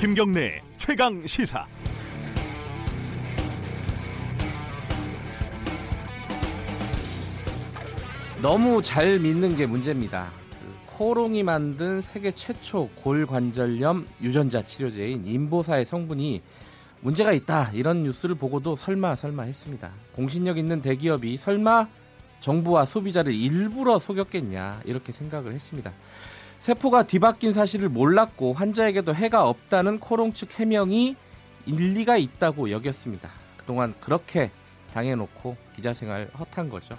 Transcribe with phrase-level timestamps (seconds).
[0.00, 1.66] 김경래 최강 시사.
[8.40, 10.30] 너무 잘 믿는 게 문제입니다.
[10.50, 16.42] 그 코롱이 만든 세계 최초 골관절염 유전자 치료제인 인보사의 성분이
[17.00, 19.90] 문제가 있다 이런 뉴스를 보고도 설마 설마 했습니다.
[20.14, 21.88] 공신력 있는 대기업이 설마
[22.40, 25.92] 정부와 소비자를 일부러 속였겠냐 이렇게 생각을 했습니다.
[26.58, 31.16] 세포가 뒤바뀐 사실을 몰랐고 환자에게도 해가 없다는 코롱 측 해명이
[31.66, 33.30] 일리가 있다고 여겼습니다.
[33.56, 34.50] 그동안 그렇게
[34.92, 36.96] 당해놓고 기자 생활 헛한 거죠.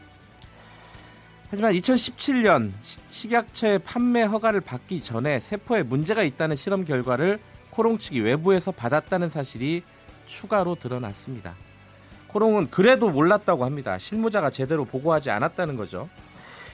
[1.50, 2.72] 하지만 2017년
[3.10, 7.40] 식약처의 판매 허가를 받기 전에 세포에 문제가 있다는 실험 결과를
[7.72, 9.84] 코롱 측이 외부에서 받았다는 사실이
[10.26, 11.56] 추가로 드러났습니다.
[12.28, 13.98] 코롱은 그래도 몰랐다고 합니다.
[13.98, 16.10] 실무자가 제대로 보고하지 않았다는 거죠.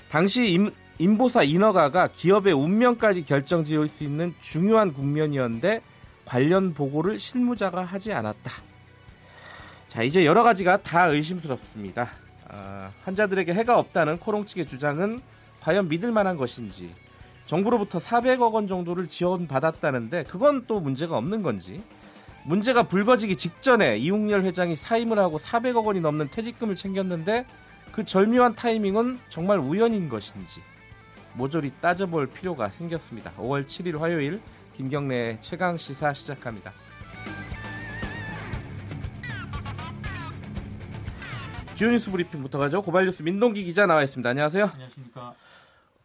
[0.10, 5.82] 당시 임, 인보사 인허가가 기업의 운명까지 결정 지을 수 있는 중요한 국면이었는데
[6.26, 8.52] 관련 보고를 실무자가 하지 않았다.
[9.88, 12.10] 자, 이제 여러 가지가 다 의심스럽습니다.
[12.50, 15.22] 어, 환자들에게 해가 없다는 코롱 측의 주장은
[15.62, 16.94] 과연 믿을 만한 것인지
[17.46, 21.84] 정부로부터 400억 원 정도를 지원받았다는데 그건 또 문제가 없는 건지
[22.46, 27.46] 문제가 불거지기 직전에 이웅열 회장이 사임을 하고 400억 원이 넘는 퇴직금을 챙겼는데
[27.92, 30.62] 그 절묘한 타이밍은 정말 우연인 것인지
[31.34, 33.32] 모조리 따져볼 필요가 생겼습니다.
[33.38, 34.42] 5월 7일 화요일
[34.76, 36.72] 김경래 최강 시사 시작합니다.
[41.76, 42.82] 주요 뉴스 브리핑부터 가죠.
[42.82, 44.30] 고발뉴스 민동기 기자 나와 있습니다.
[44.30, 44.70] 안녕하세요.
[44.72, 45.36] 안녕하십니까.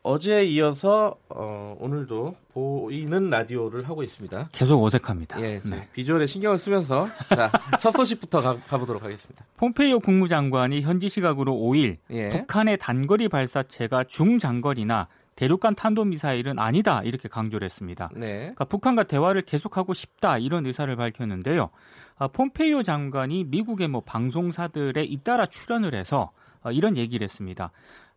[0.03, 4.49] 어제에 이어서 어, 오늘도 보이는 라디오를 하고 있습니다.
[4.53, 5.41] 계속 어색합니다.
[5.43, 5.89] 예, 네.
[5.93, 9.45] 비주얼에 신경을 쓰면서 자, 첫 소식부터 가, 가보도록 하겠습니다.
[9.59, 12.29] 폼페이오 국무장관이 현지 시각으로 5일 예.
[12.31, 18.11] 북한의 단거리 발사체가 중장거리나 대륙간 탄도미사일은 아니다 이렇게 강조를 했습니다.
[18.15, 18.39] 네.
[18.39, 21.71] 그러니까 북한과 대화를 계속하고 싶다 이런 의사를 밝혔는데요.
[22.17, 26.33] 아, 폼페이오 장관이 미국의 뭐 방송사들에 잇따라 출연을 해서
[26.63, 27.71] 아, 이런 얘기를 했습니다.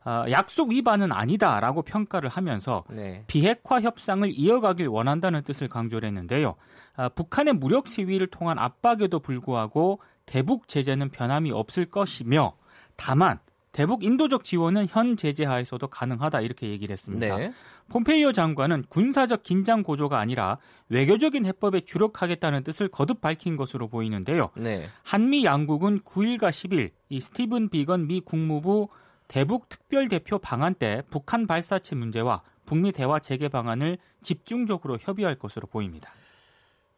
[0.06, 3.24] 아, 약속 위반은 아니다라고 평가를 하면서 네.
[3.28, 6.56] 비핵화 협상을 이어가길 원한다는 뜻을 강조를 했는데요.
[6.96, 12.54] 아, 북한의 무력 시위를 통한 압박에도 불구하고 대북 제재는 변함이 없을 것이며
[12.96, 13.40] 다만
[13.72, 17.38] 대북 인도적 지원은 현 제재 하에서도 가능하다 이렇게 얘기를 했습니다.
[17.38, 17.52] 네.
[17.90, 20.60] 폼페이오 장관은 군사적 긴장 고조가 아니라
[20.90, 24.52] 외교적인 해법에 주력하겠다는 뜻을 거듭 밝힌 것으로 보이는데요.
[24.56, 24.88] 네.
[25.04, 28.90] 한미 양국은 9일과 10일 이 스티븐 비건 미 국무부
[29.34, 35.66] 대북 특별 대표 방한 때 북한 발사체 문제와 북미 대화 재개 방안을 집중적으로 협의할 것으로
[35.66, 36.14] 보입니다.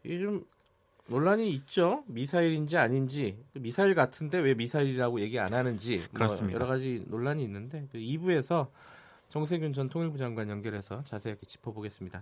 [0.03, 0.45] 좀
[1.07, 2.03] 논란이 있죠.
[2.07, 6.55] 미사일인지 아닌지 그 미사일 같은데 왜 미사일이라고 얘기 안 하는지 뭐 그렇습니다.
[6.55, 8.67] 여러 가지 논란이 있는데 그 2부에서
[9.29, 12.21] 정세균 전 통일부 장관 연결해서 자세하게 짚어보겠습니다.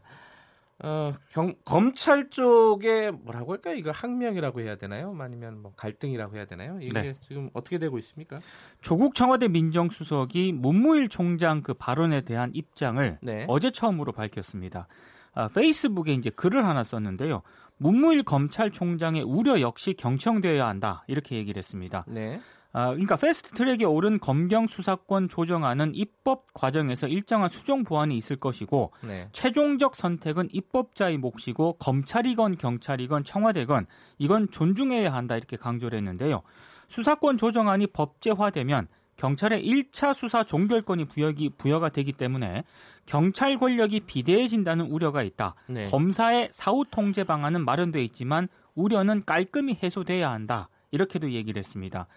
[0.83, 3.75] 어, 경, 검찰 쪽에 뭐라고 할까요?
[3.75, 5.15] 이거 항명이라고 해야 되나요?
[5.17, 6.77] 아니면 뭐 갈등이라고 해야 되나요?
[6.81, 7.13] 이게 네.
[7.21, 8.41] 지금 어떻게 되고 있습니까?
[8.81, 13.45] 조국 청와대 민정수석이 문무일 총장 그 발언에 대한 입장을 네.
[13.47, 14.87] 어제 처음으로 밝혔습니다.
[15.33, 17.43] 아, 페이스북에 이제 글을 하나 썼는데요.
[17.77, 22.03] 문무일 검찰총장의 우려 역시 경청되어야 한다 이렇게 얘기를 했습니다.
[22.07, 22.41] 네.
[22.75, 28.91] 아, 그러니까 패스트 트랙에 오른 검경 수사권 조정안은 입법 과정에서 일정한 수정 보완이 있을 것이고
[29.01, 29.29] 네.
[29.31, 33.85] 최종적 선택은 입법자의 몫이고 검찰이건 경찰이건 청와대건
[34.17, 36.41] 이건 존중해야 한다 이렇게 강조를 했는데요.
[36.87, 42.63] 수사권 조정안이 법제화되면 경찰의 1차 수사 종결권이 부여기, 부여가 되기 때문에
[43.05, 45.53] 경찰 권력이 비대해진다는 우려가 있다.
[45.67, 45.83] 네.
[45.83, 50.69] 검사의 사후 통제 방안은 마련돼 있지만 우려는 깔끔히 해소돼야 한다.
[50.89, 52.07] 이렇게도 얘기를 했습니다.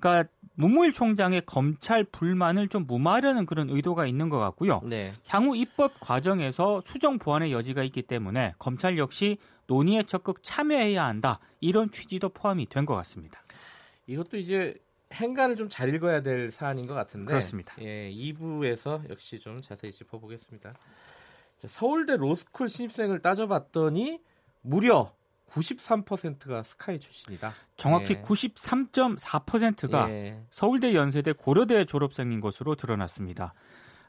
[0.00, 4.80] 그러니까 문무일 총장의 검찰 불만을 좀 무마하려는 그런 의도가 있는 것 같고요.
[4.84, 5.12] 네.
[5.28, 9.38] 향후 입법 과정에서 수정 보완의 여지가 있기 때문에 검찰 역시
[9.68, 11.38] 논의에 적극 참여해야 한다.
[11.60, 13.40] 이런 취지도 포함이 된 것 같습니다.
[14.06, 14.74] 이것도 이제
[15.12, 17.26] 행간을 좀 잘 읽어야 될 사안인 것 같은데.
[17.30, 17.74] 그렇습니다.
[17.80, 20.74] 예, 2부에서 역시 좀 자세히 짚어보겠습니다.
[21.58, 24.20] 자, 서울대 로스쿨 신입생을 따져봤더니
[24.62, 25.12] 무려
[25.50, 27.52] 93%가 스카이 출신이다.
[27.76, 28.20] 정확히 예.
[28.20, 30.40] 93.4%가 예.
[30.50, 33.54] 서울대, 연세대, 고려대 졸업생인 것으로 드러났습니다.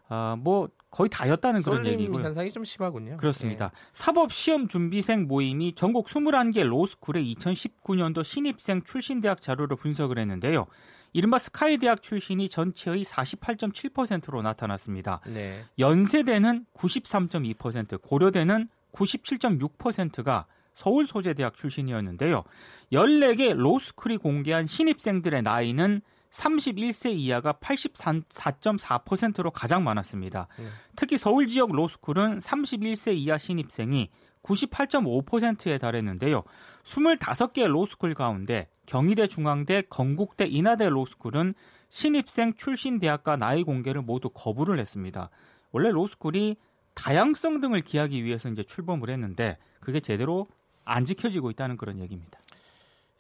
[0.10, 2.24] 아, 뭐 거의 다였다는 그런 얘기고요.
[2.24, 3.18] 현상이 좀 심하군요.
[3.18, 3.72] 그렇습니다.
[3.94, 10.66] 사법 시험 준비생 모임이 전국 21개 로스쿨의 2019년도 신입생 출신 대학 자료를 분석을 했는데요.
[11.14, 15.22] 이른바 스카이 대학 출신이 전체의 48.7%로 나타났습니다.
[15.28, 15.32] 예.
[15.32, 15.66] 네.
[15.78, 22.44] 연세대는 93.2%, 고려대는 97.6%가 서울 소재 대학 출신이었는데요.
[22.92, 26.02] 14개 로스쿨이 공개한 신입생들의 나이는
[26.32, 30.48] 31세 이하가 84.4%로 가장 많았습니다.
[30.58, 30.66] 네.
[30.96, 34.10] 특히 서울 지역 로스쿨은 31세 이하 신입생이
[34.44, 36.44] 98.5%에 달했는데요.
[36.84, 41.54] 25개 로스쿨 가운데 경희대, 중앙대, 건국대, 인하대 로스쿨은
[41.90, 45.30] 신입생 출신 대학과 나이 공개를 모두 거부를 했습니다.
[45.72, 46.58] 원래 로스쿨이
[46.94, 50.48] 다양성 등을 기하기 위해서 이제 출범을 했는데 그게 제대로
[50.92, 52.40] 안 지켜지고 있다는 그런 얘기입니다.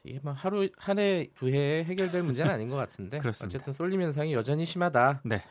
[0.03, 3.45] 이게 뭐 하루 한 해 두 해에 해결될 문제는 아닌 것 같은데 그렇습니다.
[3.57, 5.21] 어쨌든 쏠림 현상이 여전히 심하다.
[5.25, 5.43] 네.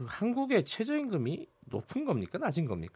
[0.00, 2.94] 그 한국의 최저임금이 높은 겁니까 낮은 겁니까?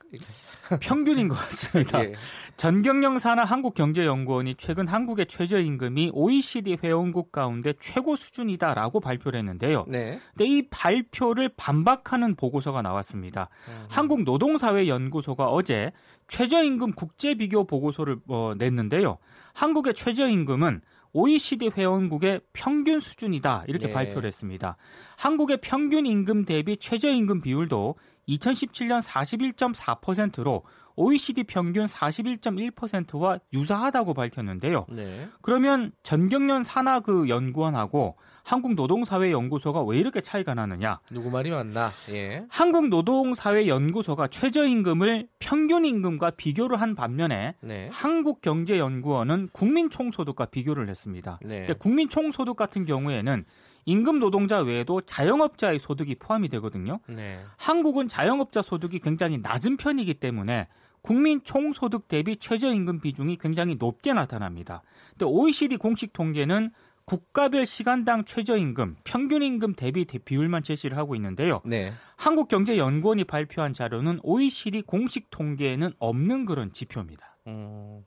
[0.80, 2.02] 평균인 것 같습니다.
[2.02, 2.14] 예.
[2.56, 9.84] 전경영 산하 한국경제연구원이 최근 한국의 최저임금이 OECD 회원국 가운데 최고 수준이다라고 발표를 했는데요.
[9.86, 10.18] 네.
[10.30, 13.50] 근데 이 발표를 반박하는 보고서가 나왔습니다.
[13.90, 15.92] 한국노동사회연구소가 어제
[16.28, 19.18] 최저임금 국제 비교 보고서를 어, 냈는데요.
[19.52, 20.80] 한국의 최저임금은
[21.14, 23.92] OECD 회원국의 평균 수준이다 이렇게 예.
[23.92, 24.76] 발표를 했습니다.
[25.16, 27.94] 한국의 평균 임금 대비 최저임금 비율도
[28.28, 30.64] 2017년 41.4%로
[30.96, 34.86] OECD 평균 41.1%와 유사하다고 밝혔는데요.
[34.90, 35.28] 네.
[35.40, 41.00] 그러면 전경련 산하 그 연구원하고 한국노동사회연구소가 왜 이렇게 차이가 나느냐?
[41.10, 41.88] 누구 말이 맞나?
[42.10, 42.44] 예.
[42.48, 47.88] 한국노동사회연구소가 최저임금을 평균임금과 비교를 한 반면에 네.
[47.92, 51.38] 한국경제연구원은 국민총소득과 비교를 했습니다.
[51.42, 51.66] 네.
[51.78, 53.44] 국민총소득 같은 경우에는
[53.86, 57.00] 임금 노동자 외에도 자영업자의 소득이 포함이 되거든요.
[57.06, 57.40] 네.
[57.58, 60.68] 한국은 자영업자 소득이 굉장히 낮은 편이기 때문에
[61.02, 64.82] 국민 총소득 대비 최저임금 비중이 굉장히 높게 나타납니다.
[65.10, 66.70] 근데 OECD 공식 통계는
[67.06, 71.60] 국가별 시간당 최저임금, 평균임금 대비 대- 비율만 제시를 하고 있는데요.
[71.64, 71.92] 네.
[72.16, 77.36] 한국경제연구원이 발표한 자료는 OECD 공식 통계에는 없는 그런 지표입니다.
[77.46, 78.04] 음,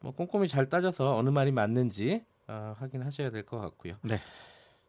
[0.00, 3.94] 뭐 꼼꼼히 잘 따져서 어느 말이 맞는지 어, 확인하셔야 될 것 같고요.
[4.02, 4.20] 네.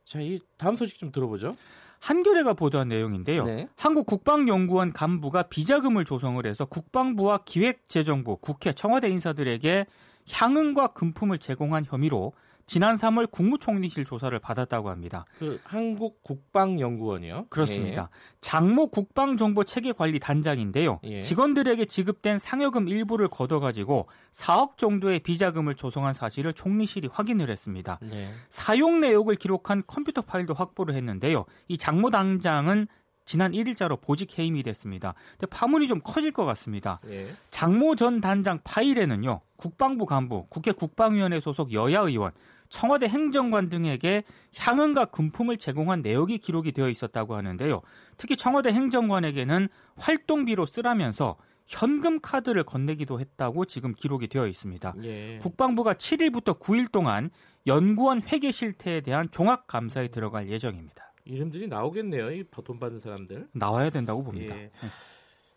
[0.05, 1.53] 자, 이 다음 소식 좀 들어보죠.
[1.99, 3.43] 한겨레가 보도한 내용인데요.
[3.45, 3.67] 네.
[3.77, 9.85] 한국국방연구원 간부가 비자금을 조성을 해서 국방부와 기획재정부, 국회, 청와대 인사들에게
[10.31, 12.33] 향응과 금품을 제공한 혐의로
[12.67, 15.25] 지난 3월 국무총리실 조사를 받았다고 합니다.
[15.39, 17.45] 그 한국 국방연구원이요.
[17.49, 18.09] 그렇습니다.
[18.41, 20.99] 장모 국방정보체계관리단장인데요.
[21.03, 21.21] 예.
[21.21, 27.99] 직원들에게 지급된 상여금 일부를 걷어가지고 4억 정도의 비자금을 조성한 사실을 총리실이 확인을 했습니다.
[28.03, 28.07] 예.
[28.07, 28.29] 네.
[28.49, 31.45] 사용 내역을 기록한 컴퓨터 파일도 확보를 했는데요.
[31.69, 32.87] 이 장모 당장은
[33.23, 35.13] 지난 1일자로 보직 해임이 됐습니다.
[35.31, 36.99] 근데 파문이 좀 커질 것 같습니다.
[37.09, 37.29] 예.
[37.49, 39.39] 장모 전 단장 파일에는요.
[39.55, 42.31] 국방부 간부, 국회 국방위원회 소속 여야 의원,
[42.69, 44.23] 청와대 행정관 등에게
[44.57, 47.81] 향응과 금품을 제공한 내역이 기록이 되어 있었다고 하는데요.
[48.17, 54.93] 특히 청와대 행정관에게는 활동비로 쓰라면서 현금 카드를 건네기도 했다고 지금 기록이 되어 있습니다.
[55.03, 55.39] 예.
[55.41, 57.29] 국방부가 7일부터 9일 동안
[57.65, 61.11] 연구원 회계 실태에 대한 종합 감사에 들어갈 예정입니다.
[61.25, 62.31] 이름들이 나오겠네요.
[62.31, 63.49] 이 돈 받은 사람들.
[63.51, 64.57] 나와야 된다고 봅니다.
[64.57, 64.71] 예.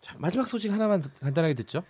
[0.01, 1.83] 자, 마지막 소식 하나만 간단하게 듣죠.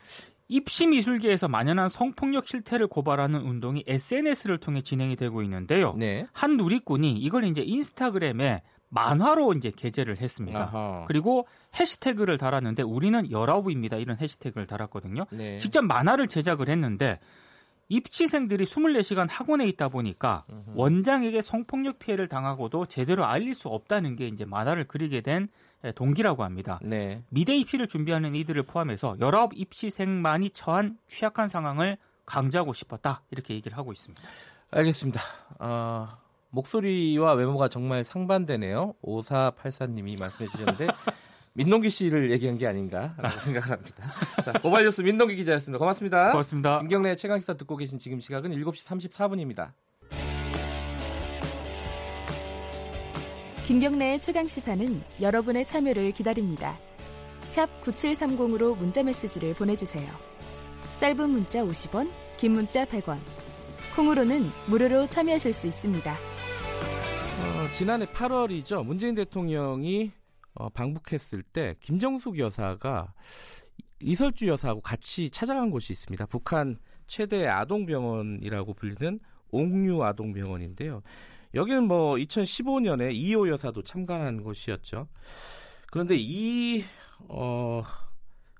[0.51, 5.93] 입시 미술계에서 만연한 성폭력 실태를 고발하는 운동이 SNS를 통해 진행이 되고 있는데요.
[5.97, 6.27] 네.
[6.33, 10.63] 한 누리꾼이 이걸 이제 인스타그램에 만화로 이제 게재를 했습니다.
[10.63, 11.05] 아하.
[11.07, 11.47] 그리고
[11.79, 13.95] 해시태그를 달았는데 우리는 열아홉입니다.
[13.95, 15.25] 이런 해시태그를 달았거든요.
[15.31, 15.57] 네.
[15.57, 17.19] 직접 만화를 제작을 했는데
[17.87, 20.45] 입시생들이 24시간 학원에 있다 보니까
[20.75, 25.47] 원장에게 성폭력 피해를 당하고도 제대로 알릴 수 없다는 게 이제 만화를 그리게 된
[25.95, 26.79] 동기라고 합니다.
[26.83, 27.23] 네.
[27.29, 33.23] 미대 입시를 준비하는 이들을 포함해서 19 입시생만이 처한 취약한 상황을 강조하고 싶었다.
[33.31, 34.21] 이렇게 얘기를 하고 있습니다.
[34.71, 35.21] 알겠습니다.
[35.59, 36.07] 어,
[36.51, 38.93] 목소리와 외모가 정말 상반되네요.
[39.03, 40.87] 5484님이 말씀해 주셨는데
[41.53, 44.11] 민동기 씨를 얘기한 게 아닌가라고 생각을 합니다.
[44.43, 45.79] 자, 고발뉴스 민동기 기자였습니다.
[45.79, 46.31] 고맙습니다.
[46.31, 46.79] 고맙습니다.
[46.79, 49.73] 김경래 최강 시사 듣고 계신 지금 시각은 7시 34분입니다.
[53.71, 56.77] 김경래의 최강 시사는 여러분의 참여를 기다립니다.
[57.43, 60.11] 샵 9730으로 문자 메시지를 보내주세요.
[60.97, 63.17] 짧은 문자 50원, 긴 문자 100원.
[63.95, 66.11] 콩으로는 무료로 참여하실 수 있습니다.
[66.11, 68.83] 어, 지난해 8월이죠.
[68.83, 70.11] 문재인 대통령이
[70.55, 73.13] 어, 방북했을 때 김정숙 여사가
[74.01, 76.25] 이설주 여사하고 같이 찾아간 곳이 있습니다.
[76.25, 81.03] 북한 최대 아동병원이라고 불리는 옥류 아동병원인데요.
[81.53, 85.07] 여기는 뭐 2015년에 이희호 여사도 참관한 곳이었죠.
[85.91, 86.83] 그런데 이
[87.27, 87.83] 어,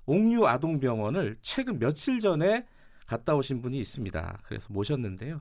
[0.06, 2.66] 옥류 아동병원을 최근 며칠 전에
[3.06, 4.38] 갔다 오신 분이 있습니다.
[4.44, 5.40] 그래서 모셨는데요.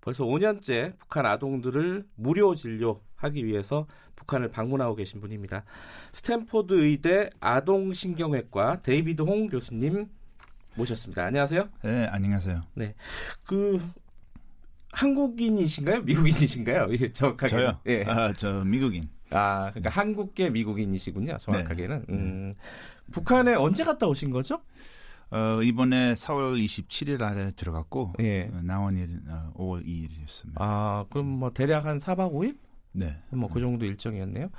[0.00, 5.64] 벌써 5년째 북한 아동들을 무료 진료하기 위해서 북한을 방문하고 계신 분입니다.
[6.12, 10.08] 스탠포드 의대 아동신경외과 데이비드 홍 교수님
[10.74, 11.24] 모셨습니다.
[11.26, 11.68] 안녕하세요.
[11.82, 12.62] 네, 안녕하세요.
[13.44, 13.80] 그
[14.92, 16.02] 한국인이신가요?
[16.02, 16.88] 미국인이신가요?
[16.90, 17.48] 예, 정확하게.
[17.48, 17.78] 저요.
[17.86, 18.04] 예.
[18.06, 19.08] 아, 저 미국인.
[19.30, 21.38] 아, 그러니까 한국계 미국인이시군요.
[21.38, 22.04] 정확하게는.
[22.10, 22.54] 음.
[23.10, 24.60] 북한에 언제 갔다 오신 거죠?
[25.30, 28.50] 어, 이번에 4월 27일 날에 들어갔고 예.
[28.52, 30.52] 어, 나온 일 어, 5월 2일이었습니다.
[30.56, 32.56] 아, 그럼 뭐 대략 한 4박 5일?
[32.92, 33.16] 네.
[33.30, 34.50] 뭐 그 정도 일정이었네요.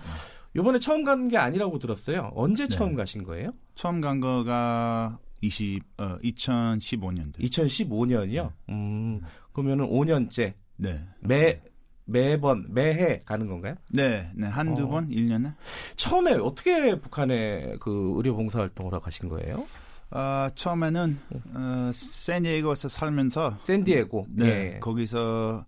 [0.56, 2.32] 요번에 처음 간 게 아니라고 들었어요.
[2.36, 2.76] 언제 네.
[2.76, 3.52] 처음 가신 거예요?
[3.76, 7.40] 처음 간 거가 20 어, 2015년도.
[7.40, 8.52] 2015년이요.
[8.70, 9.22] 음.
[9.52, 11.06] 그러면은 5년째 네.
[11.20, 11.62] 매
[12.06, 13.76] 매번 매해 가는 건가요?
[13.90, 14.48] 네, 네.
[14.48, 14.88] 한두 어.
[14.88, 15.54] 번 1년에.
[15.96, 19.66] 처음에 어떻게 북한에 그 의료 봉사 활동을 하고 가신 거예요?
[20.12, 21.20] 어, 처음에는
[21.56, 24.28] 어, 샌디에이고에서 살면서 샌디에고.
[24.30, 24.46] 네,
[24.76, 24.80] 예.
[24.80, 25.66] 거기서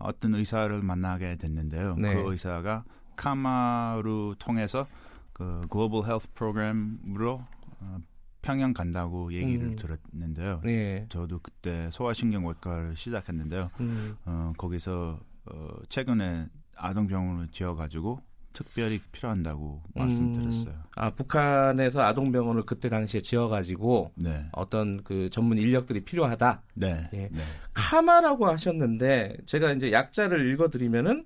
[0.00, 1.96] 어떤 의사를 만나게 됐는데요.
[1.98, 2.14] 네.
[2.14, 2.84] 그 의사가
[3.16, 4.86] 카마루 통해서
[5.32, 7.44] 그 글로벌 헬스 프로그램으로
[7.80, 7.98] 어,
[8.44, 9.76] 평양 간다고 얘기를 음.
[9.76, 10.60] 들었는데요.
[10.66, 11.06] 예.
[11.08, 13.70] 저도 그때 소아신경외과를 시작했는데요.
[13.80, 14.16] 음.
[14.26, 16.46] 어, 거기서 어, 최근에
[16.76, 18.20] 아동병원을 지어가지고
[18.52, 20.74] 특별히 필요한다고 말씀드렸어요.
[20.94, 26.62] 아 북한에서 아동병원을 그때 당시에 지어가지고 네, 어떤 그 전문 인력들이 필요하다.
[26.74, 27.28] 네, 예.
[27.32, 27.42] 네.
[27.72, 31.24] 카마라고 하셨는데 제가 이제 약자를 읽어드리면은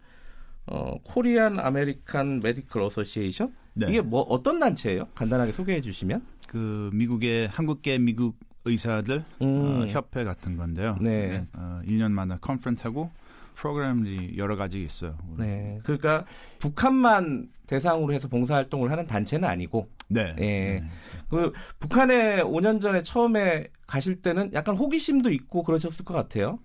[0.67, 3.87] 어 Korean American Medical Association 네.
[3.91, 5.09] 이게 뭐 어떤 단체예요?
[5.15, 6.38] 간단하게 소개해 주시면.
[6.49, 9.47] 그 미국의 한국계 미국 의사들 음.
[9.47, 10.97] 어, 협회 같은 건데요.
[11.01, 11.47] 네.
[11.53, 13.11] 어, 1년마다 컨퍼런스하고
[13.55, 15.17] 프로그램이 여러 가지 있어요.
[15.37, 15.79] 네.
[15.85, 16.25] 그러니까
[16.59, 20.35] 북한만 대상으로 해서 봉사활동을 하는 단체는 아니고 네.
[20.39, 20.43] 예.
[20.43, 20.91] 네.
[21.29, 26.59] 그 북한에 5년 전에 처음에 가실 때는 약간 호기심도 있고 그러셨을 것 같아요.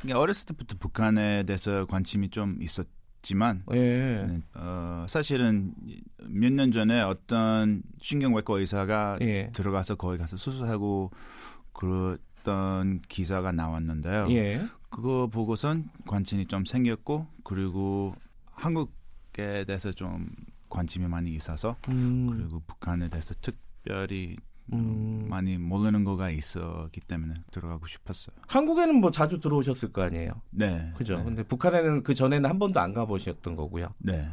[0.00, 2.86] 그러니까 어렸을 때부터 북한에 대해서 관심이 좀 있었
[3.22, 4.24] 지만 예.
[4.26, 5.74] 네, 어, 사실은
[6.26, 9.50] 몇 년 전에 어떤 신경외과 의사가 예.
[9.52, 11.10] 들어가서 거기 가서 수술하고
[11.72, 14.26] 그랬던 기사가 나왔는데요.
[14.30, 14.66] 예.
[14.88, 18.14] 그거 보고선 관심이 좀 생겼고 그리고
[18.46, 20.30] 한국에 대해서 좀
[20.68, 22.28] 관심이 많이 있어서 음.
[22.30, 24.36] 그리고 북한에 대해서 특별히
[24.72, 25.26] 음.
[25.28, 28.34] 많이 모르는 거가 있었기 때문에 들어가고 싶었어요.
[28.46, 30.32] 한국에는 뭐 자주 들어오셨을 거 아니에요.
[30.50, 30.92] 네.
[30.96, 31.18] 그죠?
[31.18, 31.24] 네.
[31.24, 33.88] 근데 북한에는 그 전에는 한 번도 안 가보셨던 거고요.
[33.98, 34.28] 네.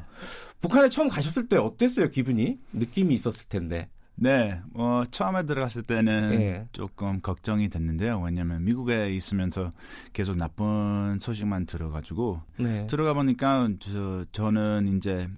[0.61, 2.09] 북한에 처음 가셨을 때 어땠어요?
[2.09, 3.89] 기분이 느낌이 있었을 텐데.
[4.19, 4.59] 네.
[4.73, 6.67] 어, 처음에 들어갔을 때는 예.
[6.71, 8.19] 조금 걱정이 됐는데요.
[8.19, 9.69] 왜냐하면 미국에 있으면서
[10.11, 12.87] 계속 나쁜 소식만 들어가지고 네.
[12.87, 15.29] 들어가 보니까 저, 저는 이제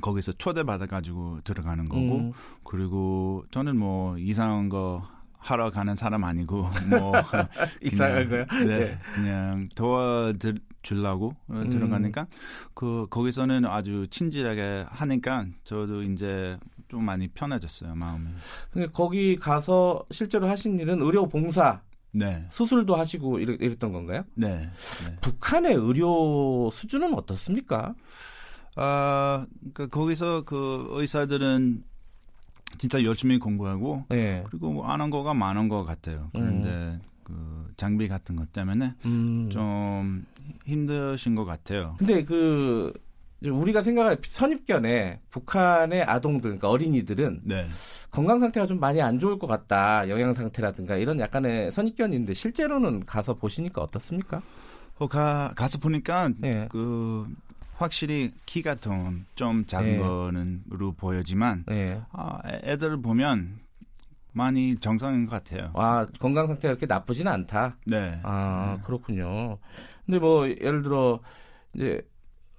[0.00, 2.32] 거기서 초대받아가지고 들어가는 거고 음.
[2.64, 5.06] 그리고 저는 뭐 이상한 거
[5.38, 7.12] 하러 가는 사람 아니고 뭐
[7.80, 8.46] 이상한 거요?
[8.64, 8.98] 네, 네.
[9.14, 11.70] 그냥 도와주려고 어, 음.
[11.70, 12.26] 들어가니까
[12.74, 18.26] 그 거기서는 아주 친절하게 하니까 저도 이제 좀 많이 편해졌어요 마음이.
[18.70, 21.80] 근데 거기 가서 실제로 하신 일은 의료 봉사,
[22.12, 24.24] 네, 수술도 하시고 이랬, 이랬던 건가요?
[24.34, 24.70] 네,
[25.04, 25.16] 네.
[25.20, 27.94] 북한의 의료 수준은 어떻습니까?
[28.76, 31.82] 아, 그 거기서 그 의사들은
[32.78, 34.44] 진짜 열심히 공부하고 네.
[34.48, 36.28] 그리고 뭐 아는 거가 많은 것 같아요.
[36.32, 39.48] 그런데 그 장비 같은 것 때문에 음.
[39.50, 40.26] 좀
[40.64, 41.96] 힘드신 것 같아요.
[41.98, 42.92] 근데 그
[43.42, 47.66] 우리가 생각할 선입견에 북한의 아동들, 그러니까 어린이들은 네.
[48.10, 50.08] 건강 상태가 좀 많이 안 좋을 것 같다.
[50.08, 54.42] 영양 상태라든가 이런 약간의 선입견이 있는데 실제로는 가서 보시니까 어떻습니까?
[54.98, 56.66] 어, 가, 가서 보니까 네.
[56.70, 57.26] 그
[57.76, 59.98] 확실히 키가 좀, 좀 작은 네.
[59.98, 62.00] 거는으로 보여지만 네.
[62.12, 63.58] 아, 애- 애들을 보면
[64.32, 65.70] 많이 정상인 것 같아요.
[65.74, 67.76] 아, 건강 상태가 그렇게 나쁘지는 않다.
[67.86, 68.20] 네.
[68.22, 68.82] 아, 네.
[68.84, 69.58] 그렇군요.
[70.04, 71.20] 근데 뭐 예를 들어
[71.74, 72.00] 이제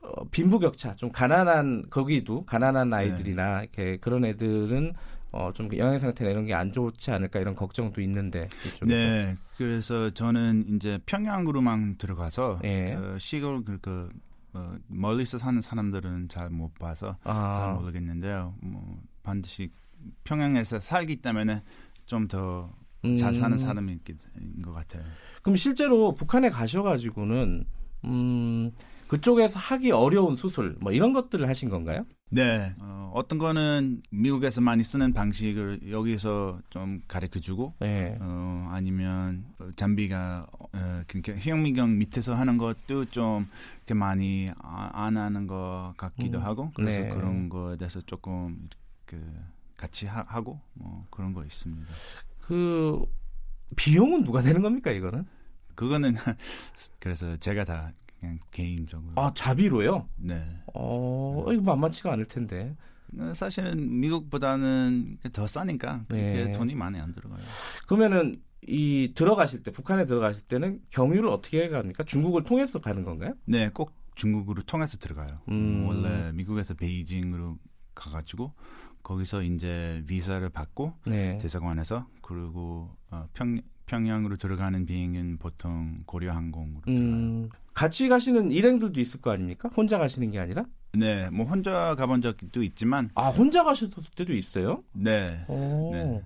[0.03, 4.93] 어, 빈부격차 좀 가난한 거기도 가난한 아이들이나 이렇게 그런 애들은
[5.31, 8.85] 어, 좀 영양 상태나 이런 게 안 좋지 않을까 이런 걱정도 있는데 이쪽에서.
[8.85, 9.35] 네.
[9.57, 12.95] 그래서 저는 이제 평양으로만 들어가서 예.
[12.95, 14.09] 그 시골 그, 그
[14.57, 18.55] 어, 멀리서 사는 사람들은 잘 못 봐서 잘 아, 모르겠는데요.
[18.61, 19.71] 뭐 반드시
[20.23, 21.61] 평양에서 살기 때문에
[22.05, 23.99] 좀더잘 사는 음, 사람인
[24.63, 25.03] 것 같아요.
[25.41, 27.65] 그럼 실제로 북한에 가셔가지고는
[28.05, 28.71] 음,
[29.07, 32.05] 그쪽에서 하기 어려운 수술 뭐 이런 것들을 하신 건가요?
[32.29, 32.73] 네.
[32.81, 38.17] 어, 어떤 거는 미국에서 많이 쓰는 방식을 여기서 좀 가르쳐 주고 네.
[38.19, 43.47] 어, 아니면 어, 장비가 어, 그러니까 희영미경 밑에서 하는 것도 좀
[43.77, 47.09] 이렇게 많이 아, 안 하는 것 같기도 음, 하고 그래서 네.
[47.09, 48.67] 그런 거에 대해서 조금
[49.05, 49.21] 그
[49.77, 51.93] 같이 하, 하고 뭐 그런 거 있습니다.
[52.41, 53.05] 그
[53.75, 55.25] 비용은 누가 내는 겁니까 이거는?
[55.75, 56.15] 그거는
[56.99, 57.91] 그래서 제가 다
[58.27, 60.07] 그냥 개인적으로 아 자비로요?
[60.17, 60.43] 네
[60.73, 62.75] 어, 이거 만만치가 않을 텐데.
[63.17, 66.51] 어, 사실은 미국보다는 더 싸니까 그렇게 네.
[66.51, 67.39] 돈이 많이 안 들어가요.
[67.87, 72.03] 그러면은 이 들어가실 때 북한에 들어가실 때는 경유를 어떻게 갑니까?
[72.03, 73.33] 중국을 통해서 가는 건가요?
[73.45, 75.39] 네, 꼭 중국으로 통해서 들어가요.
[75.47, 75.85] 음.
[75.87, 77.57] 원래 미국에서 베이징으로
[77.95, 78.51] 가가지고
[79.03, 81.37] 거기서 이제 비자를 받고 네.
[81.37, 87.49] 대사관에서 그리고 어, 평 평양으로 들어가는 비행은 보통 고려항공으로 들어가요.
[87.77, 89.69] 음, 같이 가시는 일행들도 있을 거 아닙니까?
[89.75, 90.65] 혼자 가시는 게 아니라?
[90.93, 94.83] 네, 뭐 혼자 가본 적도 있지만, 아 혼자 가셨을 때도 있어요?
[94.93, 95.91] 네, 오.
[95.93, 96.23] 네.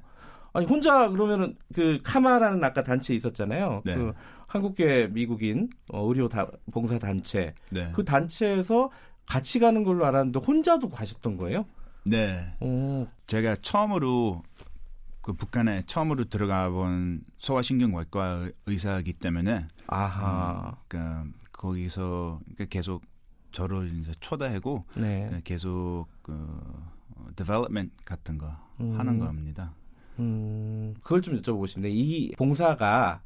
[0.53, 3.81] 아니 혼자 그러면은 그 카마라는 아까 단체 있었잖아요.
[3.85, 3.95] 네.
[3.95, 4.13] 그
[4.47, 8.89] 한국계 미국인 어, 의료 다, 봉사 단체 네, 그 단체에서
[9.25, 11.65] 같이 가는 걸로 알았는데 혼자도 가셨던 거예요?
[12.03, 12.53] 네.
[12.59, 13.07] 오.
[13.27, 14.43] 제가 처음으로
[15.21, 20.75] 그 북한에 처음으로 들어가 본 소아신경외과 의사이기 때문에 아하.
[20.87, 21.25] 그러니까
[21.61, 23.03] 거기서 그러니까 계속
[23.51, 25.25] 저를 이제 초대하고 네.
[25.25, 26.33] 그러니까 계속 그
[27.15, 28.97] 어, development 같은 거 음.
[28.97, 29.73] 하는 겁니다.
[30.19, 31.91] 음, 그걸 좀 여쭤보고 싶네요.
[31.93, 33.21] 이 봉사가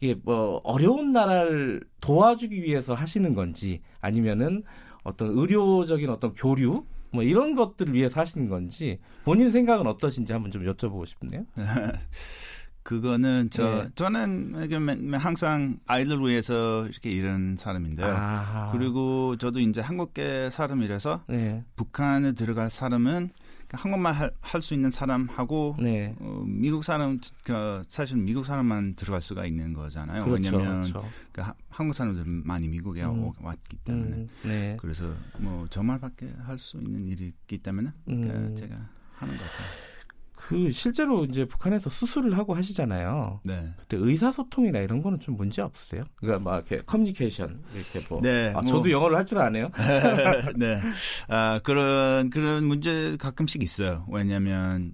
[0.00, 4.64] 이게 뭐 어려운 나라를 도와주기 위해서 하시는 건지 아니면은
[5.04, 10.64] 어떤 의료적인 어떤 교류 뭐 이런 것들을 위해서 하시는 건지 본인 생각은 어떠신지 한번 좀
[10.64, 11.44] 여쭤보고 싶네요.
[12.88, 13.90] 그거는 저 네.
[13.96, 18.06] 저는 항상 아이들 위해서 이렇게 일하는 사람인데요.
[18.10, 23.28] 아, 그리고 저도 이제 한국계 사람이라서 네, 북한에 들어갈 사람은
[23.72, 29.44] 한국말 할 수 있는 사람하고 네, 어, 미국 사람 그 사실 미국 사람만 들어갈 수가
[29.44, 30.24] 있는 거잖아요.
[30.24, 31.06] 그렇죠, 왜냐하면 그렇죠.
[31.32, 33.22] 그 하- 한국 사람들은 많이 미국에 음.
[33.22, 34.78] 오- 왔기 때문에 음, 네.
[34.80, 38.56] 그래서 뭐 저말밖에 할 수 있는 일이기 때문에 그러니까 음.
[38.56, 38.74] 제가
[39.16, 39.97] 하는 것 같아요.
[40.40, 43.40] 그 실제로 이제 북한에서 수술을 하고 하시잖아요.
[43.42, 43.72] 네.
[43.76, 46.04] 그때 의사소통이나 이런 거는 좀 문제 없으세요?
[46.14, 48.20] 그러니까 막 이렇게 커뮤니케이션 이렇게 뭐.
[48.22, 49.68] 네, 아, 뭐- 저도 영어를 할 줄 아네요.
[50.56, 50.80] 네.
[51.28, 54.06] 아, 그런, 그런 문제 가끔씩 있어요.
[54.10, 54.92] 왜냐면,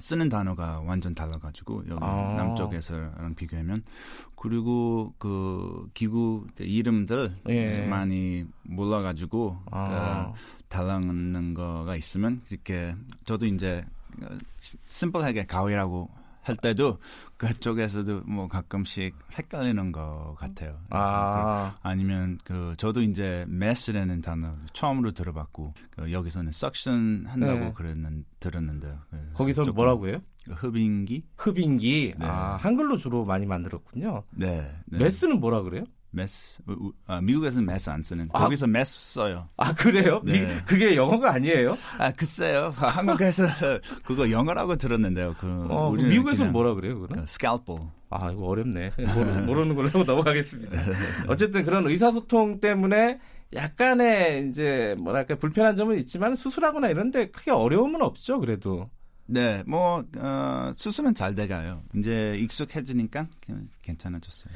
[0.00, 2.34] 쓰는 단어가 완전 달라가지고, 여기 아.
[2.36, 3.84] 남쪽에서랑 비교하면.
[4.34, 7.86] 그리고 그 기구 그 이름들 예.
[7.86, 10.32] 많이 몰라가지고, 아.
[10.32, 13.84] 그 달라는 거가 있으면, 이렇게, 저도 이제,
[14.86, 16.10] 심플하게 가위라고
[16.44, 16.98] 할 때도
[17.38, 20.78] 그쪽에서도 뭐 가끔씩 헷갈리는 것 같아요.
[20.90, 27.72] 아, 아니면 그 저도 이제 메스라는 단어 처음으로 들어봤고 그 여기서는 석션 한다고 네.
[27.74, 28.98] 그랬는 들었는데요.
[29.10, 30.18] 그래서 거기서 뭐라고 해요?
[30.50, 31.24] 흡인기?
[31.36, 32.14] 흡인기.
[32.18, 32.26] 네.
[32.26, 34.22] 아, 한글로 주로 많이 만들었군요.
[34.32, 34.70] 네.
[34.84, 34.98] 네.
[34.98, 35.84] 메스는 뭐라 그래요?
[36.14, 36.62] 메스.
[36.68, 38.28] 우- 아, 미국에서는 메스 안 쓰는.
[38.32, 38.38] 아.
[38.40, 39.48] 거기서 메스 써요.
[39.56, 40.20] 아, 그래요?
[40.24, 40.56] 미- 네.
[40.66, 41.76] 그게 영어가 아니에요?
[41.98, 42.72] 아 글쎄요.
[42.76, 43.44] 한국에서
[44.04, 45.34] 그거 영어라고 들었는데요.
[45.38, 47.20] 그 어, 미국에서는 뭐라 그래요, 그럼?
[47.20, 47.78] 그 scalpel.
[48.10, 48.90] 아, 이거 어렵네.
[49.14, 50.80] 모르, 모르는 걸로 넘어가겠습니다.
[51.28, 53.18] 어쨌든 그런 의사소통 때문에
[53.52, 58.88] 약간의 이제 뭐랄까 불편한 점은 있지만 수술하거나 이런데 크게 어려움은 없죠, 그래도.
[59.26, 61.82] 네, 뭐 어, 수술은 잘 돼가요.
[61.94, 63.26] 이제 익숙해지니까
[63.82, 64.52] 괜찮아졌어요.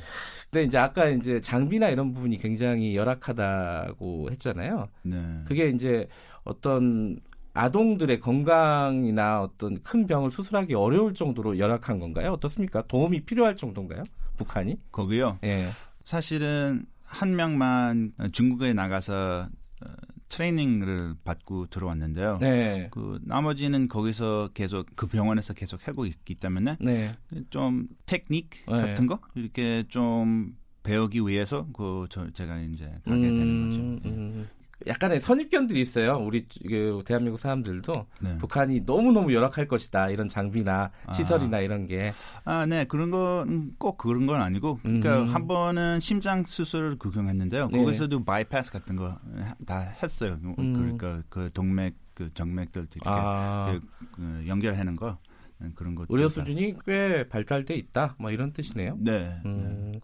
[0.51, 4.87] 근데 이제 아까 이제 장비나 이런 부분이 굉장히 열악하다고 했잖아요.
[5.03, 5.17] 네.
[5.47, 6.07] 그게 이제
[6.45, 7.19] 어떤
[7.55, 12.33] 아동들의 건강이나 어떤 큰 병을 수술하기 어려울 정도로 열악한 건가요?
[12.33, 12.83] 어떻습니까?
[12.83, 14.05] 도움이 필요할 정도인가요?
[14.37, 14.79] 북한이?
[14.93, 15.39] 거기요.
[15.45, 15.69] 예.
[16.05, 19.49] 사실은 한 명만 중국에 나가서
[19.85, 19.89] 어,
[20.29, 22.39] 트레이닝을 받고 들어왔는데요.
[22.39, 22.89] 네.
[22.91, 27.15] 그 나머지는 거기서 계속 그 병원에서 계속 하고 있기 때문에 네.
[27.51, 28.73] 좀 테크닉 네.
[28.73, 33.81] 같은 거 이렇게 좀 배우기 위해서 그 저, 제가 이제 가게 되는 거죠.
[34.09, 34.49] 음,
[34.89, 36.17] 약간의 선입견들이 있어요.
[36.17, 38.39] 우리 그 대한민국 사람들도 네.
[38.39, 40.11] 북한이 너무 너무 열악할 것이다.
[40.11, 41.13] 이런 장비나 아.
[41.13, 42.13] 시설이나 이런 게.
[42.45, 42.85] 아, 네.
[42.85, 44.79] 그런 건 꼭 그런 건 아니고.
[44.83, 45.27] 그러니까 음.
[45.29, 47.69] 한 번은 심장 수술을 구경했는데요.
[47.71, 47.79] 네.
[47.79, 49.19] 거기서도 바이패스 같은 거
[49.67, 50.39] 다 했어요.
[50.59, 50.73] 음.
[50.73, 55.19] 그러니까 그 동맥 그 정맥들 이렇게 아, 그, 그 연결하는 거
[55.59, 56.07] 네, 그런 것.
[56.09, 58.15] 의료 수준이 꽤 발달돼 있다.
[58.19, 58.97] 뭐 이런 뜻이네요.
[58.99, 59.41] 네.
[59.45, 60.01] 네.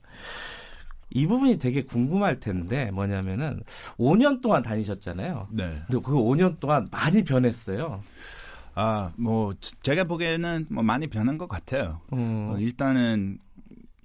[1.14, 1.18] 음.
[1.18, 3.62] 이 부분이 되게 궁금할 텐데 뭐냐면은
[3.98, 5.48] 5년 동안 다니셨잖아요.
[5.52, 5.68] 네.
[5.86, 8.02] 근데 그 5년 동안 많이 변했어요.
[8.74, 12.00] 아, 뭐 제가 보기에는 뭐 많이 변한 것 같아요.
[12.12, 12.50] 음.
[12.50, 13.38] 어, 일단은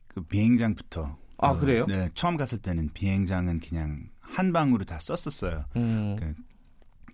[0.08, 1.18] 그 비행장부터.
[1.40, 1.86] 아, 그, 그래요?
[1.88, 2.10] 네.
[2.14, 5.66] 처음 갔을 때는 비행장은 그냥 한 방으로 다 썼었어요.
[5.78, 6.16] 음.
[6.20, 6.34] 그,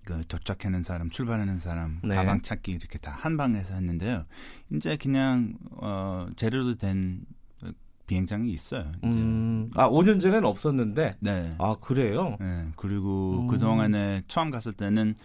[0.03, 2.15] 그 도착하는 사람, 출발하는 사람, 네.
[2.15, 4.25] 가방 찾기 이렇게 다 한 방에서 했는데요.
[4.73, 7.21] 이제 그냥 어 제대로 된
[8.07, 8.91] 비행장이 있어요.
[8.99, 9.07] 이제.
[9.19, 9.71] 음.
[9.75, 11.15] 아 5년 전에는 없었는데.
[11.19, 11.55] 네.
[11.59, 12.37] 아 그래요?
[12.39, 12.67] 네.
[12.75, 13.47] 그리고 음.
[13.47, 15.15] 그 동안에 처음 갔을 때는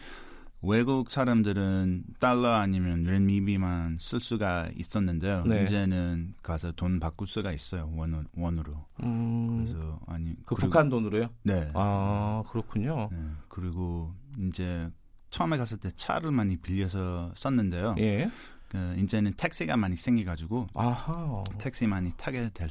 [0.62, 5.44] 외국 사람들은 달러 아니면 렌미비만 쓸 수가 있었는데요.
[5.46, 5.62] 네.
[5.64, 7.90] 이제는 가서 돈 바꿀 수가 있어요.
[7.96, 8.74] 원, 원으로.
[9.02, 9.56] 음.
[9.64, 11.28] 그래서 아니 그 그리고- 북한 돈으로요?
[11.44, 11.70] 네.
[11.74, 13.08] 아 그렇군요.
[13.10, 13.18] 네.
[13.48, 14.90] 그리고 이제
[15.30, 17.94] 처음에 갔을 때 차를 많이 빌려서 썼는데요.
[17.98, 18.28] 예.
[18.70, 21.42] 그 이제는 택시가 많이 생겨가지고 아하.
[21.58, 22.68] 택시 많이 타게 될,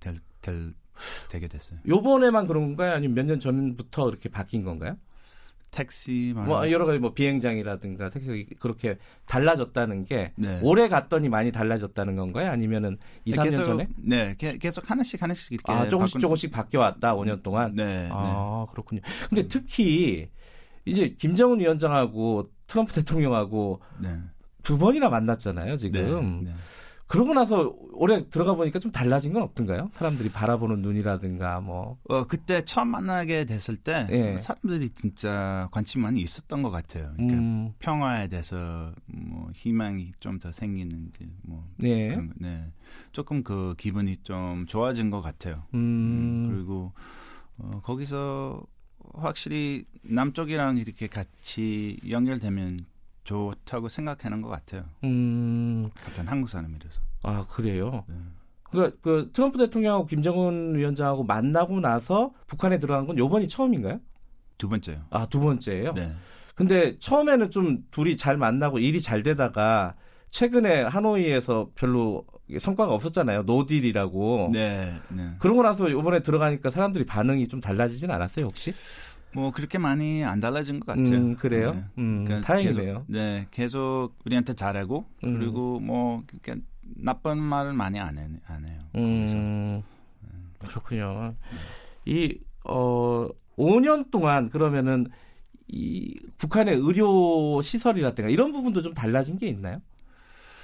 [0.00, 0.74] 될, 될
[1.30, 1.78] 되게 됐어요.
[1.86, 2.92] 요번에만 그런 건가요?
[2.92, 4.96] 아니면 몇 년 전부터 이렇게 바뀐 건가요?
[5.70, 10.60] 택시만 뭐 여러 가지 뭐 비행장이라든가 택시 그렇게 달라졌다는 게 네.
[10.62, 12.50] 올해 갔더니 많이 달라졌다는 건가요?
[12.50, 13.88] 아니면은 2, 3년 계속, 전에?
[13.96, 17.14] 네, 게- 계속 하나씩 하나씩 이렇게 아, 조금씩 바꾼- 조금씩 바뀌어 왔다.
[17.14, 17.72] 5년 동안.
[17.72, 19.00] 네, 아, 그렇군요.
[19.30, 20.28] 근데 특히
[20.84, 24.18] 이제 김정은 위원장하고 트럼프 대통령하고 네, 네,
[24.62, 26.44] 두 번이나 만났잖아요, 네, 지금.
[26.44, 26.54] 네.
[27.08, 29.90] 그러고 나서 올해 들어가 보니까 좀 달라진 건 없던가요?
[29.92, 31.98] 사람들이 바라보는 눈이라든가 뭐.
[32.08, 34.38] 어 그때 처음 만나게 됐을 때 예.
[34.38, 37.12] 사람들이 진짜 관심 많이 있었던 것 같아요.
[37.16, 42.08] 그러니까 음, 평화에 대해서 뭐 희망이 좀 더 생기는지 뭐 네.
[42.08, 42.72] 그런 거, 네.
[43.12, 45.64] 조금 그 기분이 좀 좋아진 것 같아요.
[45.74, 46.92] 음, 그리고
[47.58, 48.62] 어, 거기서
[49.12, 52.86] 확실히 남쪽이랑 이렇게 같이 연결되면
[53.24, 54.84] 좋다고 생각하는 것 같아요.
[55.04, 57.00] 음, 같은 한국 사람이라서.
[57.22, 58.04] 아, 그래요?
[58.08, 58.16] 네.
[58.64, 64.00] 그, 그 트럼프 대통령하고 김정은 위원장하고 만나고 나서 북한에 들어간 건 요번이 처음인가요?
[64.58, 65.02] 두 번째요.
[65.10, 65.92] 아, 두 번째예요?
[65.92, 66.14] 네.
[66.54, 69.94] 근데 처음에는 좀 둘이 잘 만나고 일이 잘 되다가
[70.30, 72.24] 최근에 하노이에서 별로
[72.58, 73.42] 성과가 없었잖아요.
[73.42, 74.50] 노딜이라고.
[74.52, 75.30] 네, 네.
[75.38, 78.72] 그러고 나서 이번에 들어가니까 사람들이 반응이 좀 달라지진 않았어요, 혹시?
[79.34, 81.16] 뭐 그렇게 많이 안 달라진 것 같아요.
[81.16, 81.72] 음, 그래요?
[81.72, 81.84] 네.
[81.98, 82.94] 음, 그러니까 다행이네요.
[82.94, 85.38] 계속, 네, 계속 우리한테 잘하고 음.
[85.38, 88.80] 그리고 뭐 그러니까 나쁜 말을 많이 안, 해, 안 해요.
[88.96, 89.82] 음,
[90.58, 91.34] 그렇군요.
[92.04, 95.06] 이, 어, 5년 동안 그러면은
[95.68, 99.80] 이 북한의 의료 시설이라든가 이런 부분도 좀 달라진 게 있나요?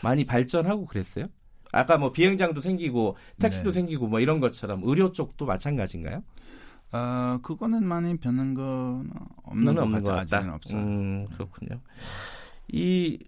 [0.02, 1.26] 많이 발전하고 그랬어요?
[1.72, 3.74] 아까 뭐 비행장도 생기고 택시도 네.
[3.74, 6.22] 생기고 뭐 이런 것처럼 의료 쪽도 마찬가지인가요?
[6.90, 9.10] 아 그거는 많이 변한 건
[9.44, 10.20] 없는 것 없는 것 같아요.
[10.40, 10.80] 아직은 없어요.
[10.80, 11.80] 음, 그렇군요.
[12.68, 13.18] 이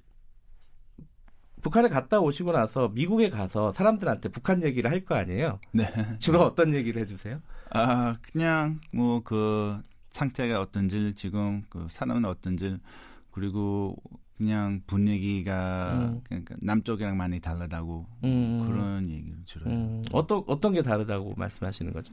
[1.63, 5.61] 북한에 갔다 오시고 나서 미국에 가서 사람들한테 북한 얘기를 할 거 아니에요?
[5.73, 5.85] 네.
[6.19, 7.41] 주로 어떤 얘기를 해주세요?
[7.71, 12.79] 아 그냥 뭐 그 상태가 어떤지 지금 그 사람은 어떤지
[13.31, 13.95] 그리고
[14.37, 16.21] 그냥 분위기가 음.
[16.25, 19.71] 그러니까 남쪽이랑 많이 다르다고 음, 그런 얘기를 주로.
[19.71, 22.13] 음, 어떤 어떤 게 다르다고 말씀하시는 거죠?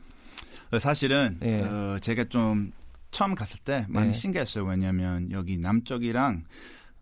[0.72, 1.62] 어, 사실은 예.
[1.62, 2.72] 어, 제가 좀
[3.12, 4.14] 처음 갔을 때 많이 예.
[4.14, 4.66] 신기했어요.
[4.66, 6.44] 왜냐하면 여기 남쪽이랑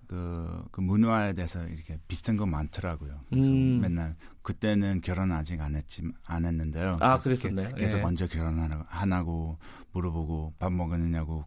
[0.07, 3.19] 그, 그 문화에 대해서 이렇게 비슷한 거 많더라고요.
[3.29, 3.81] 그래서 음.
[3.81, 6.97] 맨날 그때는 결혼 아직 안 했지 안 했는데요.
[7.01, 7.69] 아, 그랬었나요?
[7.69, 8.01] 게- 계속 예.
[8.03, 9.57] 언제 결혼하냐고 하나고
[9.95, 11.45] 물어보고 밥 먹었느냐고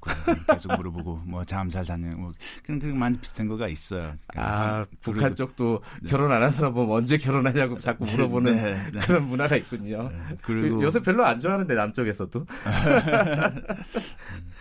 [0.48, 2.32] 계속 물어보고 뭐 잠 잘 잤냐고 뭐
[2.64, 4.14] 그런 그런 많이 비슷한 거가 있어요.
[4.36, 6.10] 아, 그리고- 북한 쪽도 네.
[6.10, 9.00] 결혼 안 한 사람 보면 언제 결혼하냐고 자꾸 물어보는 네, 네.
[9.00, 10.08] 그런 문화가 있군요.
[10.08, 10.36] 네.
[10.42, 12.46] 그리고 요새 별로 안 좋아하는데 남쪽에서도.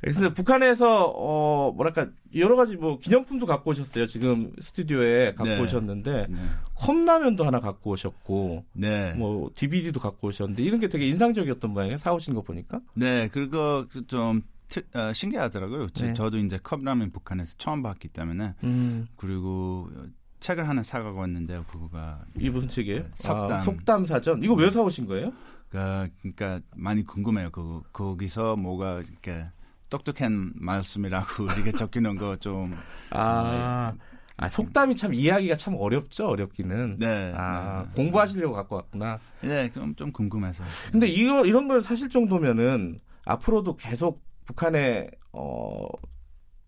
[0.00, 4.06] 그래서 북한에서 어 뭐랄까 여러 가지 뭐 기념품도 갖고 오셨어요.
[4.06, 5.60] 지금 스튜디오에 갖고 네.
[5.60, 6.36] 오셨는데 네.
[6.74, 9.14] 컵라면도 하나 갖고 오셨고 네.
[9.14, 11.96] 뭐 DVD도 갖고 오셨는데 이런 게 되게 인상적이었던 모양이에요.
[11.96, 12.80] 사오신 거 보니까.
[12.94, 15.88] 네, 그거 좀 트- 어, 신기하더라고요.
[15.94, 16.14] 저- 네.
[16.14, 19.88] 저도 이제 컵라면 북한에서 처음 봤기 때문에 음, 그리고
[20.40, 21.64] 책을 하나 사가고 왔는데요.
[21.70, 23.04] 그거가 이 무슨 책이에요?
[23.14, 23.52] 속담.
[23.52, 24.42] 아, 속담 사전.
[24.42, 25.32] 이거 왜 사오신 거예요?
[25.70, 25.78] 그,
[26.20, 27.50] 그러니까 많이 궁금해요.
[27.50, 29.46] 그 거기서 뭐가 이렇게
[29.88, 32.76] 똑똑한 말씀이라고 이렇게 적혀놓은 거좀
[33.10, 33.92] 아,
[34.36, 36.28] 아 속담이 참 이해하기가 참 어렵죠.
[36.28, 36.98] 어렵기는.
[36.98, 37.90] 네, 아, 네.
[37.94, 39.18] 공부하시려고 갖고 왔구나.
[39.42, 40.64] 네, 그럼 좀 궁금해서.
[40.92, 45.86] 근데 이거 이런 걸 사실 정도면은 앞으로도 계속 북한에 어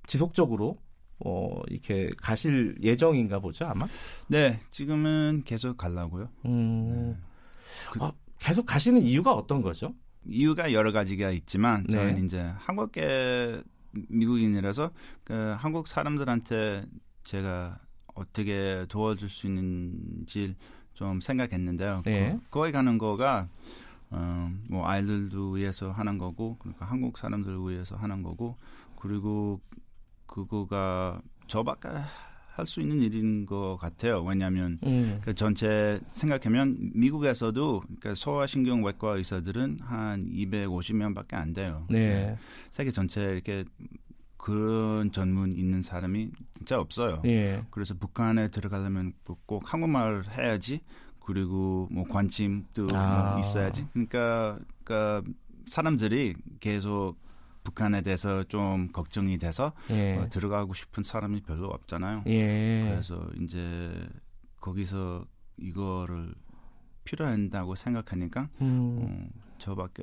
[0.06, 0.78] 지속적으로
[1.24, 3.86] 어 이렇게 가실 예정인가 보죠, 아마.
[4.28, 6.28] 네, 지금은 계속 가려고요.
[6.46, 6.88] 음.
[6.90, 7.16] 네.
[7.92, 9.92] 그- 아, 계속 가시는 이유가 어떤 거죠?
[10.28, 11.92] 이유가 여러 가지가 있지만 네.
[11.92, 13.62] 저는 이제 한국계
[14.08, 14.90] 미국인이라서
[15.24, 16.84] 그 한국 사람들한테
[17.24, 17.78] 제가
[18.14, 20.56] 어떻게 도와줄 수 있는지
[20.94, 22.02] 좀 생각했는데요.
[22.04, 22.38] 네.
[22.42, 23.48] 그, 거기 가는 거가
[24.10, 28.56] 어, 뭐 아이들도 위해서 하는 거고 그러니까 한국 사람들 위해서 하는 거고
[28.96, 29.60] 그리고
[30.26, 31.88] 그거가 저밖에
[32.58, 34.22] 할 수 있는 일인 것 같아요.
[34.24, 35.20] 왜냐하면 음.
[35.22, 41.86] 그 전체 생각하면 미국에서도 그러니까 소아신경외과 의사들은 한 250명밖에 안 돼요.
[41.88, 42.36] 네.
[42.72, 43.64] 세계 전체 이렇게
[44.36, 47.22] 그런 전문 있는 사람이 진짜 없어요.
[47.26, 47.62] 예.
[47.70, 50.80] 그래서 북한에 들어가려면 꼭- 꼭 한국말을 해야지.
[51.20, 53.32] 그리고 뭐 관심도 아.
[53.32, 53.86] 뭐 있어야지.
[53.92, 55.30] 그러니까, 그러니까
[55.66, 57.16] 사람들이 계속
[57.68, 60.16] 북한에 대해서 좀 걱정이 돼서 예.
[60.16, 62.22] 어, 들어가고 싶은 사람이 별로 없잖아요.
[62.26, 62.88] 예.
[62.88, 64.08] 그래서 이제
[64.60, 65.26] 거기서
[65.58, 66.34] 이거를
[67.04, 68.98] 필요한다고 생각하니까 음.
[69.02, 70.02] 어, 저밖에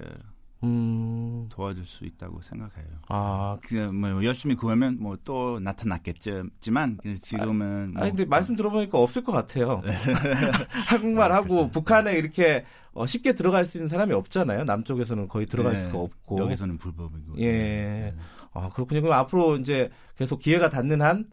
[0.64, 1.48] 음...
[1.50, 2.88] 도와줄 수 있다고 생각해요.
[3.10, 8.02] 아, 그냥 뭐 열심히 구하면 뭐 또 나타났겠지만 지금은 아, 뭐...
[8.02, 9.82] 아니 근데 말씀 들어보니까 없을 것 같아요.
[10.88, 12.64] 한국말 하고 아, 북한에 이렇게
[12.94, 14.64] 어, 쉽게 들어갈 수 있는 사람이 없잖아요.
[14.64, 17.40] 남쪽에서는 거의 들어갈 네, 수가 없고 여기서는 불법이고.
[17.40, 17.52] 예.
[17.52, 18.16] 네.
[18.54, 19.02] 아 그렇군요.
[19.02, 21.26] 그럼 앞으로 이제 계속 기회가 닿는 한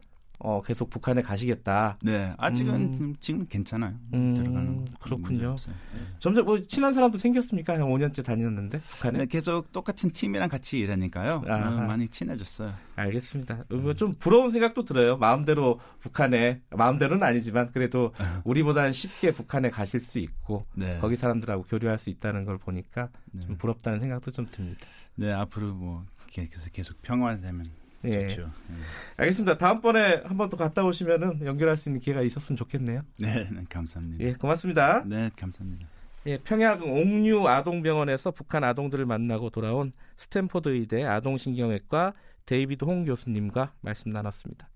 [0.44, 1.98] 어, 계속 북한에 가시겠다.
[2.02, 3.14] 네, 아직은 음.
[3.20, 3.94] 지금 괜찮아요.
[4.12, 5.54] 음, 들어가는 그렇군요.
[5.56, 5.72] 네.
[6.18, 7.74] 점점 뭐 친한 사람도 생겼습니까?
[7.74, 11.44] 한 5년째 다녔는데 북한에 네, 계속 똑같은 팀이랑 같이 일하니까요.
[11.46, 12.72] 아, 많이 친해졌어요.
[12.96, 13.66] 알겠습니다.
[13.70, 15.16] 뭐좀 부러운 생각도 들어요.
[15.16, 18.12] 마음대로 북한에 마음대로는 아니지만 그래도
[18.44, 20.98] 우리보다는 쉽게 북한에 가실 수 있고 네.
[20.98, 23.46] 거기 사람들하고 교류할 수 있다는 걸 보니까 네.
[23.46, 24.80] 좀 부럽다는 생각도 좀 듭니다.
[25.14, 28.28] 네, 앞으로 뭐 계속 계속 평화되면 예.
[28.28, 28.42] 좋죠.
[28.42, 28.74] 예.
[29.18, 29.58] 알겠습니다.
[29.58, 33.02] 다음번에 한 번 더 갔다 오시면은 연결할 수 있는 기회가 있었으면 좋겠네요.
[33.20, 34.24] 네, 네 감사합니다.
[34.24, 35.04] 예, 고맙습니다.
[35.06, 35.86] 네, 감사합니다.
[36.26, 42.12] 예, 평양 옥류 아동병원에서 북한 아동들을 만나고 돌아온 스탠포드 의대 아동신경외과
[42.46, 44.68] 데이비드 홍 교수님과 말씀 나눴습니다.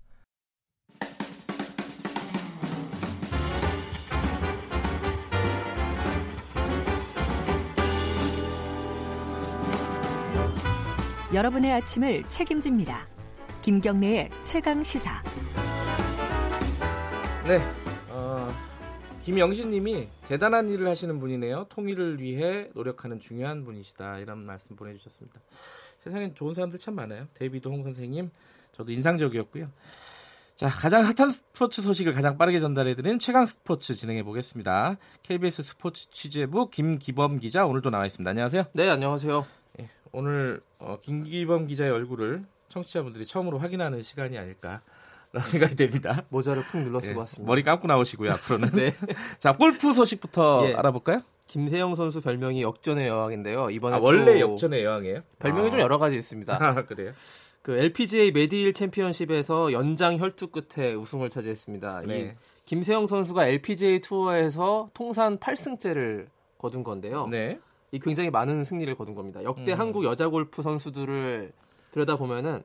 [11.33, 13.05] 여러분의 아침을 책임집니다.
[13.67, 15.21] 김경래의 최강 시사.
[17.45, 17.59] 네,
[18.09, 18.47] 어,
[19.25, 21.65] 김영신님이 대단한 일을 하시는 분이네요.
[21.67, 24.19] 통일을 위해 노력하는 중요한 분이시다.
[24.19, 25.41] 이런 말씀 보내주셨습니다.
[25.99, 27.27] 세상엔 좋은 사람들 참 많아요.
[27.33, 28.31] 데이비드 홍 선생님,
[28.71, 29.69] 저도 인상적이었고요.
[30.55, 34.95] 자, 가장 핫한 스포츠 소식을 가장 빠르게 전달해드리는 최강 스포츠 진행해 보겠습니다.
[35.23, 38.29] KBS 스포츠 취재부 김기범 기자 오늘도 나와 있습니다.
[38.29, 38.63] 안녕하세요.
[38.71, 39.45] 네, 안녕하세요.
[39.81, 44.81] 예, 오늘 어, 김기범 기자의 얼굴을 청취자분들이 처음으로 확인하는 시간이 아닐까.
[45.33, 46.23] 라는 생각이 됩니다.
[46.29, 47.47] 모자를 푹 눌러 쓰고 예, 왔습니다.
[47.47, 48.69] 머리 감고 나오시고요, 앞으로는.
[48.75, 48.95] 네.
[49.39, 50.73] 자, 골프 소식부터 예.
[50.73, 51.21] 알아볼까요?
[51.47, 53.69] 김세영 선수 별명이 역전의 여왕인데요.
[53.69, 55.21] 이번에 아, 원래 역전의 여왕이에요?
[55.39, 55.71] 별명이 아.
[55.71, 56.57] 좀 여러 가지 있습니다.
[56.61, 57.11] 아, 그래요?
[57.61, 62.03] 그 LPGA 메디일 챔피언십에서 연장 혈투 끝에 우승을 차지했습니다.
[62.05, 62.19] 네.
[62.19, 62.31] 이
[62.65, 66.27] 김세영 선수가 LPGA 투어에서 통산 8승째를
[66.57, 67.27] 거둔 건데요.
[67.27, 67.59] 네.
[67.91, 69.43] 이 굉장히 많은 승리를 거둔 겁니다.
[69.43, 69.79] 역대 음.
[69.79, 71.51] 한국 여자 골프 선수들을
[71.97, 72.61] 들여다 보면은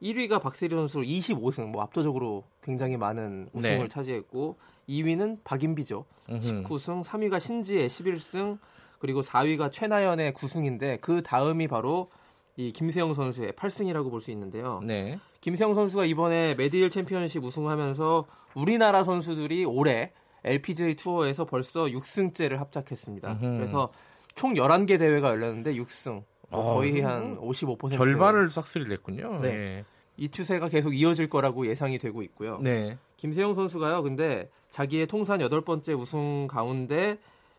[0.00, 3.88] 1위가 박세리 선수로 25승, 뭐 압도적으로 굉장히 많은 우승을 네.
[3.88, 4.56] 차지했고
[4.88, 6.04] 2위는 박인비죠.
[6.30, 6.62] 음흠.
[6.62, 8.58] 19승, 3위가 신지의 11승,
[8.98, 12.10] 그리고 4위가 최나연의 9승인데 그 다음이 바로
[12.56, 14.80] 이 김세영 선수의 8승이라고 볼 수 있는데요.
[14.84, 15.18] 네.
[15.40, 20.12] 김세영 선수가 이번에 메디일 챔피언십 우승하면서 우리나라 선수들이 올해
[20.44, 23.32] LPGA 투어에서 벌써 6승째를 합작했습니다.
[23.32, 23.56] 음흠.
[23.56, 23.92] 그래서
[24.34, 26.22] 총 11개 대회가 열렸는데 6승.
[26.50, 29.40] 뭐 거의 아, 한 55% 절반을 싹쓸이 냈군요.
[29.40, 29.50] 네.
[29.64, 29.84] 네.
[30.16, 32.58] 이 추세가 계속 이어질 거라고 예상이 되고 있고요.
[32.62, 32.96] 네.
[33.18, 34.02] 김세영 선수가요.
[34.02, 37.18] 근데 자기의 통산 여덟 번째 우승 가운데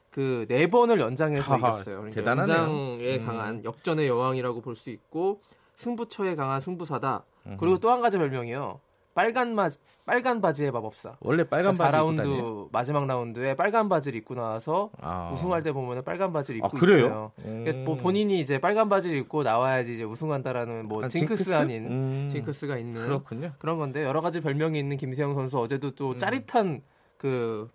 [0.09, 1.97] 그 네 번을 연장해서 하하, 이겼어요.
[1.97, 2.57] 그러니까 대단하네요.
[2.57, 3.25] 연장에 음.
[3.25, 5.41] 강한 역전의 여왕이라고 볼 수 있고
[5.75, 7.23] 승부처에 강한 승부사다.
[7.59, 8.79] 그리고 또 한 가지 별명이요.
[9.17, 9.67] 빨간 마
[10.05, 11.17] 빨간 바지의 마법사.
[11.21, 15.31] 원래 빨간 그러니까 바지 4라운드 마지막 라운드에 빨간 바지를 입고 나와서 아.
[15.33, 17.31] 우승할 때 보면은 빨간 바지를 입고 아, 있어요.
[17.41, 21.87] 그러니까 뭐 본인이 이제 빨간 바지를 입고 나와야지 이제 우승한다라는 뭐 아, 징크스, 징크스 아닌
[21.87, 22.27] 음.
[22.29, 23.53] 징크스가 있는 그렇군요.
[23.57, 26.17] 그런 건데 여러 가지 별명이 있는 김세영 선수 어제도 또 음.
[26.19, 26.83] 짜릿한
[27.17, 27.67] 그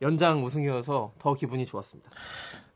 [0.00, 2.10] 연장 우승이어서 더 기분이 좋았습니다.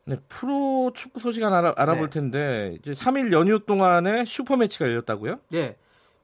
[0.04, 2.20] 네, 프로 축구 소식 하나 알아, 알아볼 네.
[2.20, 5.38] 텐데 이제 3일 연휴 동안에 슈퍼 매치가 열렸다고요?
[5.50, 5.76] 네.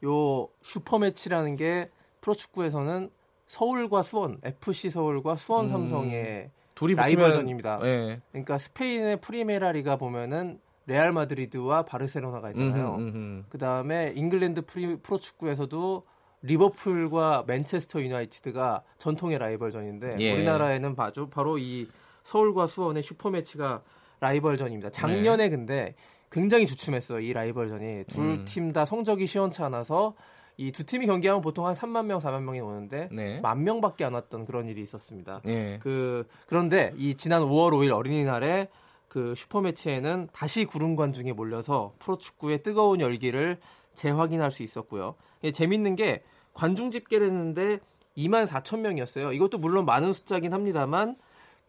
[0.04, 3.11] 요 슈퍼매치라는 게 프로축구에서는
[3.46, 7.78] 서울과 수원, FC 서울과 수원 음, 삼성의 둘이 라이벌전입니다.
[7.78, 8.20] 네.
[8.30, 12.98] 그러니까 스페인의 프리메라 리가 보면은 레알 마드리드와 바르셀로나가 있잖아요.
[13.48, 16.04] 그 다음에 잉글랜드 프리, 프로축구에서도
[16.42, 20.32] 리버풀과 맨체스터 유나이티드가 전통의 라이벌전인데 예.
[20.32, 21.88] 우리나라에는 바로, 바로 이
[22.22, 23.82] 서울과 수원의 슈퍼매치가
[24.20, 24.90] 라이벌전입니다.
[24.90, 25.50] 작년에 네.
[25.50, 25.94] 근데
[26.31, 27.21] 굉장히 주춤했어요.
[27.21, 28.85] 이 라이벌전이 두 팀다 음.
[28.85, 30.14] 성적이 시원치 않아서
[30.59, 33.41] 이 두 팀이 경기하면 보통 한 3만 명, 4만 명이 오는데 네.
[33.41, 35.41] 만 명밖에 안 왔던 그런 일이 있었습니다.
[35.45, 35.79] 네.
[35.81, 38.69] 그 그런데 이 지난 5월 5일 어린이날에
[39.07, 43.59] 그 슈퍼매치에는 다시 구름 관중이 몰려서 프로축구의 뜨거운 열기를
[43.95, 45.14] 재확인할 수 있었고요.
[45.45, 47.79] 예, 재밌는 게 관중 집계를 했는데
[48.17, 49.33] 2만 4천 명이었어요.
[49.33, 51.17] 이것도 물론 많은 숫자긴 합니다만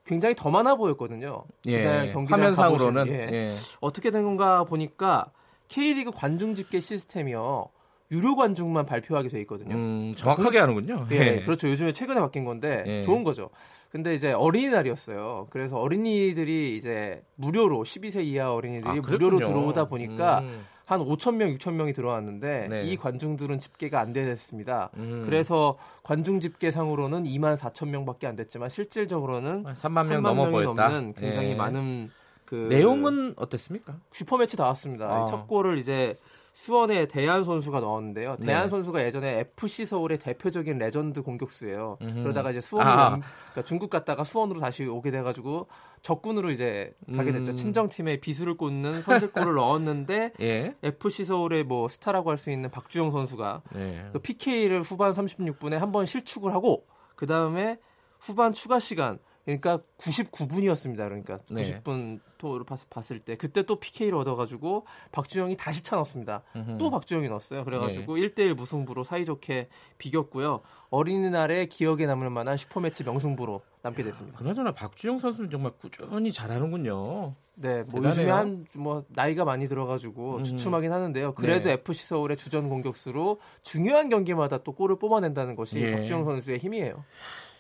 [0.10, 1.44] 굉장히 더 많아 보였거든요.
[1.68, 3.30] 예, 화면상으로는 예.
[3.32, 3.56] 예.
[3.80, 5.32] 어떻게 된 건가 보니까
[5.68, 7.68] K리그 관중 집계 시스템이요.
[8.12, 9.76] 유료 관중만 발표하게 돼 있거든요.
[9.76, 11.06] 음, 정확하게 하는군요.
[11.12, 11.70] 예, 예, 그렇죠.
[11.70, 13.02] 요즘에 최근에 바뀐 건데 예.
[13.04, 13.52] 좋은 거죠.
[13.92, 15.46] 근데 이제 어린이날이었어요.
[15.52, 20.66] 그래서 어린이들이 이제 무료로 12세 이하 어린이들이 아, 무료로 들어오다 보니까 음.
[20.90, 22.82] 한 5천 명, 6천 명이 들어왔는데 네.
[22.82, 24.90] 이 관중들은 집계가 안 됐습니다.
[24.98, 25.22] 음.
[25.24, 30.90] 그래서 관중 집계상으로는 2만 4천 명밖에 안 됐지만 실질적으로는 3만, 3명 넘어 보였다.
[30.90, 31.56] 넘는 굉장히 예.
[31.56, 32.10] 많은
[32.44, 33.98] 그 내용은 어땠습니까?
[34.12, 35.06] 슈퍼매치다웠습니다.
[35.06, 35.26] 아.
[35.26, 36.16] 첫 골을 이제
[36.54, 38.36] 수원의 데얀 선수가 넣었는데요.
[38.40, 38.48] 네.
[38.48, 41.98] 데얀 선수가 예전에 FC 서울의 대표적인 레전드 공격수예요.
[42.02, 42.24] 음흠.
[42.24, 43.10] 그러다가 이제 수원으로 아.
[43.10, 45.68] 그러니까 중국 갔다가 수원으로 다시 오게 돼가지고
[46.02, 47.52] 적군으로 이제 가게 됐죠.
[47.52, 47.56] 음.
[47.56, 50.76] 친정팀에 비수를 꽂는 선제골을 넣었는데 예.
[50.84, 54.10] FC 서울의 뭐 스타라고 할 수 있는 박주영 선수가 네.
[54.14, 56.86] 그 PK를 후반 36분에 한 번 실축을 하고
[57.16, 57.78] 그 다음에
[58.20, 59.20] 후반 추가 시간
[59.58, 60.98] 그러니까 99분이었습니다.
[60.98, 61.64] 그러니까 네.
[61.64, 66.44] 90분 토를 봤을 때 그때 또 PK를 얻어가지고 박주영이 다시 차 넣었습니다.
[66.56, 66.78] 음흠.
[66.78, 67.66] 또 박주영이 넣었어요.
[67.66, 68.22] 그래가지고 네.
[68.22, 70.62] 1대1 무승부로 사이좋게 비겼고요.
[70.90, 74.38] 어린이날에 기억에 남을 만한 슈퍼매치 명승부로 남게 됐습니다.
[74.38, 77.34] 그나저나 박주영 선수는 정말 꾸준히 잘하는군요.
[77.56, 80.44] 네, 뭐 요즘에 한 뭐 나이가 많이 들어가지고 음.
[80.44, 81.34] 주춤하긴 하는데요.
[81.34, 81.74] 그래도 네.
[81.74, 85.92] FC 서울의 주전 공격수로 중요한 경기마다 또 골을 뽑아낸다는 것이 예.
[85.96, 87.04] 박주영 선수의 힘이에요.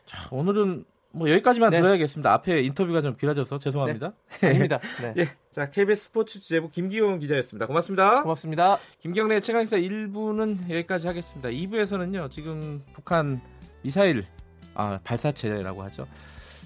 [0.05, 1.79] 자, 오늘은 뭐 여기까지만 네.
[1.81, 2.31] 들어야겠습니다.
[2.33, 4.13] 앞에 인터뷰가 좀 길어져서 죄송합니다.
[4.41, 4.47] 네.
[4.49, 4.79] 아닙니다.
[5.01, 5.13] 네.
[5.17, 5.25] 예.
[5.51, 7.65] 자, KBS 스포츠 지재부 김기용 기자였습니다.
[7.65, 8.21] 고맙습니다.
[8.21, 8.77] 고맙습니다.
[8.99, 11.49] 김경래 최강기사 1부는 여기까지 하겠습니다.
[11.49, 12.29] 2부에서는요.
[12.29, 13.41] 지금 북한
[13.81, 14.25] 미사일
[14.75, 16.05] 아, 발사체라고 하죠.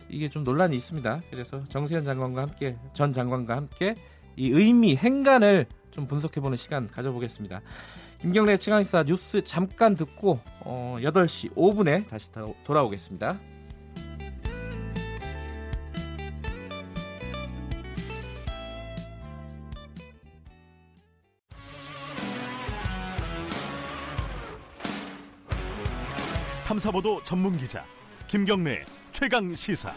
[0.10, 1.22] 이게 좀 논란이 있습니다.
[1.30, 3.96] 그래서 정세현 장관과 함께 전 장관과 함께
[4.36, 7.62] 이 의미 행간을 좀 분석해보는 시간 가져보겠습니다.
[8.20, 12.30] 김경래 최강기사 뉴스 잠깐 듣고 어, 8시 5분에 다시
[12.66, 13.40] 돌아오겠습니다.
[26.84, 27.86] 탐사보도 전문 기자
[28.28, 29.90] 김경래 최강 시사.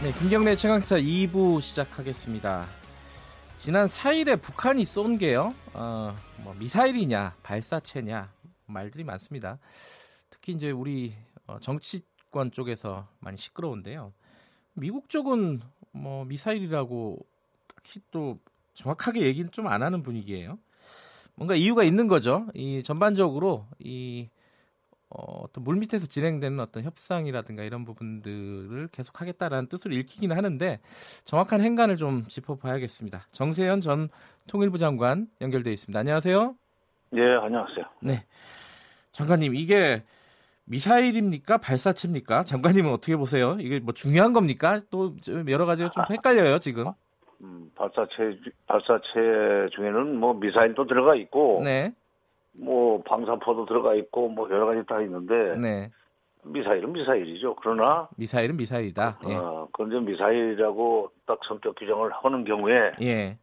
[0.00, 2.68] 네, 김경래 최강 시사 2부 시작하겠습니다.
[3.58, 5.52] 지난 4일에 북한이 쏜 게요.
[5.72, 8.32] 어, 뭐 미사일이냐, 발사체냐
[8.66, 9.58] 말들이 많습니다.
[10.30, 11.14] 특히 이제 우리
[11.48, 14.12] 어, 정치권 쪽에서 많이 시끄러운데요.
[14.74, 17.18] 미국 쪽은 뭐 미사일이라고
[17.74, 18.38] 딱히 또
[18.74, 20.58] 정확하게 얘기는 좀 안 하는 분위기예요.
[21.38, 22.46] 뭔가 이유가 있는 거죠.
[22.52, 24.28] 이 전반적으로 이
[25.08, 30.80] 어, 어떤 물 밑에서 진행되는 어떤 협상이라든가 이런 부분들을 계속하겠다라는 뜻으로 읽히기는 하는데
[31.24, 33.28] 정확한 행간을 좀 짚어봐야겠습니다.
[33.30, 34.08] 정세현 전
[34.48, 35.98] 통일부 장관 연결돼 있습니다.
[35.98, 36.56] 안녕하세요.
[37.10, 37.84] 네, 안녕하세요.
[38.02, 38.26] 네,
[39.12, 40.02] 장관님 이게
[40.64, 42.42] 미사일입니까 발사체입니까?
[42.42, 43.56] 장관님은 어떻게 보세요?
[43.60, 44.82] 이게 뭐 중요한 겁니까?
[44.90, 45.16] 또
[45.48, 46.92] 여러 가지가 좀 헷갈려요 지금.
[47.42, 51.92] 음, 발사체 발사체 중에는 뭐 미사일도 들어가 있고, 네.
[52.52, 55.90] 뭐 방사포도 들어가 있고, 뭐 여러 가지 다 있는데, 네.
[56.44, 57.56] 미사일은 미사일이죠.
[57.56, 59.18] 그러나 미사일은 미사일이다.
[59.28, 59.34] 예.
[59.34, 63.38] 어, 그런데 미사일이라고 딱 성격 규정을 하는 경우에 예.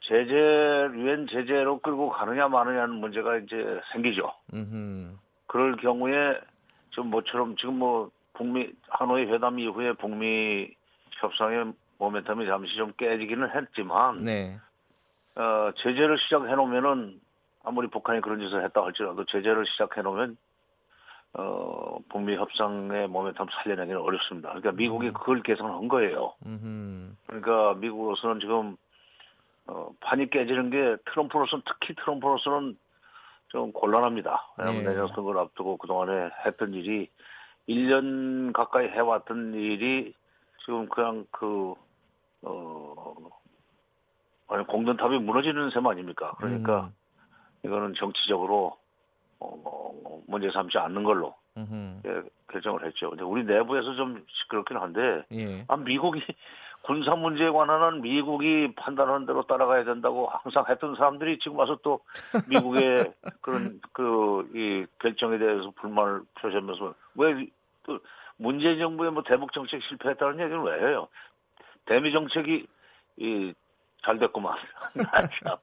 [0.00, 0.34] 제재
[0.94, 4.32] 유엔 제재로 끌고 가느냐 마느냐는 문제가 이제 생기죠.
[4.52, 5.16] 음흠.
[5.46, 6.38] 그럴 경우에
[6.90, 10.68] 좀 뭐처럼 지금 뭐 북미 하노이 회담 이후에 북미
[11.20, 11.72] 협상에
[12.04, 14.58] 모멘텀이 잠시 좀 깨지기는 했지만 네.
[15.36, 17.20] 어, 제재를 시작해 놓으면은
[17.64, 20.36] 아무리 북한이 그런 짓을 했다 할지라도 제재를 시작해 놓으면
[21.34, 24.50] 어, 북미 협상의 모멘텀 살려내기는 어렵습니다.
[24.50, 25.12] 그러니까 미국이 음.
[25.14, 26.34] 그걸 계산한 거예요.
[27.26, 28.76] 그러니까 미국으로서는 지금
[29.66, 32.76] 어, 판이 깨지는 게 트럼프로서는 특히 트럼프로서는
[33.48, 34.52] 좀 곤란합니다.
[34.58, 34.90] 왜냐하면 네.
[34.90, 37.08] 내년 선거를 앞두고 그동안에 했던 일이
[37.68, 40.12] 1년 가까이 해왔던 일이
[40.64, 41.74] 지금 그냥 그,
[42.44, 43.14] 어,
[44.48, 46.34] 아니, 공든탑이 무너지는 셈 아닙니까?
[46.38, 46.94] 그러니까 음.
[47.64, 48.76] 이거는 정치적으로,
[49.40, 51.34] 어, 문제 삼지 않는 걸로
[52.06, 53.10] 예, 결정을 했죠.
[53.10, 55.64] 근데 우리 내부에서 좀 시끄럽긴 한데, 예.
[55.68, 56.20] 아, 미국이,
[56.82, 62.00] 군사 문제에 관한 미국이 판단하는 대로 따라가야 된다고 항상 했던 사람들이 지금 와서 또
[62.48, 68.00] 미국의 그런 그 이 결정에 대해서 불만을 표시하면서 왜또
[68.36, 71.08] 문재인 정부의 뭐 대북 정책 실패했다는 얘기는 왜 해요?
[71.86, 72.66] 대미 정책이
[73.18, 73.54] 이
[74.04, 74.54] 잘 됐구만.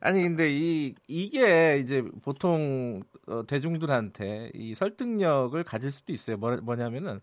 [0.00, 6.36] 아니 근데 이 이게 이제 보통 어, 대중들한테 이 설득력을 가질 수도 있어요.
[6.36, 7.20] 뭐, 뭐냐면은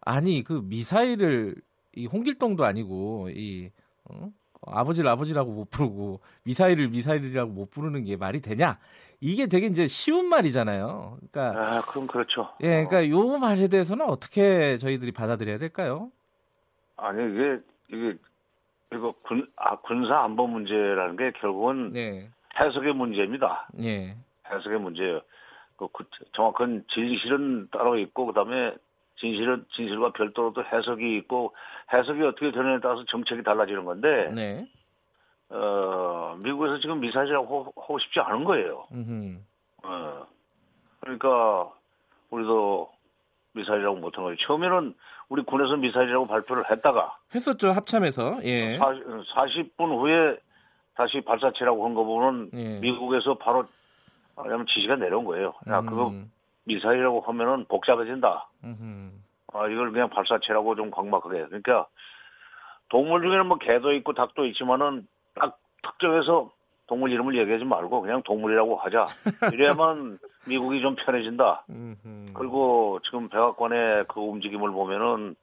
[0.00, 1.56] 아니 그 미사일을
[1.94, 3.70] 이 홍길동도 아니고 이
[4.04, 4.30] 어?
[4.66, 8.78] 아버지를 아버지라고 못 부르고 미사일을 미사일이라고 못 부르는 게 말이 되냐?
[9.20, 11.18] 이게 되게 이제 쉬운 말이잖아요.
[11.32, 12.50] 그러니까 아, 그럼 그렇죠.
[12.62, 16.10] 예, 그러니까 요 말에 대해서는 어떻게 저희들이 받아들여야 될까요?
[16.96, 17.56] 아니 이게
[17.88, 18.16] 이게
[18.92, 22.30] 이거 군 아, 군사 안보 문제라는 게 결국은 네.
[22.58, 23.68] 해석의 문제입니다.
[23.80, 24.16] 예.
[24.50, 25.20] 해석의 문제예요.
[25.76, 25.88] 그
[26.32, 28.74] 정확한 진실은 따로 있고 그다음에
[29.16, 31.54] 진실은 진실과 별도로도 해석이 있고
[31.92, 34.68] 해석이 어떻게 되느냐에 따라서 정책이 달라지는 건데 네.
[35.50, 38.86] 어, 미국에서 지금 미사일이라고 하고 싶지 않은 거예요.
[39.82, 40.26] 어,
[41.00, 41.70] 그러니까
[42.30, 42.90] 우리도
[43.52, 44.36] 미사일이라고 못한 거예요.
[44.38, 44.94] 처음에는
[45.28, 48.78] 우리 군에서 미사일이라고 발표를 했다가 했었죠 합참에서 예.
[49.34, 50.36] 40, 분 후에
[50.94, 52.78] 다시 발사체라고 한 거 보면 예.
[52.80, 53.64] 미국에서 바로
[54.36, 55.54] 하면 지시가 내려온 거예요.
[55.68, 55.86] 야 음.
[55.86, 56.12] 그거
[56.64, 58.48] 미사일이라고 하면은 복잡해진다.
[59.52, 61.46] 아 이걸 그냥 발사체라고 좀 광막하게.
[61.46, 61.86] 그러니까
[62.88, 66.50] 동물 중에는 뭐 개도 있고 닭도 있지만은 딱 특정해서
[66.86, 69.06] 동물 이름을 얘기하지 말고 그냥 동물이라고 하자.
[69.52, 71.64] 이래야만 미국이 좀 편해진다.
[72.34, 75.36] 그리고 지금 백악관의 그 움직임을 보면은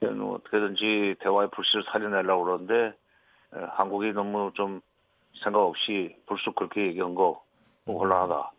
[0.00, 2.92] 뭐 어떻게든지 대화의 불씨를 살려내려고 그러는데
[3.50, 4.80] 한국이 너무 좀
[5.42, 7.42] 생각 없이 불쑥 그렇게 얘기한 거
[7.84, 8.52] 곤란하다.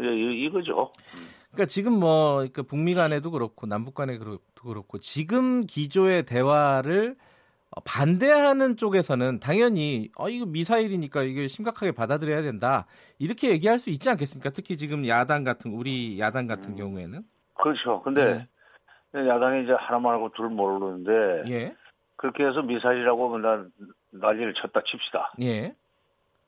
[0.00, 0.92] 이, 이거죠.
[1.52, 7.18] 그러니까 지금 뭐 그러니까 북미 간에도 그렇고 남북 간에도 그렇고 지금 기조의 대화를 어,
[7.84, 12.86] 반대하는 쪽에서는 당연히 어 이거 미사일이니까 이게 심각하게 받아들여야 된다
[13.18, 14.50] 이렇게 얘기할 수 있지 않겠습니까?
[14.50, 17.22] 특히 지금 야당 같은 우리 야당 같은 음, 경우에는
[17.54, 18.00] 그렇죠.
[18.02, 18.48] 근데
[19.12, 19.28] 네.
[19.28, 21.76] 야당이 이제 하나 말고 둘 모르는데 예.
[22.16, 23.68] 그렇게 해서 미사일이라고 맨날
[24.10, 25.32] 난리를 쳤다 칩시다.
[25.42, 25.74] 예.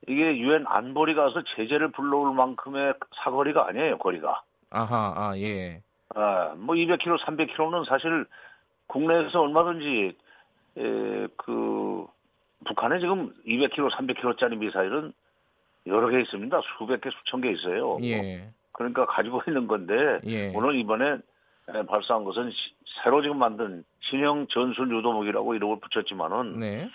[0.09, 4.43] 이게 유엔 안보리 가서 제재를 불러올 만큼의 사거리가 아니에요, 거리가.
[4.71, 5.83] 아하, 아, 예.
[6.15, 8.27] 아, 뭐 200km, 300km는 사실
[8.87, 10.17] 국내에서 얼마든지
[10.77, 12.07] 에, 그
[12.67, 15.13] 북한에 지금 200km, 300km짜리 미사일은
[15.87, 16.61] 여러 개 있습니다.
[16.79, 17.99] 수백 개, 수천 개 있어요.
[18.03, 18.51] 예.
[18.73, 20.53] 그러니까 가지고 있는 건데 예.
[20.55, 21.19] 오늘 이번에
[21.87, 22.57] 발사한 것은 시,
[23.03, 26.89] 새로 지금 만든 신형 전술 유도무기라고 이름을 붙였지만은 네.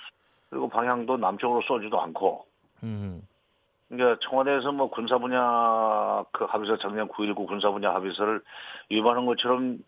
[0.49, 2.45] 그리고 방향도 남쪽으로 쏘지도 않고
[2.83, 3.21] 음.
[3.89, 8.41] 그러니까 청와대에서 뭐 군사 분야 그 합의서 작년 9.19 군사 분야 합의서를
[8.89, 9.79] 위반한 것처럼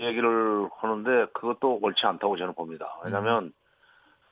[0.00, 2.98] 얘기를 하는데 그것도 옳지 않다고 저는 봅니다.
[3.04, 3.52] 왜냐하면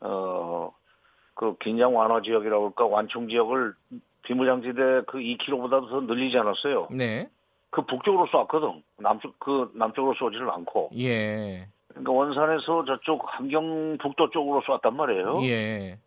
[0.03, 0.07] 음.
[0.07, 3.75] 어그 긴장 완화 지역이라고 할까 완충 지역을
[4.23, 6.89] 비무장지대 그 2km보다도 더 늘리지 않았어요.
[6.91, 7.29] 네.
[7.71, 8.83] 그 북쪽으로 쏘았거든.
[8.99, 10.91] 남쪽 그 남쪽으로 쏘지를 않고.
[10.99, 11.67] 예.
[11.89, 15.43] 그러니까 원산에서 저쪽 함경 북도 쪽으로 쏘았단 말이에요.
[15.45, 15.99] 예.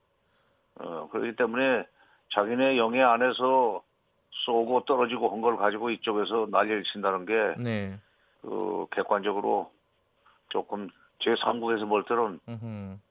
[0.80, 1.86] 어 그렇기 때문에
[2.34, 3.82] 자기네 영해 안에서
[4.46, 7.98] 쏘고 떨어지고 한 걸 가지고 이쪽에서 난리를 친다는 게 네.
[8.46, 9.72] 그 객관적으로
[10.50, 10.90] 조금
[11.20, 12.40] 제3국에서 볼 때는.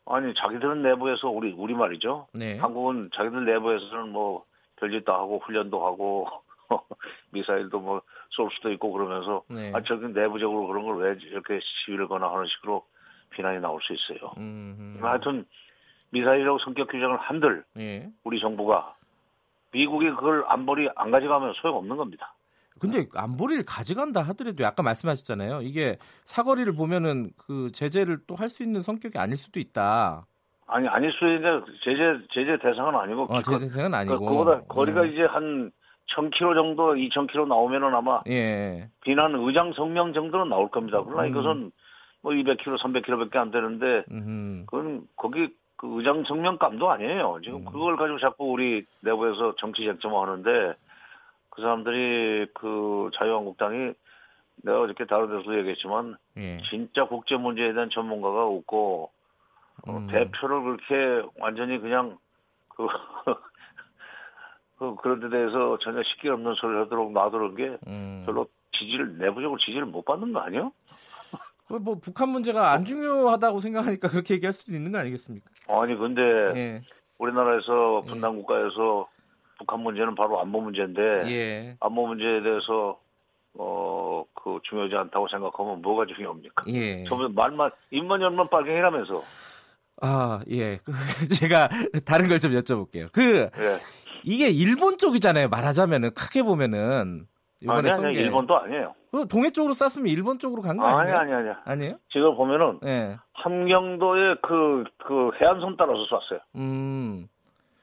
[0.07, 2.29] 아니 자기들은 내부에서 우리 우리 말이죠.
[2.33, 2.59] 네.
[2.59, 4.45] 한국은 자기들 내부에서는 뭐
[4.77, 6.29] 별짓 다 하고 훈련도 하고
[7.33, 9.71] 미사일도 뭐 쏠 수도 있고 그러면서 네.
[9.73, 12.85] 아 저기 내부적으로 그런 걸 왜 이렇게 시위를 거나 하는 식으로
[13.31, 14.33] 비난이 나올 수 있어요.
[14.37, 14.99] 음흠.
[15.05, 15.47] 하여튼
[16.11, 18.11] 미사일이라고 성격 규정을 한들 네.
[18.25, 18.97] 우리 정부가
[19.71, 22.35] 미국이 그걸 안보리 안 가져가면 소용없는 겁니다.
[22.81, 25.63] 근데 안보리를 가져간다 하더라도 아까 말씀하셨잖아요.
[25.63, 30.27] 이게 사거리를 보면은 그 제재를 또 할 수 있는 성격이 아닐 수도 있다.
[30.67, 33.27] 아니 아닐 수 있는데 제재 제재 대상은 아니고.
[33.31, 34.19] 어, 제재 대상은 그 아니고.
[34.27, 35.13] 그보다 거리가 음.
[35.13, 35.71] 이제 한
[36.15, 38.91] 1000km 정도, 2000km 나오면은 아마 예.
[39.03, 41.03] 비난 의장 성명 정도는 나올 겁니다.
[41.05, 41.29] 그러나 음.
[41.31, 41.73] 이것은
[42.23, 44.65] 뭐 200km, 300km밖에 안 되는데 음.
[44.67, 47.39] 그건 거기 그 의장 성명감도 아니에요.
[47.43, 47.65] 지금 음.
[47.67, 50.75] 그걸 가지고 자꾸 우리 내부에서 정치 쟁점화하는데
[51.55, 53.95] 그 사람들이 그 자유한국당이
[54.57, 56.61] 내가 어저께 다른 데서 얘기했지만 예.
[56.71, 59.11] 진짜 국제 문제에 대한 전문가가 없고
[59.87, 60.09] 어, 음.
[60.09, 62.19] 어, 대표를 그렇게 완전히 그냥
[62.69, 62.87] 그,
[64.79, 68.23] 그 그런 데 대해서 전혀 식기 없는 소리를 하도록 놔두는 게 음.
[68.27, 70.73] 별로 지지를 내부적으로 지지를 못 받는 거 아니에요?
[71.83, 75.49] 뭐 북한 문제가 안 중요하다고 생각하니까 그렇게 얘기할 수도 있는 거 아니겠습니까?
[75.69, 76.83] 아니 근데 예.
[77.19, 79.09] 우리나라에서 분단 국가에서
[79.59, 81.77] 북한 문제는 바로 안보 문제인데 예.
[81.81, 82.99] 안보 문제에 대해서
[83.59, 84.05] 어
[84.45, 86.65] 그 중요하지 않다고 생각하면 뭐가 중요합니까?
[86.69, 87.05] 예.
[87.05, 89.23] 저번 말만 입만 열면 빨갱이라면서.
[90.03, 90.81] 아 예.
[91.41, 91.69] 제가
[92.05, 93.11] 다른 걸 좀 여쭤볼게요.
[93.11, 93.77] 그 예.
[94.23, 95.49] 이게 일본 쪽이잖아요.
[95.49, 97.27] 말하자면은 크게 보면은
[97.61, 98.95] 이번에 아니, 아니, 일본도 아니에요.
[99.13, 101.17] 그 동해 쪽으로 쐈으면 일본 쪽으로 간 거 아니에요?
[101.17, 101.57] 아니, 아니, 아니.
[101.65, 101.97] 아니에요?
[102.11, 103.17] 지금 보면은 네.
[103.33, 106.41] 함경도의 그, 그 해안선 따라서 쐈어요.
[106.57, 107.29] 음.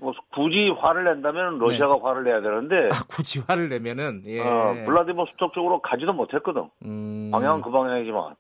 [0.02, 2.02] 뭐 굳이 화를 낸다면 러시아가 네.
[2.02, 4.42] 화를 내야 되는데 아, 굳이 화를 내면은 예.
[4.42, 6.70] 어, 블라디보스톡 쪽으로 가지도 못했거든.
[6.86, 7.30] 음.
[7.32, 8.36] 방향은 그 방향이지만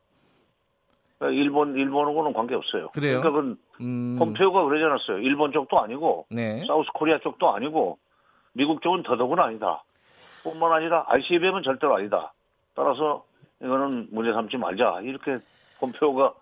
[1.19, 2.89] 그러니까 일본 일본하고는 관계 없어요.
[2.89, 3.21] 그래요?
[3.21, 4.15] 그러니까 그 음.
[4.17, 5.19] 폼페오가 그러지 않았어요.
[5.19, 6.65] 일본 쪽도 아니고 네.
[6.65, 7.99] 사우스 코리아 쪽도 아니고
[8.53, 9.83] 미국 쪽은 더더구나 아니다.
[10.43, 12.33] 뿐만 아니라 ICBM은 절대로 아니다.
[12.73, 13.23] 따라서
[13.61, 15.01] 이거는 문제 삼지 말자.
[15.03, 15.37] 이렇게
[15.79, 16.33] 폼페오가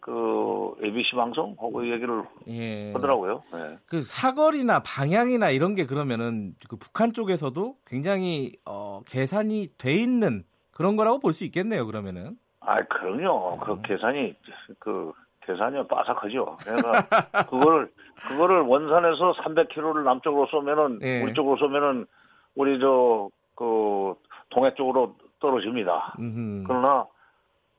[0.00, 2.92] 그 ABC 방송 하고 얘기를 예.
[2.92, 3.42] 하더라고요.
[3.52, 3.78] 네.
[3.86, 10.96] 그 사거리나 방향이나 이런 게 그러면은 그 북한 쪽에서도 굉장히 어, 계산이 돼 있는 그런
[10.96, 11.86] 거라고 볼 수 있겠네요.
[11.86, 12.38] 그러면은.
[12.60, 13.58] 아, 그럼요.
[13.58, 13.82] 그 음.
[13.82, 14.34] 계산이
[14.78, 16.58] 그 계산이 빠삭하죠.
[16.62, 16.92] 그러니까
[17.50, 17.90] 그거를
[18.28, 21.22] 그거를 원산에서 300km를 남쪽으로 쏘면은 예.
[21.22, 22.06] 우리 쪽으로 쏘면은
[22.54, 24.14] 우리 저 그
[24.50, 26.14] 동해 쪽으로 떨어집니다.
[26.20, 26.62] 음흠.
[26.68, 27.06] 그러나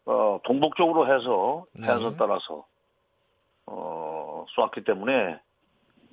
[0.06, 2.18] 어, 동북쪽으로 해서 해안선 네.
[2.18, 2.66] 따라서
[3.66, 5.40] 어, 쏘았기 때문에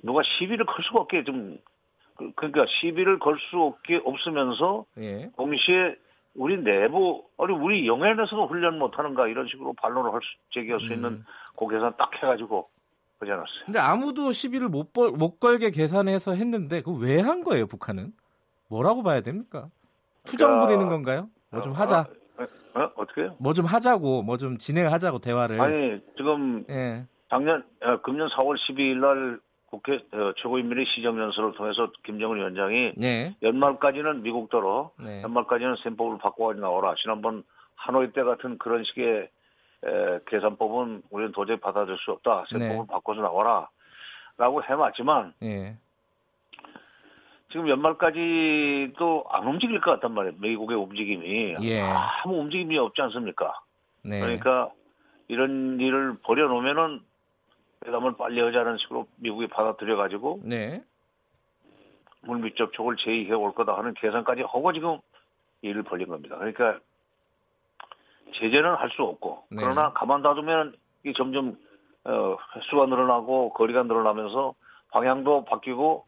[0.03, 1.57] 누가 시비를 걸 수가 없게 좀
[2.15, 5.29] 그, 그러니까 시비를 걸 수 없게 없으면서 예.
[5.37, 5.95] 동시에
[6.35, 11.05] 우리 내부 아니 우리 영해에서도 훈련 못하는가 이런 식으로 반론을 할 수, 제기할 수 있는
[11.09, 11.25] 음.
[11.57, 12.69] 그 계산 딱 해가지고
[13.19, 13.65] 그지 않았어요.
[13.65, 18.13] 근데 아무도 시비를 못, 벌, 못 걸게 계산해서 했는데 그 왜 한 거예요 북한은?
[18.69, 19.69] 뭐라고 봐야 됩니까?
[20.25, 21.29] 투정 그러니까, 부리는 건가요?
[21.49, 22.01] 뭐 좀 하자.
[22.01, 22.05] 어,
[22.39, 23.35] 어, 어떻게요?
[23.39, 25.59] 뭐 좀 하자고, 뭐 좀 진행하자고 대화를.
[25.61, 27.05] 아니 지금 예.
[27.29, 33.35] 작년 어, 금년 4월 12일 날 국회 어, 최고인민회 시정연설을 통해서 김정은 위원장이 네.
[33.41, 35.21] 연말까지는 미국도로 네.
[35.23, 36.95] 연말까지는 셈법을 바꿔가지고 나오라.
[37.01, 37.43] 지난번
[37.75, 39.29] 하노이 때 같은 그런 식의
[39.85, 42.45] 에, 계산법은 우리는 도저히 받아들일 수 없다.
[42.49, 42.85] 셈법을 네.
[42.87, 43.69] 바꿔서 나와라.
[44.37, 45.77] 라고 해놨지만 네.
[47.49, 50.35] 지금 연말까지도 안 움직일 것 같단 말이에요.
[50.39, 51.79] 미국의 움직임이 예.
[51.81, 53.59] 아무 움직임이 없지 않습니까?
[54.03, 54.19] 네.
[54.19, 54.69] 그러니까
[55.29, 57.01] 이런 일을 버려놓으면은
[57.85, 60.83] 회담을 빨리 하자는 식으로 미국이 받아들여가지고 네.
[62.21, 64.99] 물밑 접촉을 제의해 올 거다 하는 계산까지 하고 지금
[65.61, 66.35] 일을 벌린 겁니다.
[66.37, 66.79] 그러니까
[68.33, 69.61] 제재는 할 수 없고 네.
[69.61, 70.75] 그러나 가만 놔두면
[71.05, 71.57] 이 점점
[72.03, 74.53] 어, 횟수가 늘어나고 거리가 늘어나면서
[74.91, 76.05] 방향도 바뀌고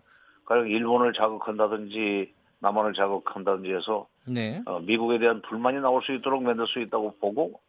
[0.49, 4.61] 가령 일본을 자극한다든지 남한을 자극한다든지 해서 네.
[4.65, 7.61] 어, 미국에 대한 불만이 나올 수 있도록 만들 수 있다고 보고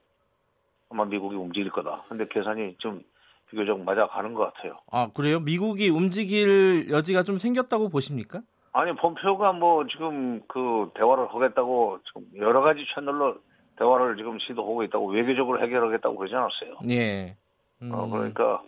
[0.88, 2.04] 아마 미국이 움직일 거다.
[2.08, 3.02] 근데 계산이 좀
[3.50, 4.78] 비교적 맞아가는 것 같아요.
[4.90, 5.40] 아 그래요?
[5.40, 8.40] 미국이 움직일 여지가 좀 생겼다고 보십니까?
[8.72, 13.36] 아니 폼페오가 뭐 지금 그 대화를 하겠다고 지금 여러 가지 채널로
[13.76, 16.78] 대화를 지금 시도하고 있다고 외교적으로 해결하겠다고 그러지 않았어요.
[16.88, 17.36] 예.
[17.82, 17.92] 음.
[17.92, 18.62] 어, 그러니까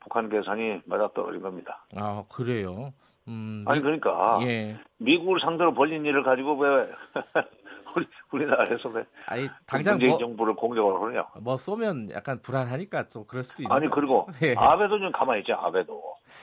[0.00, 1.84] 북한 계산이 맞아떨어진 겁니다.
[1.96, 2.92] 아 그래요?
[3.28, 4.76] 음, 아니 그러니까 예.
[4.98, 6.88] 미국을 상대로 벌린 일을 가지고 왜
[7.94, 11.26] 우리 우리나라에서 왜 아니 당장 문재인 뭐, 정부를 공격을 하느냐?
[11.40, 13.74] 뭐 쏘면 약간 불안하니까 또 그럴 수도 있는.
[13.74, 14.54] 아니 그리고 예.
[14.56, 16.02] 아베도 좀 가만히 있지 아베도.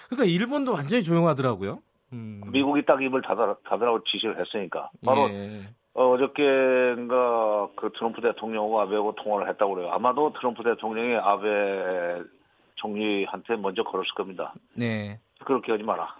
[0.09, 1.79] 그러니까 일본도 완전히 조용하더라고요.
[2.13, 2.41] 음.
[2.51, 5.67] 미국이 딱 입을 닫아, 닫으라고 지시를 했으니까 바로 예.
[5.95, 9.91] 어, 저께인가 그 트럼프 대통령하고 아베하고 통화를 했다고 그래요.
[9.91, 12.21] 아마도 트럼프 대통령이 아베
[12.75, 14.53] 총리한테 먼저 걸었을 겁니다.
[14.73, 15.19] 네.
[15.39, 16.15] 시끄럽게 하지 마라.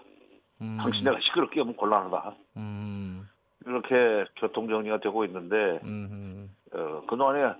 [0.60, 0.78] 음.
[0.80, 2.36] 당신 내가 시끄럽게 하면 곤란하다.
[2.56, 3.28] 음.
[3.66, 5.80] 이렇게 교통 정리가 되고 있는데
[6.72, 7.54] 어, 그동안에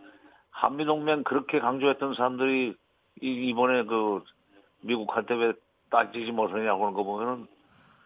[0.51, 2.75] 한미동맹 그렇게 강조했던 사람들이
[3.21, 4.23] 이, 이번에 그
[4.81, 5.53] 미국한테 왜
[5.91, 7.47] 따지지 못하냐고 하는 거 보면은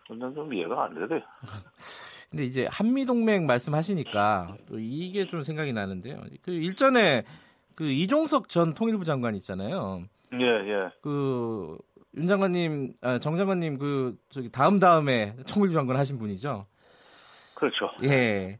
[0.06, 1.20] 좀 이해가 안 되대요.
[2.30, 6.20] 근데 이제 한미동맹 말씀하시니까 또 이게 좀 생각이 나는데요.
[6.42, 7.24] 그 일전에
[7.74, 10.04] 그 이종석 전 통일부 장관 있잖아요.
[10.34, 10.80] 예, 예.
[11.02, 11.76] 그
[12.16, 16.66] 윤 장관님, 아, 정 장관님 그 저기 다음 다음에 통일부 장관 하신 분이죠.
[17.54, 17.90] 그렇죠.
[18.04, 18.58] 예.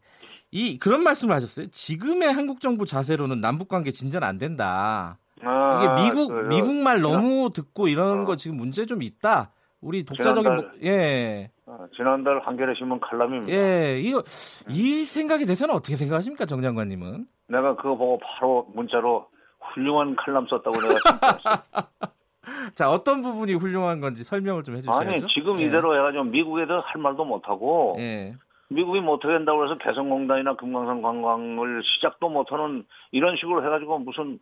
[0.53, 1.69] 이 그런 말씀을 하셨어요.
[1.71, 5.19] 지금의 한국 정부 자세로는 남북 관계 진전 안 된다.
[5.43, 8.25] 아, 이게 미국 그, 미국 말 너무 듣고 이런 어.
[8.25, 9.53] 거 지금 문제 좀 있다.
[9.81, 11.51] 우리 독자적인 지난달, 뭐, 예.
[11.67, 13.57] 어, 지난달 한겨레 신문 칼럼입니다.
[13.57, 14.23] 예, 이거
[14.69, 17.27] 이 생각에 대해서는 어떻게 생각하십니까, 정 장관님은?
[17.49, 19.27] 내가 그거 보고 바로 문자로
[19.61, 21.65] 훌륭한 칼럼 썼다고 내가.
[22.75, 24.95] 자, 어떤 부분이 훌륭한 건지 설명을 좀 해주세요.
[24.95, 25.67] 아니, 지금 예.
[25.67, 28.35] 이대로 해가지고 미국에 대해서 할 말도 못하고, 예.
[28.69, 34.39] 미국이 못하게 한다고 해서 개성공단이나 금강산 관광을 시작도 못하는 이런 식으로 해가지고 무슨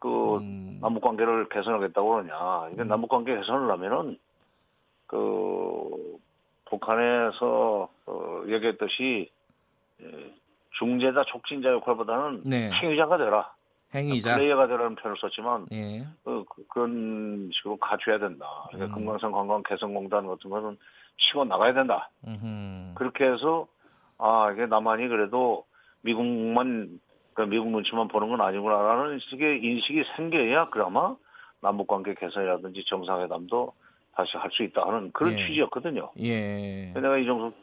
[0.00, 0.78] 그 음.
[0.80, 2.70] 남북 관계를 개선하겠다고 그러냐.
[2.72, 2.88] 이게 음.
[2.88, 4.18] 남북 관계 개선을 하면은
[5.06, 6.18] 그
[6.64, 9.30] 북한에서 어, 얘기했듯이
[10.02, 10.34] 예,
[10.78, 12.70] 중재자 촉진자 역할보다는 네.
[12.70, 13.52] 행위자가 되라.
[13.94, 14.34] 행위자.
[14.36, 16.06] 플레이어가 되라는 표현을 썼지만 예.
[16.24, 18.46] 그, 그런 식으로 갖춰야 된다.
[18.70, 19.04] 그러니까 음.
[19.04, 20.76] 금강산 관광 개선공단 같은 것은
[21.18, 22.10] 치고 나가야 된다.
[22.26, 22.94] 음흠.
[22.94, 23.66] 그렇게 해서
[24.18, 25.64] 아 이게 남한이 그래도
[26.02, 27.00] 미국만
[27.34, 31.16] 그 미국 눈치만 보는 건 아니구나라는 식의 인식이 생겨야 그나마
[31.60, 33.72] 남북 관계 개선이라든지 정상회담도
[34.14, 35.46] 다시 할 수 있다 하는 그런 예.
[35.46, 36.10] 취지였거든요.
[36.20, 36.92] 예.
[36.94, 37.54] 내가 이정숙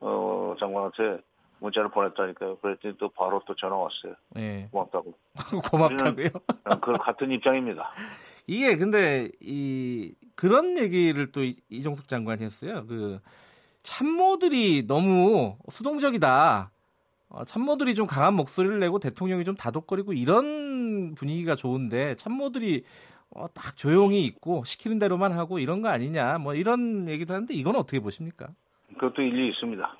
[0.00, 1.18] 어, 장관한테
[1.58, 2.58] 문자를 보냈다니까요.
[2.58, 4.14] 그랬더니 또 바로 또 전화 왔어요.
[4.36, 4.68] 예.
[4.70, 5.14] 고맙다고.
[5.70, 6.28] 고맙다고요?
[6.80, 7.90] 그 같은 입장입니다.
[8.46, 12.84] 이게 근데 이 그런 얘기를 또 이종숙 장관이 했어요.
[12.86, 13.20] 그
[13.82, 16.70] 참모들이 너무 수동적이다.
[17.28, 22.84] 어, 참모들이 좀 강한 목소리를 내고 대통령이 좀 다독거리고 이런 분위기가 좋은데 참모들이
[23.30, 27.76] 어, 딱 조용히 있고 시키는 대로만 하고 이런 거 아니냐 뭐 이런 얘기도 하는데 이건
[27.76, 28.48] 어떻게 보십니까?
[28.94, 29.96] 그것도 일리 있습니다.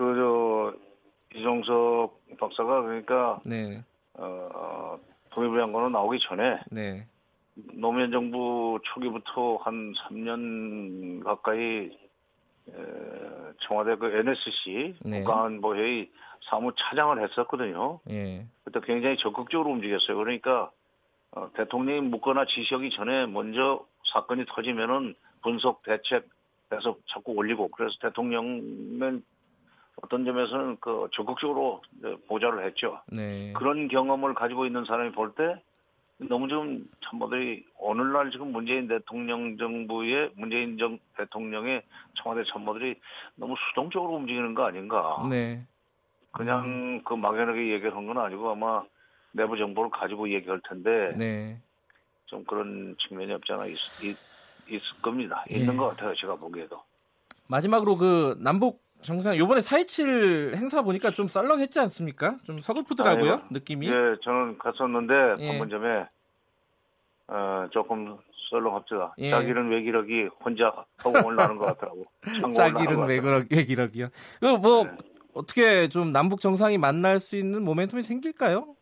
[0.00, 3.84] 그 저 이종석 박사가 그러니까 네.
[4.14, 4.98] 어,
[5.28, 7.06] 독일부 장관으로 나오기 전에 네.
[7.74, 11.90] 노무현 정부 초기부터 한 3년 가까이
[12.68, 12.72] 에,
[13.60, 15.22] 청와대 그 NSC 네.
[15.22, 16.10] 국가안보회의
[16.48, 18.00] 사무 차장을 했었거든요.
[18.08, 18.46] 예.
[18.64, 20.16] 그때 굉장히 적극적으로 움직였어요.
[20.16, 20.70] 그러니까
[21.32, 23.84] 어, 대통령이 묻거나 지시하기 전에 먼저
[24.14, 26.26] 사건이 터지면은 분석 대책
[26.72, 29.22] 해서 자꾸 올리고 그래서 대통령은
[30.02, 31.82] 어떤 점에서는 그 적극적으로
[32.28, 33.00] 보좌를 했죠.
[33.10, 33.52] 네.
[33.54, 35.62] 그런 경험을 가지고 있는 사람이 볼 때
[36.28, 41.82] 너무 좀 참모들이 오늘날 지금 문재인 대통령 정부의 문재인 정 대통령의
[42.14, 42.96] 청와대 참모들이
[43.36, 45.26] 너무 수동적으로 움직이는 거 아닌가.
[45.30, 45.64] 네.
[46.32, 48.82] 그냥 그 막연하게 얘기를 한 건 아니고 아마
[49.32, 51.58] 내부 정보를 가지고 얘기할 텐데 네.
[52.26, 54.16] 좀 그런 측면이 없잖아 있, 있,
[54.68, 55.44] 있을 겁니다.
[55.50, 55.56] 예.
[55.56, 56.14] 있는 것 같아요.
[56.16, 56.82] 제가 보기에도.
[57.48, 62.36] 마지막으로 그 남북 정상 요번에 4.27 행사 보니까 좀 썰렁했지 않습니까?
[62.44, 63.86] 좀 서글프더라고요 아, 느낌이.
[63.86, 63.92] 예,
[64.22, 65.48] 저는 갔었는데 예.
[65.48, 66.06] 판문점에
[67.28, 68.18] 어, 조금
[68.50, 69.14] 썰렁합니다.
[69.18, 69.30] 예.
[69.30, 72.04] 자기는 외기력이 혼자 하고 올라오는 것 같더라고.
[72.54, 74.08] 자기는 외기력, 외기력이요.
[74.40, 74.96] 그뭐 네.
[75.34, 78.74] 어떻게 좀 남북 정상이 만날 수 있는 모멘텀이 생길까요?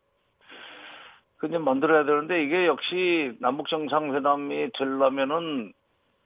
[1.36, 5.72] 그냥 만들어야 되는데 이게 역시 남북 정상회담이 되려면은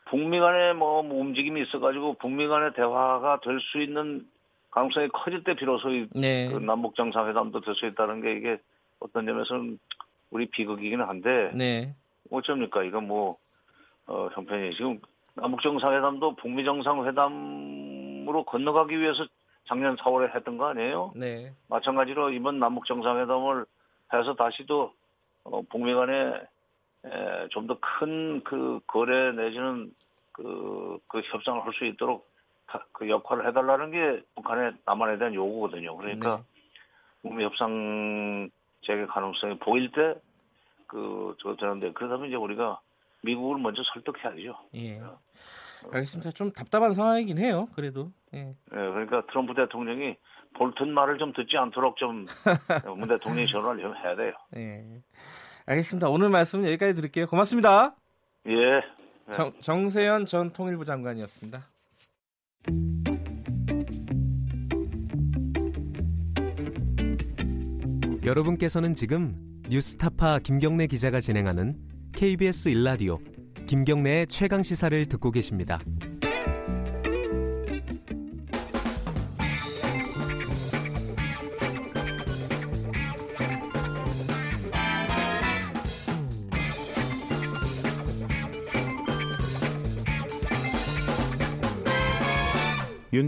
[0.06, 4.26] 북미 간에 뭐, 뭐 움직임이 있어가지고 북미 간의 대화가 될 수 있는
[4.70, 6.48] 가능성이 커질 때 비로소 네.
[6.50, 8.58] 그 남북 정상회담도 될 수 있다는 게 이게
[9.00, 9.78] 어떤 점에서는
[10.30, 11.94] 우리 비극이기는 한데 네.
[12.30, 13.36] 어쩝니까 이건 뭐
[14.06, 14.98] 어, 형편이 지금
[15.34, 19.24] 남북 정상회담도 북미 정상회담으로 건너가기 위해서
[19.66, 21.12] 작년 4월에 했던 거 아니에요?
[21.14, 21.52] 네.
[21.68, 23.64] 마찬가지로 이번 남북 정상회담을
[24.12, 24.92] 해서 다시도
[25.44, 26.40] 어, 북미 간에
[27.50, 29.92] 좀 더 큰 그 거래 내지는
[30.32, 32.30] 그, 그 협상을 할 수 있도록
[32.92, 35.96] 그 역할을 해달라는 게 북한의 남한에 대한 요구거든요.
[35.96, 36.42] 그러니까 네.
[37.22, 38.48] 북미 협상
[38.82, 40.14] 재개 가능성이 보일 때
[40.86, 42.80] 그, 저, 되는데, 그러다면 이제 우리가
[43.22, 44.58] 미국을 먼저 설득해야죠.
[44.74, 45.00] 예.
[45.00, 45.18] 어.
[45.92, 46.32] 알겠습니다.
[46.32, 47.68] 좀 답답한 상황이긴 해요.
[47.74, 48.10] 그래도.
[48.34, 48.44] 예.
[48.44, 50.16] 네, 그러니까 트럼프 대통령이
[50.54, 52.26] 볼튼 말을 좀 듣지 않도록 좀
[52.96, 54.32] 문 대통령이 전화를 좀 해야 돼요.
[54.56, 54.84] 예.
[55.66, 56.08] 알겠습니다.
[56.08, 57.26] 오늘 말씀은 여기까지 드릴게요.
[57.26, 57.96] 고맙습니다.
[58.48, 58.54] 예.
[58.54, 58.80] 네.
[59.32, 61.68] 정, 정세현 전 통일부 장관이었습니다.
[68.24, 69.34] 여러분께서는 지금
[69.68, 71.76] 뉴스타파 김경래 기자가 진행하는
[72.12, 73.18] KBS 일라디오
[73.66, 75.80] 김경래의 최강 시사를 듣고 계십니다.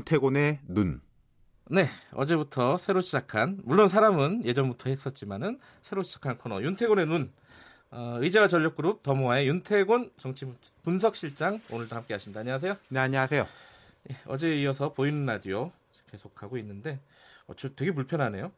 [0.04, 1.00] 윤태곤의 눈.
[1.70, 7.32] 네, 어제부터 새로 시작한 물론 사람은 예전부터 했었지만은 새로 시작한 코너 윤태곤의 눈.
[7.90, 10.46] 어, 의자와 전력그룹 더모아의 윤태곤 정치
[10.82, 12.40] 분석실장 오늘도 함께하십니다.
[12.40, 12.76] 안녕하세요.
[12.88, 13.46] 네, 안녕하세요.
[14.04, 15.72] 네, 어제에 이어서 보이는 라디오
[16.10, 17.00] 계속 가고 있는데
[17.46, 18.52] 어, 저 되게 불편하네요.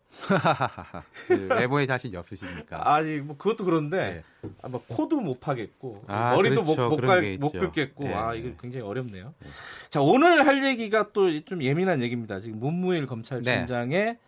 [1.26, 2.94] 그 외모에 자신이 없으십니까?
[2.94, 4.50] 아니 뭐 그것도 그런데 네.
[4.62, 6.88] 아, 뭐 코도 못 파겠고 아, 머리도 그렇죠.
[6.88, 8.14] 못, 못, 못 긁겠고 네.
[8.14, 9.34] 아 이거 굉장히 어렵네요.
[9.40, 9.48] 네.
[9.90, 12.38] 자 오늘 할 얘기가 또 좀 예민한 얘기입니다.
[12.38, 14.18] 지금 문무일 검찰총장의 네.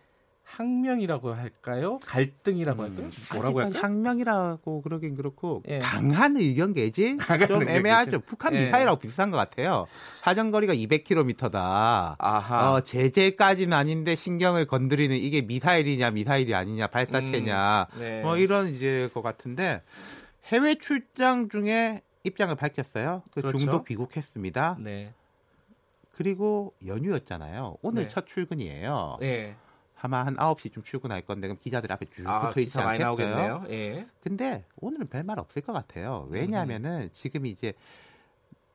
[0.49, 1.99] 항명이라고 할까요?
[2.05, 3.05] 갈등이라고 할까요?
[3.05, 3.81] 음, 뭐라고 할까요?
[3.81, 5.77] 항명이라고 그러긴 그렇고 예.
[5.79, 8.21] 강한 의견 개지 좀 애매하죠.
[8.21, 8.65] 북한 예.
[8.65, 9.85] 미사일하고 비슷한 것 같아요.
[10.21, 12.15] 사정거리가 200km다.
[12.17, 12.71] 아하.
[12.71, 18.21] 어, 제재까지는 아닌데 신경을 건드리는 이게 미사일이냐 미사일이 아니냐 발사체냐 음, 네.
[18.23, 19.83] 뭐 이런 이제 것 같은데
[20.45, 23.21] 해외 출장 중에 입장을 밝혔어요.
[23.31, 23.57] 그 그렇죠.
[23.59, 24.77] 중도 귀국했습니다.
[24.81, 25.13] 네.
[26.11, 27.77] 그리고 연휴였잖아요.
[27.81, 28.07] 오늘 네.
[28.09, 29.17] 첫 출근이에요.
[29.21, 29.55] 네.
[30.01, 33.65] 아마 한 9시쯤 출근할 건데 그럼 기자들 앞에 쭉 아, 붙어 있지 않겠어요?
[33.69, 34.07] 예.
[34.21, 36.27] 근데 오늘은 별말 없을 것 같아요.
[36.29, 37.09] 왜냐하면은 음.
[37.11, 37.73] 지금 이제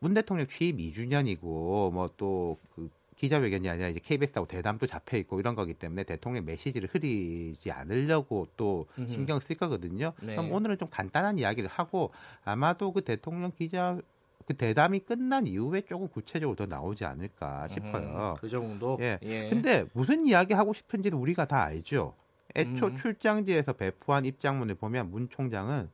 [0.01, 6.03] 문 대통령 취임 2주년이고 뭐또그 기자회견이 아니라 이제 KBS하고 대담도 잡혀 있고 이런 거기 때문에
[6.03, 10.13] 대통령 메시지를 흐리지 않으려고 또 신경 쓸 거거든요.
[10.21, 10.35] 네.
[10.35, 12.13] 그럼 오늘은 좀 간단한 이야기를 하고
[12.45, 13.99] 아마도 그 대통령 기자
[14.47, 18.35] 그 대담이 끝난 이후에 조금 구체적으로 더 나오지 않을까 싶어요.
[18.37, 18.99] 음, 그 정도.
[19.01, 19.19] 예.
[19.23, 19.49] 예.
[19.49, 22.15] 근데 무슨 이야기 하고 싶은지는 우리가 다 알죠.
[22.57, 22.97] 애초 음.
[22.97, 25.91] 출장지에서 배포한 입장문을 보면 문 총장은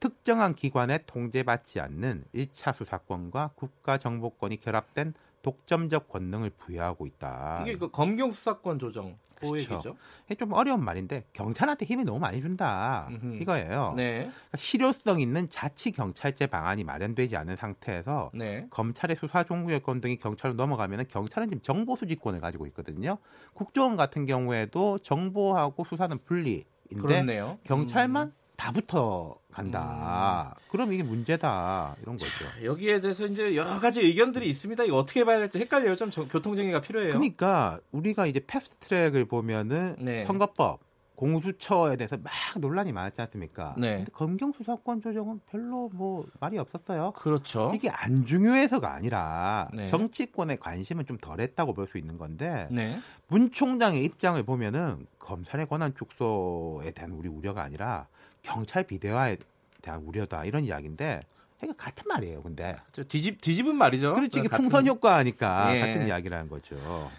[0.00, 5.14] 특정한 기관에 통제받지 않는 1차 수사권과 국가정보권이 결합된
[5.44, 7.60] 독점적 권능을 부여하고 있다.
[7.62, 9.58] 이게 그 검경 수사권 조정 그.
[9.58, 9.96] 얘기죠.
[10.26, 13.42] 이게 좀 어려운 말인데 경찰한테 힘이 너무 많이 준다 음흠.
[13.42, 13.92] 이거예요.
[13.96, 14.12] 네.
[14.18, 18.66] 그러니까 실효성 있는 자치 경찰제 방안이 마련되지 않은 상태에서 네.
[18.70, 23.18] 검찰의 수사 종구권 등이 경찰로 넘어가면 경찰은 지금 정보 수집권을 가지고 있거든요.
[23.52, 27.58] 국정원 같은 경우에도 정보하고 수사는 분리 인데 그렇네요.
[27.64, 28.43] 경찰만 음.
[28.64, 30.54] 다 붙어 간다.
[30.56, 30.64] 음.
[30.70, 32.30] 그럼 이게 문제다 이런 거죠.
[32.46, 34.84] 자, 여기에 대해서 이제 여러 가지 의견들이 있습니다.
[34.84, 35.96] 이거 어떻게 봐야 될지 헷갈려요.
[35.96, 37.10] 좀 교통 정리가 필요해요.
[37.10, 40.24] 그러니까 우리가 이제 패스트 트랙을 보면은 네.
[40.24, 40.80] 선거법
[41.14, 43.74] 공수처에 대해서 막 논란이 많았지 않습니까?
[43.76, 43.96] 네.
[43.98, 47.12] 근데 검경 수사권 조정은 별로 뭐 말이 없었어요.
[47.12, 47.70] 그렇죠.
[47.74, 49.84] 이게 안 중요해서가 아니라 네.
[49.86, 52.98] 정치권의 관심은 좀 덜했다고 볼 수 있는 건데 네.
[53.28, 58.08] 문 총장의 입장을 보면은 검찰의 권한 축소에 대한 우리 우려가 아니라
[58.44, 59.38] 경찰 비대화에
[59.82, 61.22] 대한 우려다 이런 이야기인데
[61.58, 62.42] 그러니까 같은 말이에요.
[62.42, 62.76] 근데
[63.08, 64.14] 뒤집 뒤집은 말이죠.
[64.14, 64.64] 그렇지 이게 같은...
[64.64, 65.80] 풍선 효과니까 예.
[65.80, 66.76] 같은 이야기라는 거죠.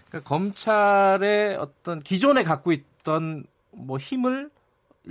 [0.08, 4.50] 그러니까 검찰의 어떤 기존에 갖고 있던 뭐 힘을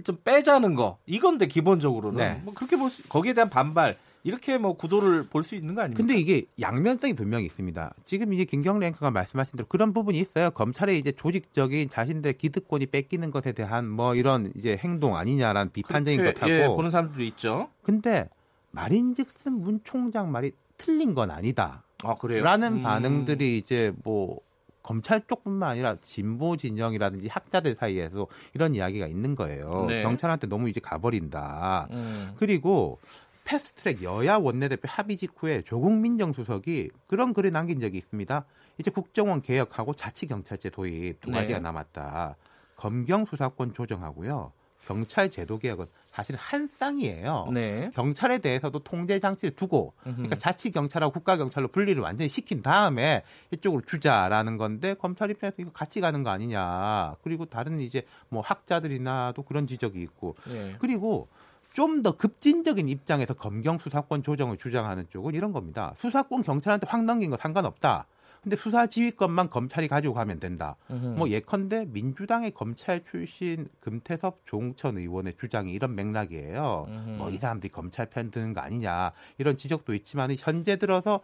[0.04, 2.42] 좀 빼자는 거 이건데 기본적으로는 네.
[2.44, 5.98] 뭐 그렇게 볼 수, 거기에 대한 반발 이렇게 뭐 구도를 볼 수 있는 거 아닙니까?
[5.98, 7.94] 근데 이게 양면성이 분명히 있습니다.
[8.06, 10.50] 지금 이제 김경래 앵커가 말씀하신 대로 그런 부분이 있어요.
[10.50, 16.52] 검찰의 이제 조직적인 자신들의 기득권이 뺏기는 것에 대한 뭐 이런 이제 행동 아니냐라는 비판적인 것하고
[16.52, 17.70] 예, 보는 사람들도 있죠.
[17.84, 18.28] 근데
[18.72, 21.84] 말인즉슨 문 총장 말이 틀린 건 아니다.
[22.04, 22.44] 아 그래요?
[22.44, 22.82] 라는 음.
[22.82, 24.40] 반응들이 이제 뭐
[24.82, 29.86] 검찰 쪽뿐만 아니라 진보 진영이라든지 학자들 사이에서 이런 이야기가 있는 거예요.
[29.88, 30.04] 네.
[30.04, 31.88] 경찰한테 너무 이제 가버린다.
[31.92, 32.34] 음.
[32.38, 33.00] 그리고
[33.46, 38.46] 패스트트랙 여야 원내대표 합의 직후에 조국 민 정수석이 그런 글을 남긴 적이 있습니다.
[38.78, 41.64] 이제 국정원 개혁하고 자치경찰제 도입 두 가지가 네.
[41.64, 42.36] 남았다.
[42.76, 44.52] 검경 수사권 조정하고요.
[44.86, 47.50] 경찰 제도 개혁은 사실 한 쌍이에요.
[47.52, 47.90] 네.
[47.96, 53.82] 경찰에 대해서도 통제 장치를 두고 그러니까 자치 경찰하고 국가 경찰로 분리를 완전히 시킨 다음에 이쪽으로
[53.82, 57.16] 주자라는 건데 검찰 입장에서 이거 같이 가는 거 아니냐.
[57.24, 60.76] 그리고 다른 이제 뭐 학자들이나도 그런 지적이 있고 네.
[60.78, 61.30] 그리고
[61.76, 65.94] 좀 더 급진적인 입장에서 검경 수사권 조정을 주장하는 쪽은 이런 겁니다.
[66.00, 68.08] 수사권 경찰한테 확 넘긴 거 상관없다.
[68.42, 70.76] 근데 수사 지휘권만 검찰이 가지고 가면 된다.
[70.90, 71.16] 으흠.
[71.18, 76.86] 뭐 예컨대 민주당의 검찰 출신 금태섭 조홍천 의원의 주장이 이런 맥락이에요.
[77.18, 81.20] 뭐 이 사람들이 검찰 편 드는 거 아니냐 이런 지적도 있지만 현재 들어서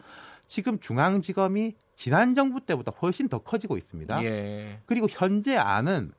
[0.47, 4.23] 지금 중앙지검이 지난 정부 때보다 훨씬 더 커지고 있습니다.
[4.25, 4.79] 예.
[4.85, 6.11] 그리고 현재 안은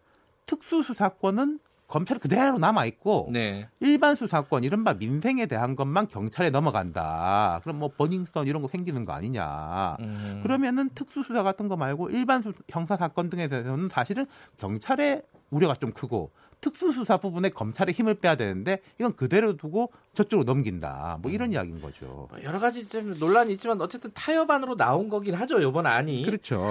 [0.46, 1.58] 특수수사권은
[1.92, 3.68] 검찰 그대로 남아 있고 네.
[3.80, 7.60] 일반 수사권 이른바 민생에 대한 것만 경찰에 넘어간다.
[7.62, 9.98] 그럼 뭐 버닝썬 이런 거 생기는 거 아니냐.
[10.00, 10.40] 음.
[10.42, 14.24] 그러면은 특수 수사 같은 거 말고 일반 수, 형사 사건 등에 대해서는 사실은
[14.56, 15.20] 경찰의
[15.50, 16.30] 우려가 좀 크고
[16.62, 21.18] 특수수사 부분에 검찰의 힘을 빼야 되는데 이건 그대로 두고 저쪽으로 넘긴다.
[21.20, 21.52] 뭐 이런 음.
[21.52, 22.28] 이야기인 거죠.
[22.30, 25.60] 뭐 여러 가지 좀 논란이 있지만 어쨌든 타협안으로 나온 거긴 하죠.
[25.60, 26.24] 이번 안이.
[26.24, 26.64] 그렇죠.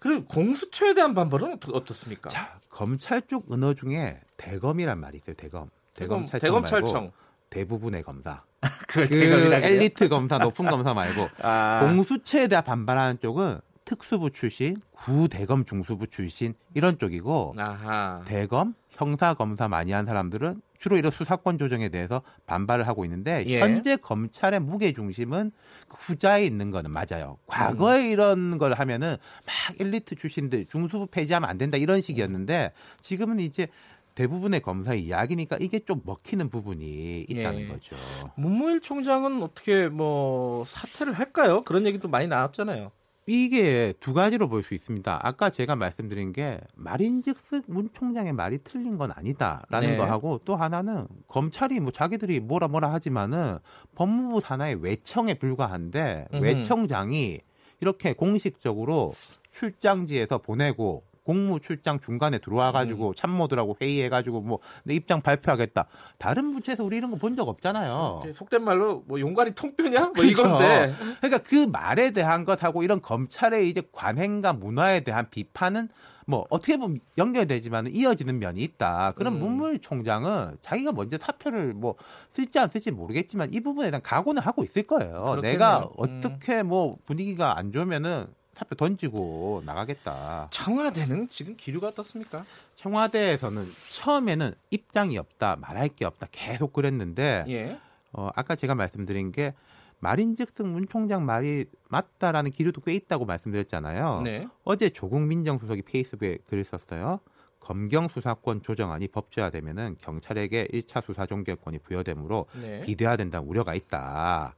[0.00, 2.30] 그리고 공수처에 대한 반발은 어떻 습니까?
[2.30, 5.36] 자, 검찰 쪽 은어 중에 대검이란 말이 있어요.
[5.36, 5.68] 대검.
[5.94, 7.12] 대검찰청 대검 찰청.
[7.50, 8.42] 대부분의 검사.
[8.88, 11.80] 그 엘리트 검사, 높은 검사 말고 아.
[11.82, 18.22] 공수처에 대한 반발하는 쪽은 특수부 출신, 구대검 중수부 출신 이런 쪽이고 아하.
[18.24, 23.60] 대검 형사 검사 많이 한 사람들은 주로 이런 수사권 조정에 대해서 반발을 하고 있는데 예.
[23.60, 25.50] 현재 검찰의 무게 중심은
[25.88, 27.38] 그 후자에 있는 거는 맞아요.
[27.46, 28.10] 과거에 음.
[28.10, 29.16] 이런 걸 하면은
[29.46, 33.68] 막 엘리트 출신들 중수부 폐지하면 안 된다 이런 식이었는데 지금은 이제
[34.14, 37.66] 대부분의 검사의 이야기니까 이게 좀 먹히는 부분이 있다는 예.
[37.66, 37.96] 거죠.
[38.36, 41.62] 문무일 총장은 어떻게 뭐 사퇴를 할까요?
[41.62, 42.92] 그런 얘기도 많이 나왔잖아요.
[43.26, 45.20] 이게 두 가지로 볼 수 있습니다.
[45.22, 49.96] 아까 제가 말씀드린 게 말인즉슨 문 총장의 말이 틀린 건 아니다라는 네.
[49.96, 53.58] 거하고 또 하나는 검찰이 뭐 자기들이 뭐라 뭐라 하지만은
[53.94, 56.42] 법무부 산하의 외청에 불과한데 음흠.
[56.42, 57.40] 외청장이
[57.80, 59.14] 이렇게 공식적으로
[59.52, 63.14] 출장지에서 보내고 공무 출장 중간에 들어와 가지고 음.
[63.14, 65.86] 참모들하고 회의해 가지고 뭐 내 입장 발표하겠다.
[66.18, 68.22] 다른 부처에서 우리 이런 거 본 적 없잖아요.
[68.32, 70.00] 속된 말로 뭐 용가리 통뼈냐?
[70.00, 70.42] 뭐 그렇죠.
[70.46, 70.92] 이건데.
[71.20, 75.88] 그러니까 그 말에 대한 것하고 이런 검찰의 이제 관행과 문화에 대한 비판은
[76.26, 79.12] 뭐 어떻게 보면 연결되지만 이어지는 면이 있다.
[79.16, 79.40] 그런 음.
[79.40, 81.96] 문물 총장은 자기가 먼저 사표를 뭐
[82.30, 85.12] 쓸지 안 쓸지 모르겠지만 이 부분에 대한 각오는 하고 있을 거예요.
[85.12, 85.40] 그렇겠네요.
[85.42, 85.88] 내가 음.
[85.96, 90.48] 어떻게 뭐 분위기가 안 좋으면은 사표 던지고 나가겠다.
[90.50, 92.44] 청와대는 지금 기류가 어떻습니까?
[92.76, 97.78] 청와대에서는 처음에는 입장이 없다, 말할 게 없다 계속 그랬는데 예.
[98.12, 99.54] 어, 아까 제가 말씀드린 게
[100.00, 104.22] 말인즉슨 문 총장 말이 맞다라는 기류도 꽤 있다고 말씀드렸잖아요.
[104.22, 104.46] 네.
[104.62, 107.20] 어제 조국 민정수석이 페이스북에 글을 썼어요.
[107.60, 112.82] 검경 수사권 조정안이 법제화되면은 경찰에게 1차 수사 종결권이 부여되므로 네.
[112.82, 114.54] 비대화된다는 우려가 있다.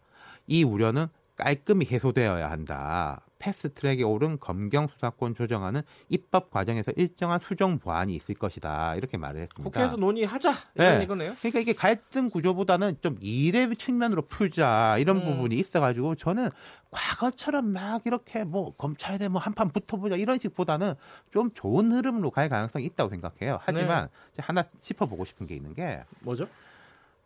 [0.49, 3.21] 이 우려는 깔끔히 해소되어야 한다.
[3.39, 9.43] 패스트 트랙에 오른 검경 수사권 조정안은 입법 과정에서 일정한 수정 보완이 있을 것이다 이렇게 말을
[9.43, 9.71] 했습니다.
[9.71, 11.05] 국회에서 논의하자 이런 네.
[11.05, 11.35] 이거네요.
[11.39, 15.25] 그러니까 이게 갈등 구조보다는 좀 일의 측면으로 풀자 이런 음.
[15.25, 16.51] 부분이 있어 가지고 저는
[16.91, 20.95] 과거처럼 막 이렇게 뭐 검찰에 뭐 한판 붙어보자 이런 식보다는
[21.31, 23.59] 좀 좋은 흐름으로 갈 가능성이 있다고 생각해요.
[23.61, 24.43] 하지만 네.
[24.43, 26.49] 하나 짚어보고 싶은 게 있는 게 뭐죠?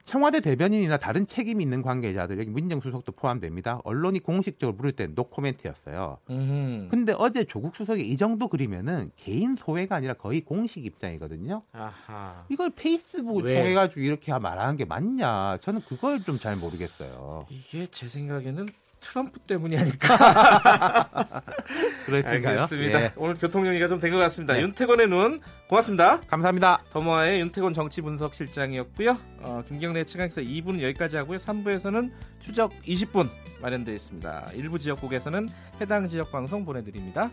[0.05, 3.81] 청와대 대변인이나 다른 책임 있는 관계자들 여기 민정수석도 포함됩니다.
[3.85, 6.19] 언론이 공식적으로 물을 때 노코멘트였어요.
[6.29, 6.89] 음흠.
[6.91, 11.63] 근데 어제 조국 수석이 이 정도 그리면은 개인 소외가 아니라 거의 공식 입장이거든요.
[11.73, 12.45] 아하.
[12.49, 15.59] 이걸 페이스북을 통해 가지고 이렇게 말하는 게 맞냐?
[15.61, 17.45] 저는 그걸 좀 잘 모르겠어요.
[17.51, 18.67] 이게 제 생각에는
[19.01, 21.09] 트럼프 때문이 아닐까.
[22.07, 22.61] 그렇습니까요?
[22.63, 23.03] 알겠습니다.
[23.03, 23.13] 예.
[23.17, 24.55] 오늘 교통 정리가 좀 된 것 같습니다.
[24.55, 24.63] 네.
[24.63, 26.21] 윤태권의 눈 고맙습니다.
[26.27, 26.83] 감사합니다.
[26.91, 29.17] 더모아의 윤태권 정치분석 실장이었고요.
[29.41, 31.39] 어, 김경래 최강에서 2부는 여기까지 하고요.
[31.39, 33.29] 3부에서는 추적 20분
[33.61, 34.51] 마련되어 있습니다.
[34.55, 35.49] 일부 지역국에서는
[35.81, 37.31] 해당 지역 방송 보내드립니다.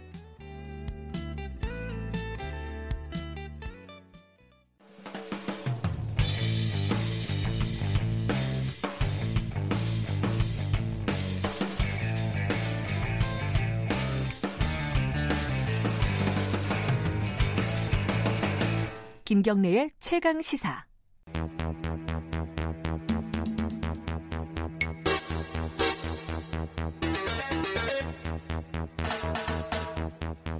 [19.28, 20.86] 김경래의 최강 시사.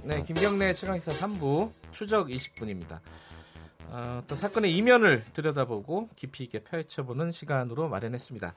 [0.04, 3.00] 네, 김경래 최강시사 3부 추적 20분입니다.
[3.86, 8.52] 어, 또 사건의 이면을 들여다보고 깊이 있게 파헤쳐보는 시간으로 마련했습니다.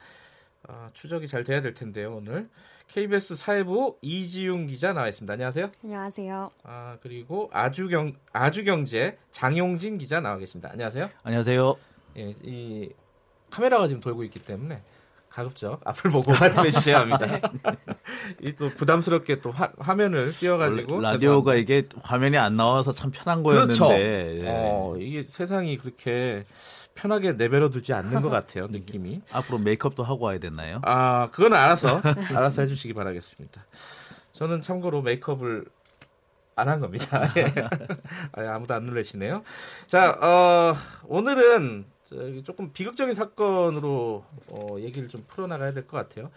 [0.68, 2.50] 어, 추적이 잘 돼야 될 텐데요, 오늘.
[2.88, 5.34] KBS 사회부 이지용 기자 나와 있습니다.
[5.34, 5.72] 안녕하세요.
[5.84, 6.52] 안녕하세요.
[6.64, 10.70] 아, 그리고 아주경, 아주경제 장용진 기자 나와 계십니다.
[10.72, 11.10] 안녕하세요.
[11.24, 11.76] 안녕하세요.
[12.18, 12.90] 예, 이
[13.50, 14.82] 카메라가 지금 돌고 있기 때문에
[15.30, 17.26] 가급적 앞을 보고 말씀해 주셔야 합니다.
[17.26, 17.42] 네.
[18.42, 23.94] 이또 부담스럽게 또 화, 면을 띄워가지고 라디오가 이게 화면이 안 나와서 참 편한 거였는데 그렇죠.
[23.94, 24.44] 예.
[24.48, 26.44] 어, 이게 세상이 그렇게
[26.96, 29.22] 편하게 내버려 두지 않는 것 같아요 느낌이.
[29.32, 30.80] 앞으로 메이크업도 하고 와야 되나요?
[30.84, 33.66] 아 그건 알아서 알아서 해주시기 바라겠습니다.
[34.34, 35.66] 저는 참고로 메이크업을
[36.56, 37.24] 안 한 겁니다.
[38.34, 39.42] 아, 아무도 안 놀라시네요.
[39.88, 40.76] 자 어,
[41.08, 41.86] 오늘은
[42.44, 46.30] 조금 비극적인 사건으로 어, 얘기를 좀 풀어나가야 될 것 같아요.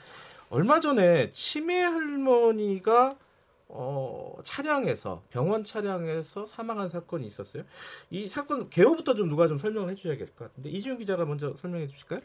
[0.51, 3.13] 얼마 전에 치매 할머니가
[3.69, 7.65] 어, 차량에서 병원 차량에서 사망한 사건이 있었어요.
[8.11, 11.87] 이 사건 개요부터 좀 누가 좀 설명을 해주셔야 될 것 같은데 이지훈 기자가 먼저 설명해
[11.87, 12.21] 주실까요?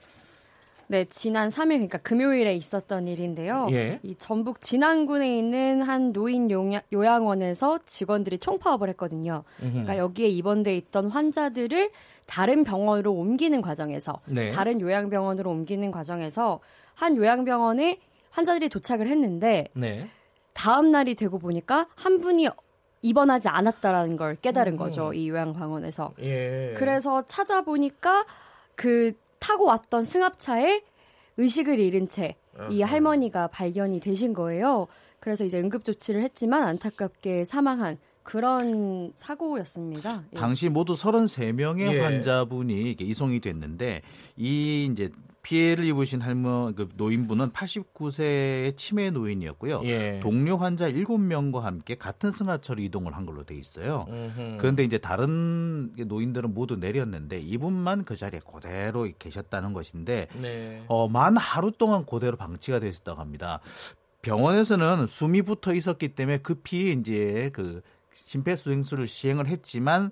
[0.88, 3.68] 네, 지난 3일 그러니까 금요일에 있었던 일인데요.
[3.72, 4.00] 예.
[4.02, 9.44] 이 전북 진안군에 있는 한 노인 요양, 원에서 직원들이 총파업을 했거든요.
[9.62, 9.70] 음흠.
[9.72, 11.92] 그러니까 여기에 입원돼 있던 환자들을
[12.26, 14.50] 다른 병원으로 옮기는 과정에서 네.
[14.50, 16.60] 다른 요양병원으로 옮기는 과정에서
[16.96, 18.00] 한 요양병원에
[18.32, 20.10] 환자들이 도착을 했는데 네.
[20.60, 22.50] 다음 날이 되고 보니까 한 분이
[23.02, 24.78] 입원하지 않았다라는 걸 깨달은 음.
[24.78, 25.14] 거죠.
[25.14, 26.14] 이 요양병원에서.
[26.22, 26.74] 예.
[26.78, 28.26] 그래서 찾아보니까
[28.76, 30.82] 그 타고 왔던 승합차에
[31.38, 32.36] 의식을 잃은 채
[32.70, 34.88] 이 할머니가 발견이 되신 거예요.
[35.20, 40.24] 그래서 이제 응급 조치를 했지만 안타깝게 사망한 그런 사고였습니다.
[40.34, 40.38] 예.
[40.38, 42.00] 당시 모두 33명의 예.
[42.00, 44.02] 환자분이 이송이 됐는데
[44.38, 45.10] 이 이제
[45.50, 49.82] 피해를 입으신 할머 그 노인분은 89세의 치매 노인이었고요.
[49.86, 50.20] 예.
[50.20, 54.06] 동료 환자 7명과 함께 같은 승합차로 이동을 한 걸로 돼 있어요.
[54.10, 54.58] 음흠.
[54.60, 60.84] 그런데 이제 다른 노인들은 모두 내렸는데 이분만 그 자리에 그대로 계셨다는 것인데 네.
[60.88, 63.60] 어, 만 하루 동안 그대로 방치가 되어 있었다고 합니다.
[64.22, 67.82] 병원에서는 숨이 붙어 있었기 때문에 급히 이제 그
[68.14, 70.12] 심폐소생술을 시행을 했지만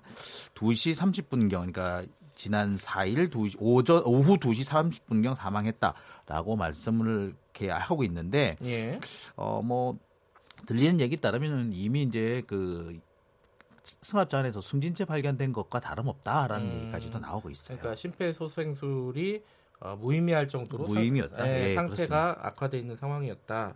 [0.54, 2.02] 2시 30분경 그러니까
[2.38, 9.00] 지난 4일 2시, 오전 오후 2시 30분경 사망했다라고 말씀을 이렇게 하고 있는데 예.
[9.34, 9.98] 어뭐
[10.64, 13.00] 들리는 얘기 따르면 이미 이제 그
[13.82, 17.76] 승합차 안에서 숨진 채 발견된 것과 다름없다라는 음, 얘기까지도 나오고 있어요.
[17.76, 19.42] 그러니까 심폐소생술이
[19.80, 21.36] 어, 무의미할 정도로 무의미였다.
[21.38, 22.38] 상, 네, 네, 상태가.
[22.40, 23.74] 악화돼 있는 상황이었다.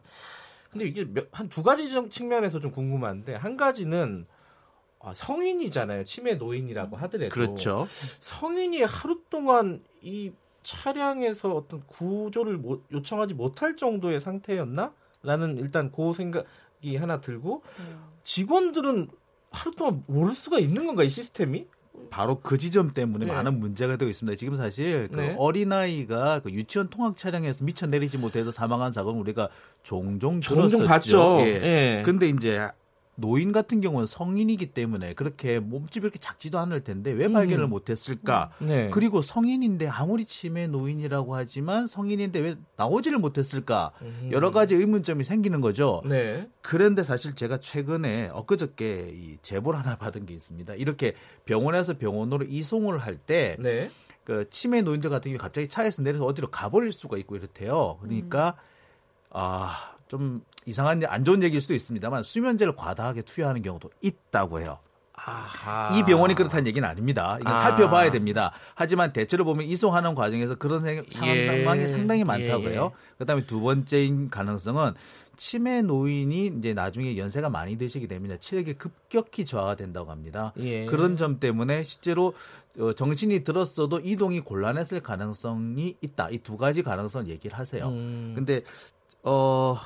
[0.70, 4.41] 근데 이게 한 두 가지 측면에서 좀 궁금한데 한 가지는 아,
[5.14, 6.04] 성인이잖아요.
[6.04, 7.86] 치매 노인이라고 하더라도 그렇죠.
[8.20, 10.32] 성인이 하루 동안 이
[10.62, 14.92] 차량에서 어떤 구조를 못, 요청하지 못할 정도의 상태였나?
[15.24, 18.04] 라는 일단 그 생각이 하나 들고 음.
[18.24, 19.08] 직원들은
[19.50, 21.66] 하루 동안 모를 수가 있는 건가 이 시스템이?
[22.10, 23.32] 바로 그 지점 때문에 네.
[23.32, 24.36] 많은 문제가 되고 있습니다.
[24.36, 25.34] 지금 사실 그 네.
[25.38, 29.48] 어린아이가 그 유치원 통학 차량에서 미쳐 내리지 못해서 사망한 사고는 우리가
[29.82, 30.86] 종종 종종 들었었죠.
[30.86, 31.36] 봤죠.
[31.40, 31.98] 예.
[31.98, 32.02] 예.
[32.04, 32.68] 근데 이제
[33.14, 37.70] 노인 같은 경우는 성인이기 때문에 그렇게 몸집이 그렇게 작지도 않을 텐데 왜 발견을 음.
[37.70, 38.52] 못했을까?
[38.58, 38.88] 네.
[38.90, 43.92] 그리고 성인인데 아무리 치매 노인이라고 하지만 성인인데 왜 나오지를 못했을까?
[44.00, 44.30] 음.
[44.32, 46.02] 여러 가지 의문점이 생기는 거죠.
[46.06, 46.48] 네.
[46.62, 50.74] 그런데 사실 제가 최근에 엊그저께 이 제보를 하나 받은 게 있습니다.
[50.74, 53.90] 이렇게 병원에서 병원으로 이송을 할때 네.
[54.24, 57.98] 그 치매 노인들 같은 경우 갑자기 차에서 내려서 어디로 가버릴 수가 있고 이렇대요.
[58.00, 59.32] 그러니까 음.
[59.34, 64.78] 아 좀 이상한 안 좋은 얘기일 수도 있습니다만 수면제를 과다하게 투여하는 경우도 있다고 해요.
[65.14, 65.96] 아하.
[65.96, 67.38] 이 병원이 그렇다는 얘기는 아닙니다.
[67.40, 67.56] 이건 아.
[67.56, 68.52] 살펴봐야 됩니다.
[68.74, 71.86] 하지만 대체로 보면 이송하는 과정에서 그런 상황이 예.
[71.86, 72.92] 상당히 많다고 해요.
[72.92, 73.14] 예, 예.
[73.16, 74.92] 그다음에 두 번째인 가능성은
[75.38, 78.36] 치매 노인이 이제 나중에 연세가 많이 드시게 됩니다.
[78.38, 80.52] 체력이 급격히 저하가 된다고 합니다.
[80.58, 80.84] 예.
[80.84, 82.34] 그런 점 때문에 실제로
[82.78, 86.28] 어, 정신이 들었어도 이동이 곤란했을 가능성이 있다.
[86.28, 87.88] 이 두 가지 가능성을 얘기를 하세요.
[87.88, 88.32] 음.
[88.34, 88.60] 근데
[89.22, 89.78] 어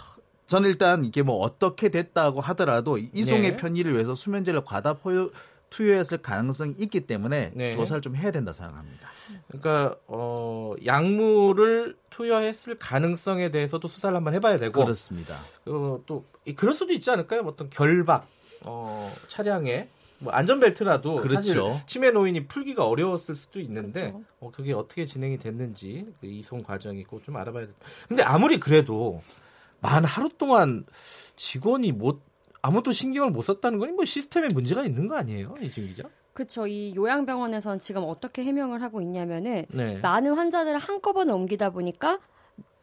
[0.46, 3.56] 저는 일단 이게 뭐 어떻게 됐다고 하더라도 이송의 네.
[3.56, 5.32] 편의를 위해서 수면제를 과다 포유,
[5.70, 7.72] 투여했을 가능성이 있기 때문에 네.
[7.72, 9.08] 조사를 좀 해야 된다 생각합니다.
[9.48, 15.34] 그러니까 어 약물을 투여했을 가능성에 대해서도 수사를 한번 해봐야 되고 그렇습니다.
[15.66, 16.24] 어, 또
[16.56, 17.40] 그럴 수도 있지 않을까요?
[17.44, 18.28] 어떤 결박
[18.62, 19.88] 어, 차량에
[20.18, 21.42] 뭐 안전벨트라도 그렇죠.
[21.42, 24.22] 사실 치매 노인이 풀기가 어려웠을 수도 있는데 그렇죠.
[24.40, 27.72] 어, 그게 어떻게 진행이 됐는지 그 이송 과정이 꼭 좀 알아봐야 돼.
[28.08, 29.20] 근데 아무리 그래도
[29.86, 30.84] 만 하루 동안
[31.36, 32.22] 직원이 못
[32.62, 36.02] 아무도 신경을 못 썼다는 건 뭐 시스템에 문제가 있는 거 아니에요, 이진 기자?
[36.32, 36.66] 그렇죠.
[36.66, 39.98] 이 요양병원에선 지금 어떻게 해명을 하고 있냐면은 네.
[40.02, 42.18] 많은 환자들을 한꺼번에 옮기다 보니까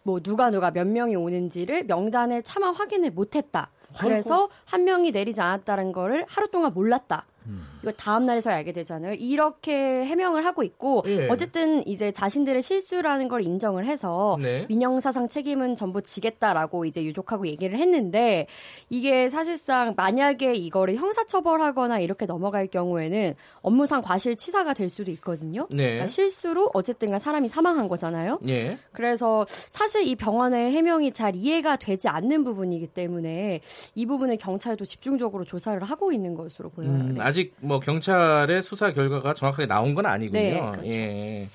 [0.04, 3.70] 뭐 누가 누가 몇 명이 오는지를 명단을 차마 확인을 못했다.
[4.00, 7.26] 그래서 한 명이 내리지 않았다는 거를 하루 동안 몰랐다.
[7.46, 7.68] 음.
[7.84, 9.14] 이걸 다음 날에서 알게 되잖아요.
[9.16, 11.28] 이렇게 해명을 하고 있고 예.
[11.28, 14.66] 어쨌든 이제 자신들의 실수라는 걸 인정을 해서 네.
[14.70, 18.48] 민영사상 책임은 전부 지겠다라고 이제 유족하고 얘기를 했는데
[18.90, 25.68] 이게 사실상 만약에 이거를 형사처벌하거나 이렇게 넘어갈 경우에는 업무상 과실치사가 될 수도 있거든요.
[25.70, 25.84] 네.
[25.84, 28.40] 그러니까 실수로 어쨌든간 사람이 사망한 거잖아요.
[28.48, 28.78] 예.
[28.94, 33.60] 그래서 사실 이 병원의 해명이 잘 이해가 되지 않는 부분이기 때문에
[33.94, 36.92] 이 부분을 경찰도 집중적으로 조사를 하고 있는 것으로 보여요.
[36.92, 37.22] 음, 네.
[37.22, 40.40] 아직 뭐 경찰의 수사 결과가 정확하게 나온 건 아니군요.
[40.40, 40.88] 네, 그렇죠.
[40.88, 41.50] 예.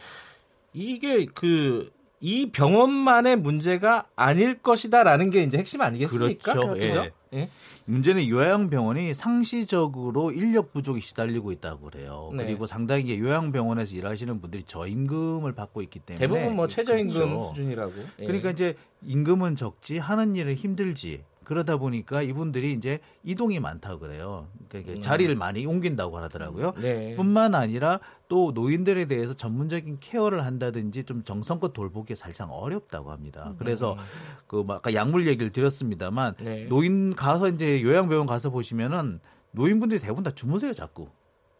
[0.74, 1.90] 이게 그
[2.20, 6.52] 이 병원만의 문제가 아닐 것이다라는 게 이제 핵심 아니겠습니까?
[6.52, 6.74] 그렇죠.
[6.74, 7.10] 그렇죠?
[7.34, 7.38] 예.
[7.38, 7.48] 예.
[7.84, 12.30] 문제는 요양병원이 상시적으로 인력 부족이 시달리고 있다고 그래요.
[12.34, 12.44] 네.
[12.44, 17.48] 그리고 상당히 요양병원에서 일하시는 분들이 저임금을 받고 있기 때문에 대부분 뭐 최저임금 그렇죠.
[17.48, 17.92] 수준이라고.
[18.20, 18.26] 예.
[18.26, 18.74] 그러니까 이제
[19.06, 21.22] 임금은 적지 하는 일은 힘들지.
[21.48, 24.48] 그러다 보니까 이분들이 이제 이동이 많다고 그래요.
[24.68, 25.00] 그러니까 음.
[25.00, 26.74] 자리를 많이 옮긴다고 하더라고요.
[26.78, 27.16] 네.
[27.16, 33.54] 뿐만 아니라 또 노인들에 대해서 전문적인 케어를 한다든지 좀 정성껏 돌보기 사실상 어렵다고 합니다.
[33.58, 33.98] 그래서 음.
[34.46, 36.66] 그 아까 약물 얘기를 드렸습니다만 네.
[36.66, 39.18] 노인 가서 이제 요양병원 가서 보시면은
[39.52, 41.08] 노인분들이 대부분 다 주무세요 자꾸.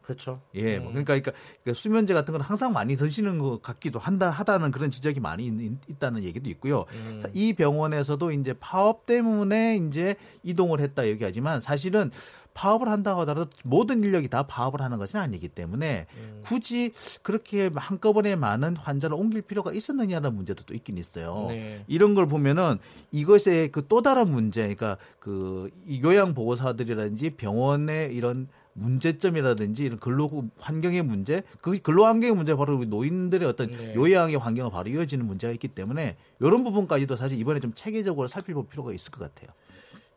[0.08, 0.40] 그렇죠.
[0.54, 0.92] 예, 뭐 음.
[0.94, 1.32] 그러니까, 그러니까,
[1.62, 5.98] 그러니까, 수면제 같은 건 항상 많이 드시는 것 같기도 한다 하다는 그런 지적이 많이 있,
[5.98, 6.86] 다는 얘기도 있고요.
[6.92, 7.18] 음.
[7.20, 12.10] 자, 이 병원에서도 이제 파업 때문에 이제 이동을 했다 얘기하지만 사실은
[12.54, 16.40] 파업을 한다고 하더라도 모든 인력이 다 파업을 하는 것은 아니기 때문에 음.
[16.42, 16.92] 굳이
[17.22, 21.46] 그렇게 한꺼번에 많은 환자를 옮길 필요가 있었느냐는 문제도 또 있긴 있어요.
[21.50, 21.84] 네.
[21.86, 22.78] 이런 걸 보면은
[23.12, 25.70] 이것의 그 또 다른 문제, 그러니까 그
[26.02, 33.46] 요양 보호사들이라든지 병원의 이런 문제점이라든지 이런 근로 환경의 문제, 그 근로 환경의 문제 바로 노인들의
[33.48, 33.94] 어떤 네.
[33.94, 38.92] 요양의 환경과 바로 이어지는 문제가 있기 때문에 이런 부분까지도 사실 이번에 좀 체계적으로 살펴볼 필요가
[38.92, 39.54] 있을 것 같아요.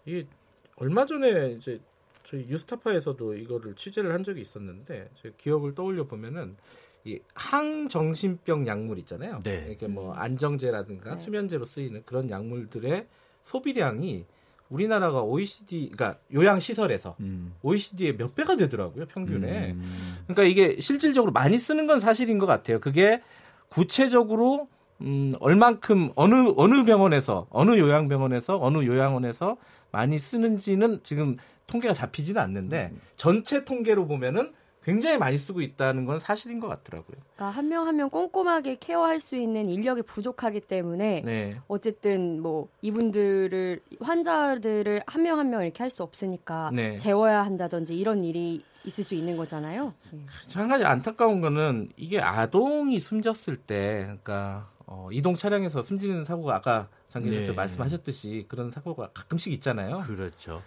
[0.05, 0.27] 이게
[0.75, 1.79] 얼마 전에 이제
[2.23, 6.55] 저희 유스타파에서도 이거를 취재를 한 적이 있었는데 제 기억을 떠올려 보면은
[7.03, 9.39] 이 항정신병 약물 있잖아요.
[9.43, 9.65] 네.
[9.67, 11.17] 이렇게 뭐 안정제라든가 네.
[11.17, 13.07] 수면제로 쓰이는 그런 약물들의
[13.41, 14.25] 소비량이
[14.71, 17.53] 우리나라가 OECD, 그러니까 요양 시설에서 음.
[17.61, 19.73] OECD의 몇 배가 되더라고요 평균에.
[19.73, 19.83] 음.
[20.23, 22.79] 그러니까 이게 실질적으로 많이 쓰는 건 사실인 것 같아요.
[22.79, 23.21] 그게
[23.69, 24.69] 구체적으로
[25.01, 29.57] 음, 얼만큼 어느 어느 병원에서 어느 요양병원에서 어느 요양원에서
[29.91, 33.01] 많이 쓰는지는 지금 통계가 잡히지는 않는데 음.
[33.17, 34.53] 전체 통계로 보면은
[34.83, 37.15] 굉장히 많이 쓰고 있다는 건 사실인 것 같더라고요.
[37.35, 41.53] 그러니까 한 명 한 명 꼼꼼하게 케어할 수 있는 인력이 부족하기 때문에 네.
[41.67, 46.95] 어쨌든 뭐 이분들을 환자들을 한 명 한명 이렇게 할 수 없으니까 네.
[46.95, 49.93] 재워야 한다든지 이런 일이 있을 수 있는 거잖아요.
[50.11, 50.25] 네.
[50.53, 56.87] 한 가지 안타까운 거는 이게 아동이 숨졌을 때, 그러니까 어, 이동 차량에서 숨지는 사고가 아까
[57.09, 57.51] 장기님 네.
[57.51, 59.99] 말씀하셨듯이 그런 사고가 가끔씩 있잖아요.
[60.07, 60.61] 그렇죠.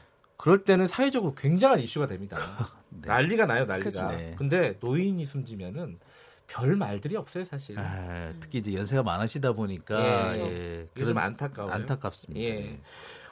[0.45, 2.37] 그럴 때는 사회적으로 굉장한 이슈가 됩니다.
[2.91, 3.09] 네.
[3.09, 3.91] 난리가 나요, 난리가.
[3.91, 4.15] 그렇죠.
[4.15, 4.35] 네.
[4.37, 5.99] 근데 노인이 숨지면은
[6.47, 7.79] 별 말들이 없어요, 사실.
[7.79, 11.73] 아, 특히 이제 연세가 많으시다 보니까 예, 예, 요즘 안타까워요.
[11.73, 12.39] 안타깝습니다.
[12.39, 12.61] 예.
[12.61, 12.81] 네.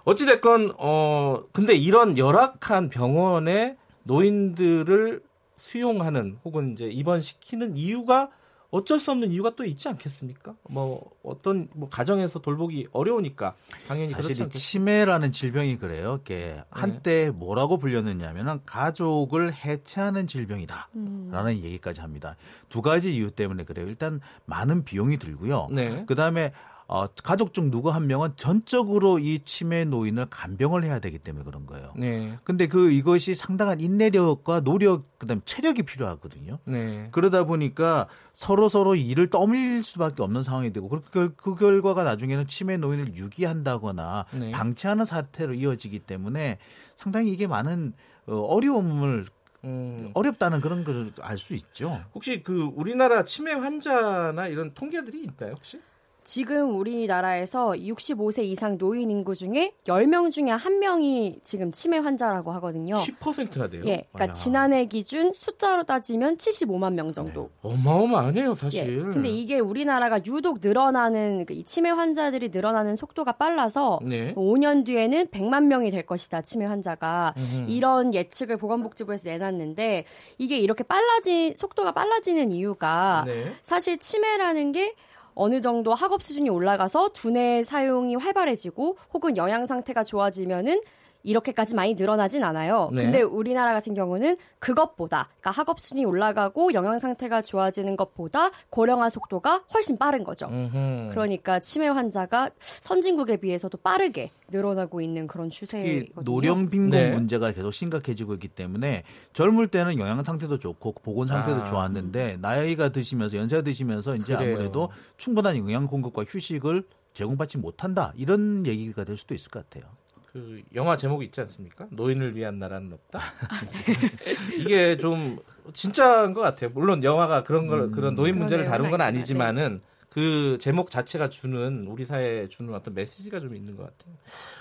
[0.04, 5.22] 어찌 됐건 어 근데 이런 열악한 병원에 노인들을
[5.56, 8.30] 수용하는 혹은 이제 입원시키는 이유가
[8.72, 10.54] 어쩔 수 없는 이유가 또 있지 않겠습니까?
[10.70, 13.54] 뭐 어떤 뭐 가정에서 돌보기 어려우니까
[13.86, 16.20] 당연히 사실 이 치매라는 질병이 그래요.
[16.22, 16.64] 이게 네.
[16.70, 21.60] 한때 뭐라고 불렸느냐면은 가족을 해체하는 질병이다라는 음.
[21.62, 22.36] 얘기까지 합니다.
[22.70, 23.86] 두 가지 이유 때문에 그래요.
[23.86, 25.68] 일단 많은 비용이 들고요.
[25.70, 26.06] 네.
[26.06, 26.52] 그다음에
[26.94, 31.64] 어, 가족 중 누구 한 명은 전적으로 이 치매 노인을 간병을 해야 되기 때문에 그런
[31.64, 31.94] 거예요.
[31.96, 32.38] 네.
[32.44, 36.58] 근데 그 이것이 상당한 인내력과 노력 그다음에 체력이 필요하거든요.
[36.66, 37.08] 네.
[37.10, 42.76] 그러다 보니까 서로 서로 일을 떠밀 수밖에 없는 상황이 되고 그, 그 결과가 나중에는 치매
[42.76, 44.50] 노인을 유기한다거나 네.
[44.50, 46.58] 방치하는 사태로 이어지기 때문에
[46.96, 47.94] 상당히 이게 많은
[48.26, 49.24] 어, 어려움을
[49.64, 50.10] 음.
[50.12, 52.04] 어렵다는 그런 걸 알 수 있죠.
[52.14, 55.80] 혹시 그 우리나라 치매 환자나 이런 통계들이 있나요, 혹시?
[56.24, 62.96] 지금 우리나라에서 65세 이상 노인 인구 중에 10명 중에 한명이 지금 치매 환자라고 하거든요.
[62.96, 63.82] 10%나 돼요?
[63.86, 64.06] 예.
[64.12, 64.32] 그러니까 야.
[64.32, 67.50] 지난해 기준 숫자로 따지면 75만 명 정도.
[67.62, 67.70] 네.
[67.72, 68.80] 어마어마하네요, 사실.
[68.80, 69.02] 예.
[69.02, 74.34] 근데 이게 우리나라가 유독 늘어나는 그이 치매 환자들이 늘어나는 속도가 빨라서 네.
[74.34, 77.34] 5년 뒤에는 100만 명이 될 것이다, 치매 환자가.
[77.36, 77.70] 음흠.
[77.70, 80.04] 이런 예측을 보건복지부에서 내놨는데
[80.38, 83.52] 이게 이렇게 빨라진 속도가 빨라지는 이유가 네.
[83.62, 84.94] 사실 치매라는 게
[85.34, 90.80] 어느 정도 학업 수준이 올라가서 두뇌 사용이 활발해지고 혹은 영양 상태가 좋아지면은
[91.22, 92.90] 이렇게까지 많이 늘어나진 않아요.
[92.92, 93.04] 네.
[93.04, 99.64] 근데 우리나라 같은 경우는 그것보다 그러니까 학업 순위 올라가고 영양 상태가 좋아지는 것보다 고령화 속도가
[99.74, 100.46] 훨씬 빠른 거죠.
[100.46, 101.10] 음흠.
[101.10, 106.22] 그러니까 치매 환자가 선진국에 비해서도 빠르게 늘어나고 있는 그런 추세거든요.
[106.22, 107.10] 노령 빈곤 네.
[107.10, 111.64] 문제가 계속 심각해지고 있기 때문에 젊을 때는 영양 상태도 좋고 보건 상태도 아.
[111.64, 114.56] 좋았는데 나이가 드시면서 연세가 드시면서 이제 그래요.
[114.56, 119.90] 아무래도 충분한 영양 공급과 휴식을 제공받지 못한다 이런 얘기가 될 수도 있을 것 같아요.
[120.32, 121.86] 그 영화 제목이 있지 않습니까?
[121.90, 123.20] 노인을 위한 나라는 없다.
[124.56, 125.38] 이게 좀
[125.74, 126.70] 진짜인 것 같아요.
[126.70, 129.86] 물론 영화가 그런 걸 음, 그런 노인 문제를 다룬 건 아니지만은 네.
[130.08, 134.14] 그 제목 자체가 주는 우리 사회에 주는 어떤 메시지가 좀 있는 것 같아요.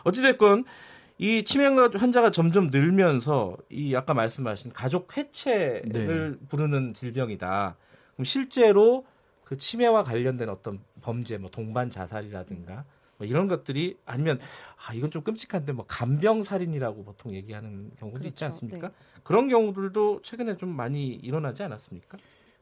[0.04, 0.66] 어찌됐건
[1.18, 6.48] 이 치매 환자가 점점 늘면서 이 아까 말씀하신 가족 해체를 네.
[6.50, 7.78] 부르는 질병이다.
[8.16, 9.06] 그럼 실제로
[9.46, 12.86] 그 치매와 관련된 어떤 범죄, 뭐 동반 자살이라든가
[13.22, 14.40] 뭐 이런 것들이 아니면
[14.88, 18.28] 아 이건 좀 끔찍한데 뭐 간병 살인이라고 보통 얘기하는 경우도 그렇죠.
[18.30, 18.88] 있지 않습니까?
[18.88, 18.94] 네.
[19.24, 22.18] 그런 경우들도 최근에 좀 많이 일어나지 않았습니까?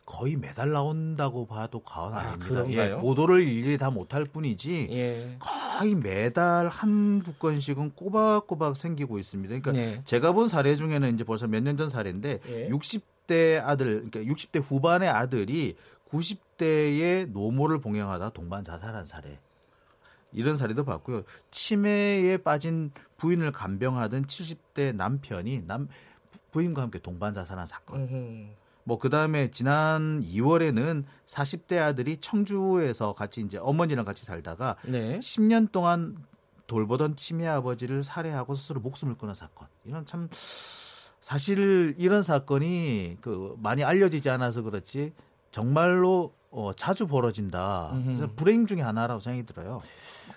[0.06, 2.66] 거의 매달 나온다고 봐도 과언 아, 아닙니다.
[2.72, 5.38] 예, 보도를 일일이 다 못할 뿐이지 예.
[5.40, 9.60] 거의 매달 한두 건씩은 꼬박꼬박 생기고 있습니다.
[9.62, 10.02] 그러니까 예.
[10.04, 12.40] 제가 본 사례 중에는 이제 벌써 몇 년 전 사례인데
[12.70, 13.58] 60대 예.
[13.64, 15.78] 아들, 그러니까 60대 후반의 아들이
[16.10, 19.40] 90대의 노모를 봉양하다 동반 자살한 사례.
[20.32, 21.24] 이런 사례도 봤고요.
[21.52, 25.88] 치매에 빠진 부인을 간병하던 70대 남편이 남
[26.52, 28.56] 부인과 함께 동반 자살한 사건.
[28.84, 35.20] 뭐 그다음에 지난 2월에는 40대 아들이 청주에서 같이 이제 어머니랑 같이 살다가 네.
[35.20, 36.18] 10년 동안
[36.66, 39.68] 돌보던 치매 아버지를 살해하고 스스로 목숨을 끊은 사건.
[39.84, 40.30] 이런 참
[41.22, 45.14] 사실 이런 사건이 그 많이 알려지지 않아서 그렇지
[45.52, 47.92] 정말로 어, 자주 벌어진다.
[48.04, 49.82] 그래서 불행 중에 하나라고 생각이 들어요.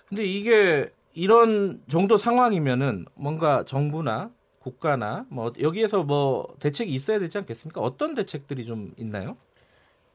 [0.09, 7.81] 근데 이게 이런 정도 상황이면은 뭔가 정부나 국가나 뭐 여기에서 뭐 대책이 있어야 되지 않겠습니까?
[7.81, 9.37] 어떤 대책들이 좀 있나요?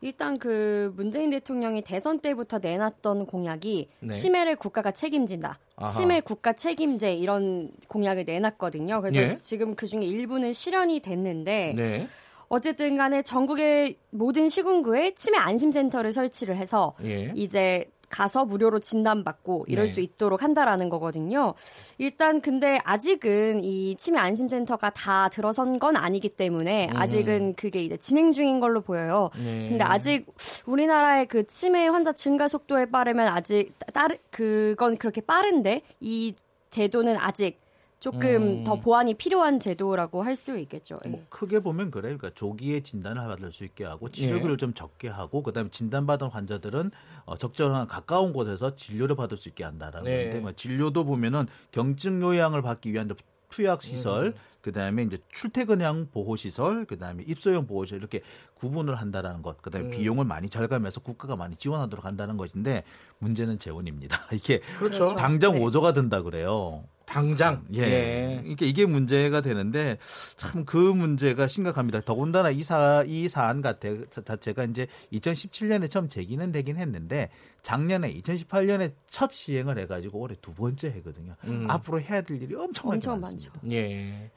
[0.02, 4.14] 일단 그 문재인 대통령이 대선 때부터 내놨던 공약이 네.
[4.14, 5.58] 치매를 국가가 책임진다.
[5.76, 5.90] 아하.
[5.90, 9.02] 치매 국가 책임제 이런 공약을 내놨거든요.
[9.02, 9.36] 그래서 예?
[9.42, 12.08] 지금 그 중에 일부는 실현이 됐는데 네.
[12.50, 17.32] 어쨌든 간에 전국의 모든 시군구에 치매 안심센터를 설치를 해서 예.
[17.36, 19.94] 이제 가서 무료로 진단받고 이럴 네.
[19.94, 21.54] 수 있도록 한다라는 거거든요.
[21.98, 26.96] 일단 근데 아직은 이 치매 안심센터가 다 들어선 건 아니기 때문에 음.
[26.96, 29.30] 아직은 그게 이제 진행 중인 걸로 보여요.
[29.36, 29.68] 네.
[29.70, 30.26] 근데 아직
[30.66, 36.34] 우리나라의 그 치매 환자 증가 속도에 빠르면 아직 따르 그건 그렇게 빠른데 이
[36.70, 37.60] 제도는 아직
[38.00, 38.64] 조금 음.
[38.64, 41.00] 더 보완이 필요한 제도라고 할 수 있겠죠.
[41.08, 41.26] 뭐 예.
[41.30, 42.04] 크게 보면 그래.
[42.04, 44.58] 그러니까 조기에 진단을 받을 수 있게 하고 치료비를 예.
[44.58, 46.92] 좀 적게 하고 그다음에 진단받은 환자들은
[47.26, 50.24] 어, 적절한 가까운 곳에서 진료를 받을 수 있게 한다라는 네.
[50.26, 53.10] 건데 뭐 진료도 보면은 경증 요양을 받기 위한
[53.50, 54.34] 투약 시설, 음.
[54.68, 58.22] 그다음에 이제 출퇴근형 보호 시설, 그다음에 입소형 보호 시설 이렇게
[58.56, 59.62] 구분을 한다라는 것.
[59.62, 59.92] 그다음에 음.
[59.92, 62.84] 비용을 많이 절감해서 국가가 많이 지원하도록 한다는 것인데
[63.20, 64.20] 문제는 재원입니다.
[64.34, 65.16] 이게 그렇죠.
[65.16, 65.62] 당장 네.
[65.62, 66.84] 5조가 든다 그래요.
[67.06, 67.82] 당장 예.
[67.84, 68.44] 예.
[68.46, 69.98] 이게 이게 문제가 되는데
[70.36, 72.02] 참 그 문제가 심각합니다.
[72.02, 73.64] 더군다나 이사 이 사안
[74.10, 77.30] 자체가 이제 2017년에 처음 제기는 되긴 했는데
[77.62, 81.36] 작년에 2018년에 첫 시행을 해가지고 올해 두 번째 해거든요.
[81.46, 81.66] 음.
[81.70, 83.60] 앞으로 해야 될 일이 엄청나게 엄청 많습니다.
[83.62, 83.72] 많죠.
[83.74, 84.30] 예.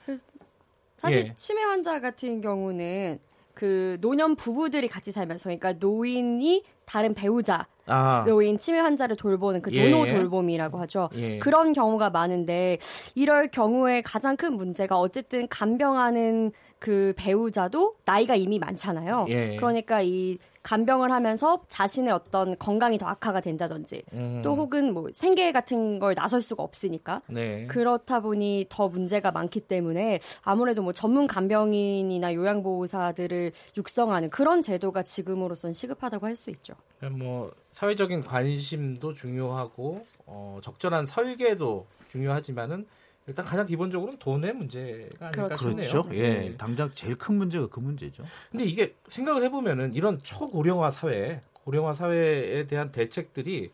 [1.00, 1.34] 사실 예.
[1.34, 3.18] 치매 환자 같은 경우는
[3.54, 8.22] 그 노년 부부들이 같이 살면서 그러니까 노인이 다른 배우자 아.
[8.26, 10.12] 노인 치매 환자를 돌보는 그 노노 예.
[10.12, 11.08] 돌봄이라고 하죠.
[11.14, 11.38] 예.
[11.38, 12.78] 그런 경우가 많은데
[13.14, 19.24] 이럴 경우에 가장 큰 문제가 어쨌든 간병하는 그 배우자도 나이가 이미 많잖아요.
[19.30, 19.56] 예.
[19.56, 24.40] 그러니까 이 간병을 하면서 자신의 어떤 건강이 더 악화가 된다든지 음.
[24.42, 27.66] 또 혹은 뭐 생계 같은 걸 나설 수가 없으니까 네.
[27.66, 35.72] 그렇다 보니 더 문제가 많기 때문에 아무래도 뭐 전문 간병인이나 요양보호사들을 육성하는 그런 제도가 지금으로선
[35.72, 36.72] 시급하다고 할 수 있죠.
[37.10, 42.86] 뭐 사회적인 관심도 중요하고 어, 적절한 설계도 중요하지만은
[43.30, 45.68] 일단 가장 기본적으로는 돈의 문제가 아닐까 그렇죠.
[45.68, 45.88] 싶네요.
[45.88, 46.08] 그렇죠.
[46.14, 46.56] 예, 네.
[46.56, 48.24] 당장 제일 큰 문제가 그 문제죠.
[48.50, 53.70] 근데 이게 생각을 해보면은 이런 초고령화 사회, 고령화 사회에 대한 대책들이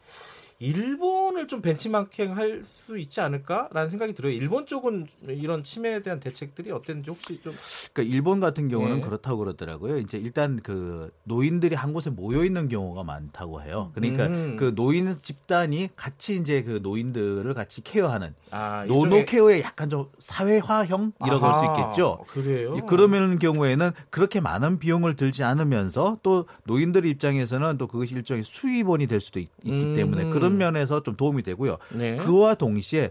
[0.59, 4.33] 일본을 좀 벤치마킹 할 수 있지 않을까라는 생각이 들어요.
[4.33, 7.53] 일본 쪽은 이런 치매에 대한 대책들이 어땠는지 혹시 좀
[7.93, 9.01] 그러니까 일본 같은 경우는 네.
[9.01, 9.99] 그렇다고 그러더라고요.
[9.99, 13.91] 이제 일단 그 노인들이 한 곳에 모여 있는 경우가 많다고 해요.
[13.95, 14.57] 그러니까 음.
[14.57, 21.12] 그 노인 집단이 같이 이제 그 노인들을 같이 케어하는 아, 노노 케어의 약간 좀 사회화형
[21.24, 22.24] 이라고 할 수 있겠죠.
[22.28, 22.85] 그래요.
[22.87, 29.20] 그러면 경우에는 그렇게 많은 비용을 들지 않으면서 또 노인들 입장에서는 또 그것이 일종의 수입원이 될
[29.20, 29.95] 수도 있, 기 음.
[29.95, 31.78] 때문에 그런 그런 면에서 좀 도움이 되고요.
[31.90, 32.16] 네.
[32.16, 33.09] 그와 동시에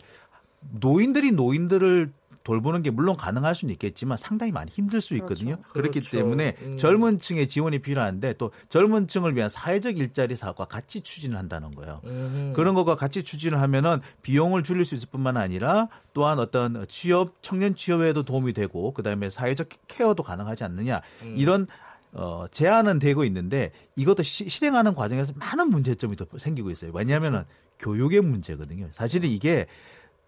[0.80, 2.12] 노인들이 노인들을
[2.45, 5.57] 돌보는 게 물론 가능할 수는 있겠지만 상당히 많이 힘들 수 있거든요.
[5.57, 5.74] 그렇죠.
[5.74, 6.18] 그렇기 그렇죠.
[6.18, 6.78] 때문에 음.
[6.78, 12.02] 젊은 층의 지원이 필요한데 또 젊은 층을 위한 사회적 일자리 사업과 같이 추진을 한다는 거예요.
[12.06, 12.53] 음.
[12.56, 17.76] 그런 것과 같이 추진을 하면은 비용을 줄일 수 있을 뿐만 아니라 또한 어떤 취업, 청년
[17.76, 21.02] 취업에도 도움이 되고 그다음에 사회적 케어도 가능하지 않느냐.
[21.24, 21.34] 음.
[21.36, 21.68] 이런
[22.16, 26.92] 어, 제한은 되고 있는데 이것도 시, 실행하는 과정에서 많은 문제점이 더 생기고 있어요.
[26.94, 27.44] 왜냐하면은
[27.80, 28.88] 교육의 문제거든요.
[28.94, 29.68] 사실은 이게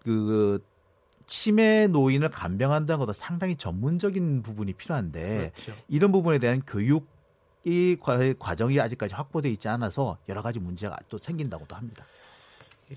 [0.00, 0.62] 그
[1.26, 5.82] 치매 노인을 간병한다는 것도 상당히 전문적인 부분이 필요한데 그렇죠.
[5.88, 7.06] 이런 부분에 대한 교육
[7.64, 7.96] 이
[8.38, 12.04] 과정이 아직까지 확보돼 있지 않아서 여러 가지 문제가 또 생긴다고도 합니다.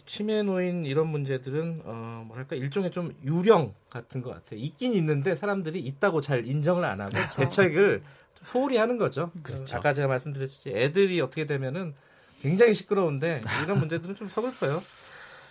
[0.06, 4.60] 치매 노인 이런 문제들은 어 뭐랄까 일종의 좀 유령 같은 것 같아요.
[4.60, 7.36] 있긴 있는데 사람들이 있다고 잘 인정을 안 하고 그렇죠.
[7.42, 8.04] 대책을
[8.44, 9.32] 소홀히 하는 거죠.
[9.44, 9.76] 그렇죠.
[9.78, 11.94] 아까 제가 말씀드렸듯이 애들이 어떻게 되면은
[12.42, 14.80] 굉장히 시끄러운데 이런 문제들은 좀 서글퍼요.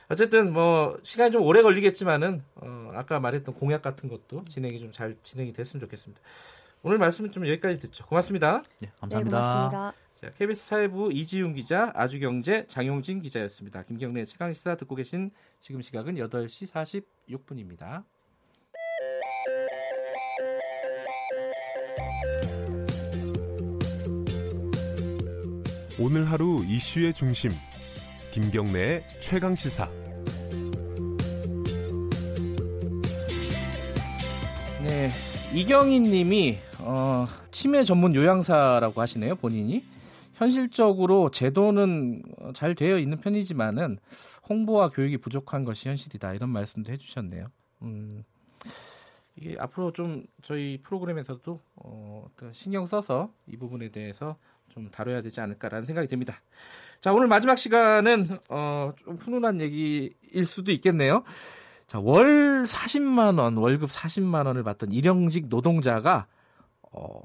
[0.09, 5.17] 어쨌든 뭐 시간이 좀 오래 걸리겠지만은 어 아까 말했던 공약 같은 것도 진행이 좀 잘
[5.23, 6.21] 진행이 됐으면 좋겠습니다.
[6.83, 8.05] 오늘 말씀은 좀 여기까지 듣죠.
[8.07, 8.63] 고맙습니다.
[8.81, 9.37] 네, 감사합니다.
[9.39, 9.93] 네, 고맙습니다.
[10.21, 13.85] 자, KBS 사회부 이지훈 기자, 아주경제 장용진 기자였습니다.
[13.85, 15.31] 김경래 최강시사 듣고 계신
[15.61, 16.67] 지금 시각은 8시
[17.29, 18.03] 46분입니다.
[26.03, 27.51] 오늘 하루 이슈의 중심.
[28.33, 29.87] 김경래의 최강 시사.
[34.83, 35.13] 네
[35.53, 39.85] 이경희 님이 어, 치매 전문 요양사라고 하시네요 본인이.
[40.37, 42.23] 현실적으로 제도는
[42.55, 43.99] 잘 되어 있는 편이지만은
[44.49, 47.49] 홍보와 교육이 부족한 것이 현실이다 이런 말씀도 해주셨네요.
[47.83, 48.25] 음,
[49.37, 54.39] 이게 앞으로 좀 저희 프로그램에서도 어, 신경 써서 이 부분에 대해서
[54.71, 56.35] 좀 다뤄야 되지 않을까라는 생각이 듭니다.
[57.01, 61.25] 자, 오늘 마지막 시간은 어, 좀 훈훈한 얘기일 수도 있겠네요.
[61.87, 66.27] 자, 월 40만 원, 월급 40만 원을 받던 일용직 노동자가
[66.93, 67.21] 어,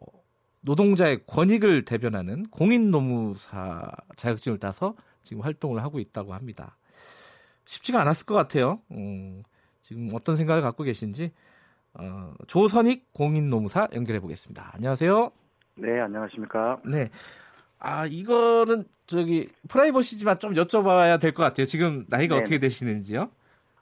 [0.62, 6.78] 노동자의 권익을 대변하는 공인노무사 자격증을 따서 지금 활동을 하고 있다고 합니다.
[7.66, 8.82] 쉽지가 않았을 것 같아요.
[8.92, 9.44] 음,
[9.82, 11.32] 지금 어떤 생각을 갖고 계신지
[11.94, 14.72] 어, 조선익 공인노무사 연결해 보겠습니다.
[14.74, 15.45] 안녕하세요.
[15.78, 16.80] 네, 안녕하십니까.
[16.86, 17.10] 네.
[17.80, 21.66] 아, 이거는 저기 프라이버시지만 좀 여쭤봐야 될 것 같아요.
[21.66, 23.30] 지금 나이가 네 어떻게 되시는지요?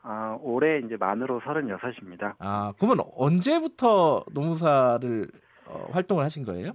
[0.02, 2.34] 아, 올해 이제 만으로 36입니다.
[2.40, 5.30] 아, 그러면 언제부터 노무사를
[5.66, 6.74] 어, 활동을 하신 거예요?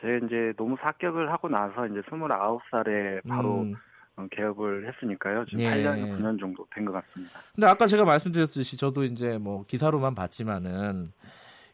[0.00, 3.74] 제가 이제 노무사 합격을 하고 나서 이제 29살에 바로 음.
[4.16, 5.44] 어, 개업을 했으니까요.
[5.46, 5.70] 지금 예.
[5.70, 7.40] 8년, 9년 정도 된 것 같습니다.
[7.56, 11.12] 근데 아까 제가 말씀드렸듯이 저도 이제 뭐 기사로만 봤지만은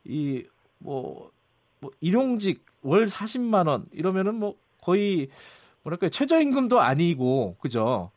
[0.05, 0.45] 이
[0.83, 1.31] 뭐
[1.81, 5.29] 뭐 일용직 월 40만 원 이러면은 뭐 거의
[5.83, 8.11] 뭐랄까 최저임금도 아니고 그죠?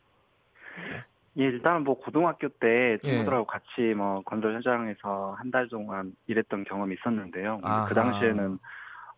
[1.36, 3.46] 예, 일단 뭐 고등학교 때 친구들하고 예.
[3.48, 7.60] 같이 뭐 건설 현장에서 한 달 동안 일했던 경험이 있었는데요.
[7.62, 7.86] 아하.
[7.88, 8.58] 그 당시에는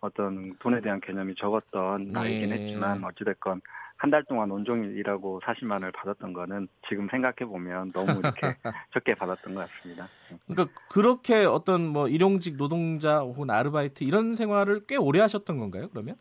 [0.00, 2.54] 어떤 돈에 대한 개념이 적었던 나이긴 예.
[2.54, 3.60] 했지만 어찌됐건
[3.98, 8.40] 한 달 동안 온종일 일하고 40만 원을 받았던 거는 지금 생각해 보면 너무 이렇게
[8.92, 10.06] 적게 받았던 것 같습니다.
[10.46, 15.88] 그러니까 그렇게 어떤 뭐 일용직 노동자 혹은 아르바이트 이런 생활을 꽤 오래 하셨던 건가요?
[15.88, 16.16] 그러면?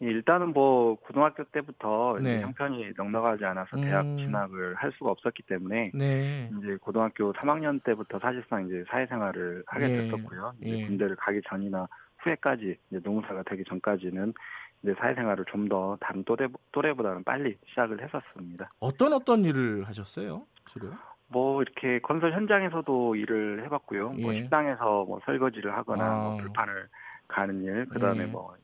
[0.00, 2.40] 예, 일단은 뭐 고등학교 때부터 네.
[2.40, 4.18] 형편이 넉넉하지 않아서 대학 음...
[4.18, 6.50] 진학을 할 수가 없었기 때문에 네.
[6.58, 10.02] 이제 고등학교 3학년 때부터 사실상 이제 사회생활을 하게 예.
[10.02, 10.54] 됐었고요.
[10.60, 10.86] 이제 예.
[10.86, 11.88] 군대를 가기 전이나
[12.22, 14.34] 후에까지 이제 농사가 되기 전까지는
[14.82, 18.70] 이제 사회생활을 좀 더 다른 또래 또래보다는 빨리 시작을 했었습니다.
[18.80, 20.88] 어떤 어떤 일을 하셨어요, 주로?
[21.28, 24.08] 뭐 이렇게 건설 현장에서도 일을 해봤고요.
[24.10, 24.22] 뭐 예.
[24.22, 26.18] 뭐 식당에서 뭐 설거지를 하거나 아.
[26.24, 26.88] 뭐 불판을
[27.28, 28.26] 가는 일, 그다음에 예.
[28.26, 28.54] 뭐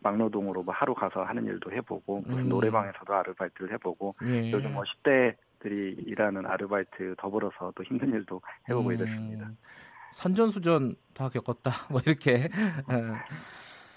[0.00, 2.48] 막노동으로 뭐 하루 가서 하는 일도 해보고 무슨 음.
[2.48, 4.50] 노래방에서도 아르바이트를 해보고 예.
[4.50, 8.94] 요즘 뭐 10대들이 일하는 아르바이트 더불어서 또 힘든 일도 해보고 음.
[8.94, 9.50] 이랬습니다.
[10.16, 12.48] 산전수전 다 겪었다 뭐 이렇게
[12.88, 13.16] 어,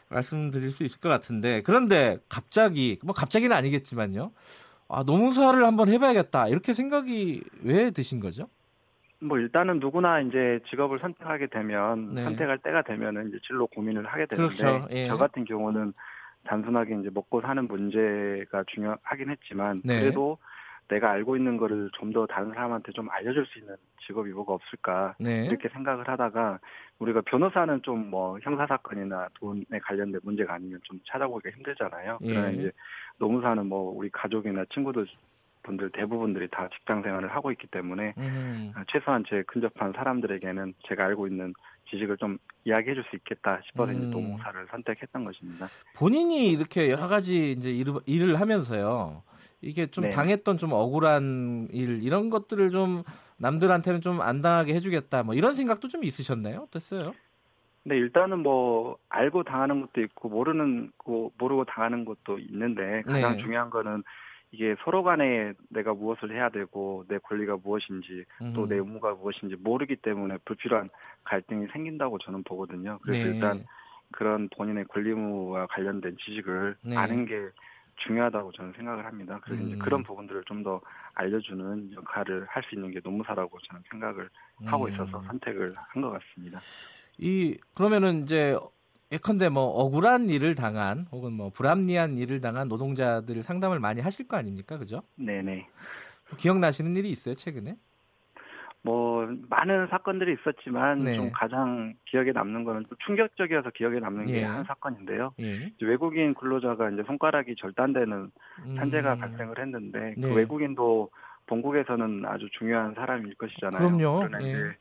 [0.10, 4.32] 말씀드릴 수 있을 것 같은데 그런데 갑자기 뭐 갑자기는 아니겠지만요.
[4.90, 8.50] 아, 노무사를 한번 해봐야겠다 이렇게 생각이 왜 드신 거죠?
[9.22, 12.24] 뭐 일단은 누구나 이제 직업을 선택하게 되면 네.
[12.24, 14.88] 선택할 때가 되면은 이제 진로 고민을 하게 되는데 그렇죠.
[14.92, 15.08] 예.
[15.08, 15.94] 저 같은 경우는
[16.46, 20.00] 단순하게 이제 먹고 사는 문제가 중요하긴 했지만 네.
[20.00, 20.38] 그래도
[20.90, 23.76] 내가 알고 있는 거를 좀 더 다른 사람한테 좀 알려줄 수 있는
[24.06, 25.46] 직업이 뭐가 없을까 네.
[25.46, 26.60] 이렇게 생각을 하다가
[27.00, 32.18] 우리가 변호사는 좀 뭐 형사 사건이나 돈에 관련된 문제가 아니면 좀 찾아보기가 힘들잖아요.
[32.24, 32.28] 예.
[32.28, 32.72] 그러나 이제
[33.20, 35.06] 노무사는 뭐 우리 가족이나 친구들
[35.64, 38.74] 분들 대부분들이 다 직장 생활을 하고 있기 때문에 음.
[38.88, 41.54] 최소한 제 근접한 사람들에게는 제가 알고 있는
[41.92, 43.98] 지식을 좀 이야기해 줄 수 있겠다 싶어서 음.
[43.98, 45.68] 이제 노무사를 선택했던 것입니다.
[45.96, 49.22] 본인이 이렇게 여러 가지 이제 일을, 일을 하면서요.
[49.62, 50.10] 이게 좀 네.
[50.10, 53.04] 당했던 좀 억울한 일 이런 것들을 좀
[53.38, 56.62] 남들한테는 좀 안 당하게 해주겠다 뭐 이런 생각도 좀 있으셨나요?
[56.62, 57.14] 어땠어요?
[57.84, 63.42] 네 일단은 뭐 알고 당하는 것도 있고 모르는 거 모르고 당하는 것도 있는데 가장 네.
[63.42, 64.04] 중요한 거는
[64.52, 68.26] 이게 서로 간에 내가 무엇을 해야 되고 내 권리가 무엇인지
[68.56, 70.90] 또내 의무가 무엇인지 모르기 때문에 불필요한
[71.24, 72.98] 갈등이 생긴다고 저는 보거든요.
[73.04, 73.36] 그래서 네.
[73.36, 73.66] 일단
[74.12, 76.98] 그런 본인의 권리 의무와 관련된 지식을 네.
[76.98, 77.36] 아는 게
[78.06, 79.40] 중요하다고 저는 생각을 합니다.
[79.44, 79.68] 그래서 음.
[79.68, 80.82] 이제 그런 부분들을 좀 더
[81.14, 84.30] 알려주는 역할을 할 수 있는 게 노무사라고 저는 생각을
[84.66, 84.94] 하고 음.
[84.94, 86.60] 있어서 선택을 한 것 같습니다.
[87.18, 88.58] 이 그러면은 이제
[89.12, 94.38] 예컨대 뭐 억울한 일을 당한 혹은 뭐 불합리한 일을 당한 노동자들 상담을 많이 하실 거
[94.38, 95.02] 아닙니까, 그죠?
[95.16, 95.68] 네네.
[96.38, 97.76] 기억나시는 일이 있어요 최근에?
[98.82, 101.16] 뭐 많은 사건들이 있었지만 네.
[101.16, 104.40] 좀 가장 기억에 남는 거는 좀 충격적이어서 기억에 남는 예.
[104.40, 105.34] 게한 사건인데요.
[105.40, 105.72] 예.
[105.82, 108.32] 외국인 근로자가 이제 손가락이 절단되는
[108.78, 109.20] 산재가 음.
[109.20, 110.30] 발생을 했는데 그 네.
[110.30, 111.10] 그 외국인도
[111.48, 113.80] 본국에서는 아주 중요한 사람일 것이잖아요.
[113.80, 114.20] 그럼요.
[114.20, 114.50] 그러나 예.
[114.50, 114.76] 이제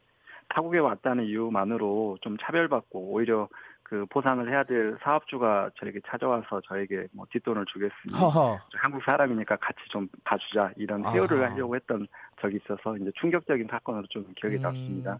[0.50, 3.48] 타국에 왔다는 이유만으로 좀 차별받고 오히려
[3.88, 8.60] 그 보상을 해야 될 사업주가 저에게 찾아와서 저에게 뭐 뒷돈을 주겠으니 허허.
[8.74, 11.52] 한국 사람이니까 같이 좀 봐주자 이런 회유를 아하.
[11.52, 12.06] 하려고 했던
[12.38, 14.60] 적이 있어서 이제 충격적인 사건으로 좀 기억에 음.
[14.62, 15.18] 남습니다.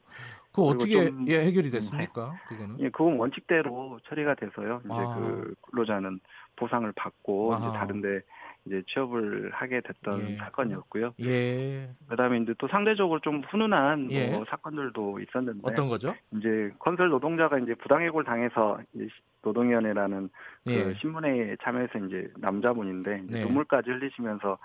[0.53, 2.33] 그 어떻게 좀, 예, 해결이 됐습니까?
[2.33, 2.39] 네.
[2.49, 2.81] 그거는?
[2.81, 4.83] 예, 그건 원칙대로 처리가 돼서요.
[4.85, 5.15] 이제 아.
[5.15, 6.21] 그 근로자는
[6.57, 7.57] 보상을 받고.
[7.59, 8.21] 이제 다른데
[8.69, 10.37] 이제 취업을 하게 됐던 예.
[10.37, 11.15] 사건이었고요.
[11.21, 11.89] 예.
[12.09, 14.29] 그다음에 이제 또 상대적으로 좀 훈훈한 예.
[14.29, 16.15] 뭐 사건들도 있었는데 어떤 거죠?
[16.37, 18.79] 이제 건설 노동자가 이제 부당해고를 당해서
[19.43, 20.29] 노동위원회라는
[20.65, 20.95] 그 예.
[21.01, 23.45] 신문회에 참여해서 이제 남자분인데 이제 네.
[23.45, 24.59] 눈물까지 흘리시면서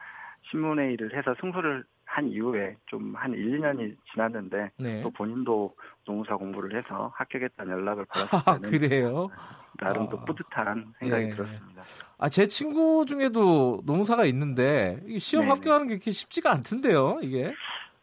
[0.49, 5.01] 신문회의를 해서 승소를 한 이후에 좀 한 1, 2년이 지났는데 네.
[5.01, 5.73] 또 본인도
[6.05, 9.29] 노무사 공부를 해서 합격했다는 연락을 받았을 때는 아, 그래요?
[9.79, 10.25] 나름 또 아.
[10.25, 11.35] 뿌듯한 생각이 네.
[11.35, 11.83] 들었습니다.
[12.19, 15.55] 아, 제 친구 중에도 노무사가 있는데 시험 네네.
[15.55, 17.53] 합격하는 게 그렇게 쉽지가 않던데요, 이게.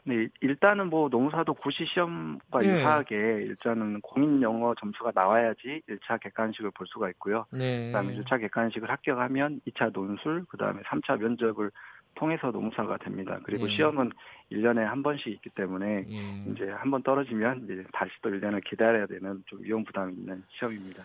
[0.04, 2.68] 네, 일단은 뭐 노무사도 고시 시험과 네.
[2.74, 7.44] 유사하게 일단은 공인 영어 점수가 나와야지 1차 객관식을 볼 수가 있고요.
[7.52, 7.86] 네.
[7.86, 11.70] 그다음에 1차 객관식을 합격하면 2차 논술, 그다음에 3차 면접을
[12.14, 13.38] 통해서 노무사가 됩니다.
[13.44, 13.76] 그리고 예.
[13.76, 14.10] 시험은
[14.52, 16.52] 1년에 한 번씩 있기 때문에 예.
[16.52, 21.04] 이제 한 번 떨어지면 이제 다시 또 1년을 기다려야 되는 좀 위험 부담이 있는 시험입니다.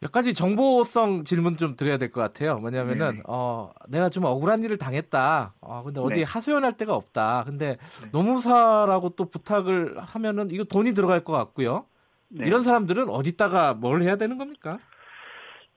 [0.00, 2.58] 몇 가지 정보성 질문 좀 드려야 될 것 같아요.
[2.58, 3.22] 뭐냐면은 네.
[3.26, 5.54] 어 내가 좀 억울한 일을 당했다.
[5.60, 6.22] 어 근데 어디 네.
[6.22, 7.44] 하소연할 데가 없다.
[7.46, 8.08] 근데 네.
[8.12, 11.86] 노무사라고 또 부탁을 하면은 이거 돈이 들어갈 것 같고요.
[12.28, 12.44] 네.
[12.46, 14.78] 이런 사람들은 어디다가 뭘 해야 되는 겁니까?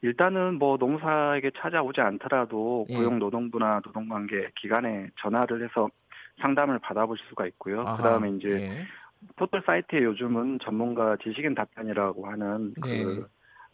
[0.02, 2.96] 일단은 뭐 노무사에게 찾아오지 않더라도 예.
[2.96, 5.90] 고용노동부나 노동관계 기관에 전화를 해서
[6.42, 7.84] 상담을 받아보실 수가 있고요.
[7.98, 8.86] 그 다음에 이제 예.
[9.36, 13.22] 포털 사이트에 요즘은 전문가 지식인 답변이라고 하는 그 네.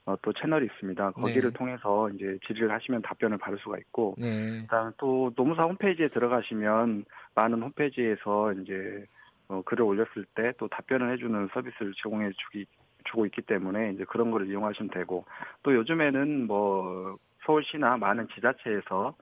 [0.08, 1.12] 어, 또 채널이 있습니다.
[1.12, 1.58] 거기를 네.
[1.58, 4.62] 통해서 이제 질의를 하시면 답변을 받을 수가 있고, 네.
[4.62, 9.06] 그다음 또 노무사 홈페이지에 들어가시면 많은 홈페이지에서 이제
[9.48, 12.66] 어, 글을 올렸을 때 또 답변을 해주는 서비스를 제공해 주기
[13.06, 15.26] 주고 있기 때문에 이제 그런 거를 이용하시면 되고
[15.64, 19.16] 또 요즘에는 뭐 서울시나 많은 지자체에서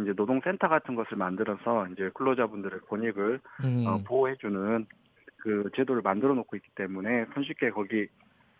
[0.00, 3.84] 이제 노동센터 같은 것을 만들어서 이제 근로자분들의 권익을 음.
[3.86, 4.86] 어, 보호해주는
[5.38, 8.06] 그 제도를 만들어 놓고 있기 때문에 손쉽게 거기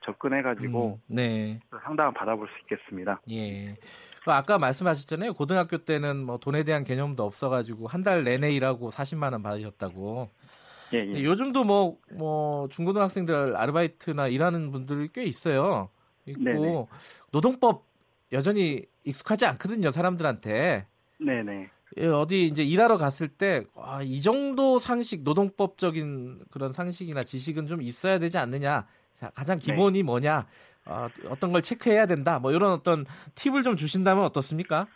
[0.05, 1.61] 접근해가지고 음, 네.
[1.85, 3.20] 상담을 받아볼 수 있겠습니다.
[3.31, 3.77] 예.
[4.27, 5.35] 아까 말씀하셨잖아요.
[5.35, 10.28] 고등학교 때는 뭐 돈에 대한 개념도 없어가지고 한 달 내내 일하고 40만 원 받으셨다고.
[10.94, 11.23] 예, 예.
[11.23, 15.90] 요즘도 뭐, 뭐, 중고등학생들 아르바이트나 일하는 분들이 꽤 있어요.
[16.27, 16.86] 있고, 네네.
[17.31, 17.86] 노동법
[18.32, 20.86] 여전히 익숙하지 않거든요, 사람들한테.
[21.19, 21.69] 네네.
[21.98, 27.82] 예, 어디 이제 일하러 갔을 때, 아, 이 정도 상식, 노동법적인 그런 상식이나 지식은 좀
[27.82, 28.86] 있어야 되지 않느냐.
[29.14, 29.66] 자, 가장 네.
[29.66, 30.02] 기본이 네.
[30.02, 30.47] 뭐냐.
[30.85, 32.39] 어, 어떤 걸 체크해야 된다.
[32.39, 33.05] 뭐 이런 어떤
[33.35, 34.86] 팁을 좀 주신다면 어떻습니까?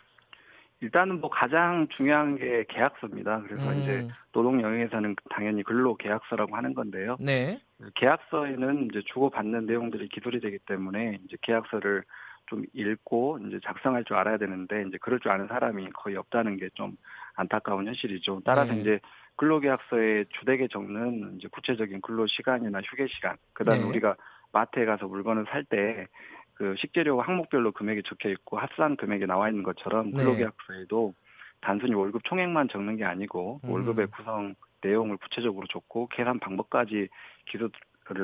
[0.81, 3.41] 일단은 뭐 가장 중요한 게 계약서입니다.
[3.47, 3.81] 그래서 음.
[3.81, 7.17] 이제 노동 영역에서는 당연히 근로 계약서라고 하는 건데요.
[7.19, 7.59] 네.
[7.95, 12.03] 계약서에는 이제 주고받는 내용들이 기술이 되기 때문에 이제 계약서를
[12.45, 16.69] 좀 읽고 이제 작성할 줄 알아야 되는데 이제 그럴 줄 아는 사람이 거의 없다는 게
[16.75, 16.95] 좀
[17.37, 18.41] 안타까운 현실이죠.
[18.45, 18.81] 따라서 네.
[18.81, 18.99] 이제
[19.37, 23.87] 근로계약서에 주되게 적는 이제 구체적인 근로 시간이나 휴게 시간, 그다음 에 네.
[23.89, 24.15] 우리가
[24.51, 26.07] 마트에 가서 물건을 살 때
[26.57, 30.23] 그 식재료 항목별로 금액이 적혀 있고 합산 금액이 나와 있는 것처럼 네.
[30.23, 31.13] 근로계약서에도
[31.61, 33.69] 단순히 월급 총액만 적는 게 아니고 음.
[33.69, 37.09] 월급의 구성 내용을 구체적으로 적고 계산 방법까지
[37.45, 37.69] 기술을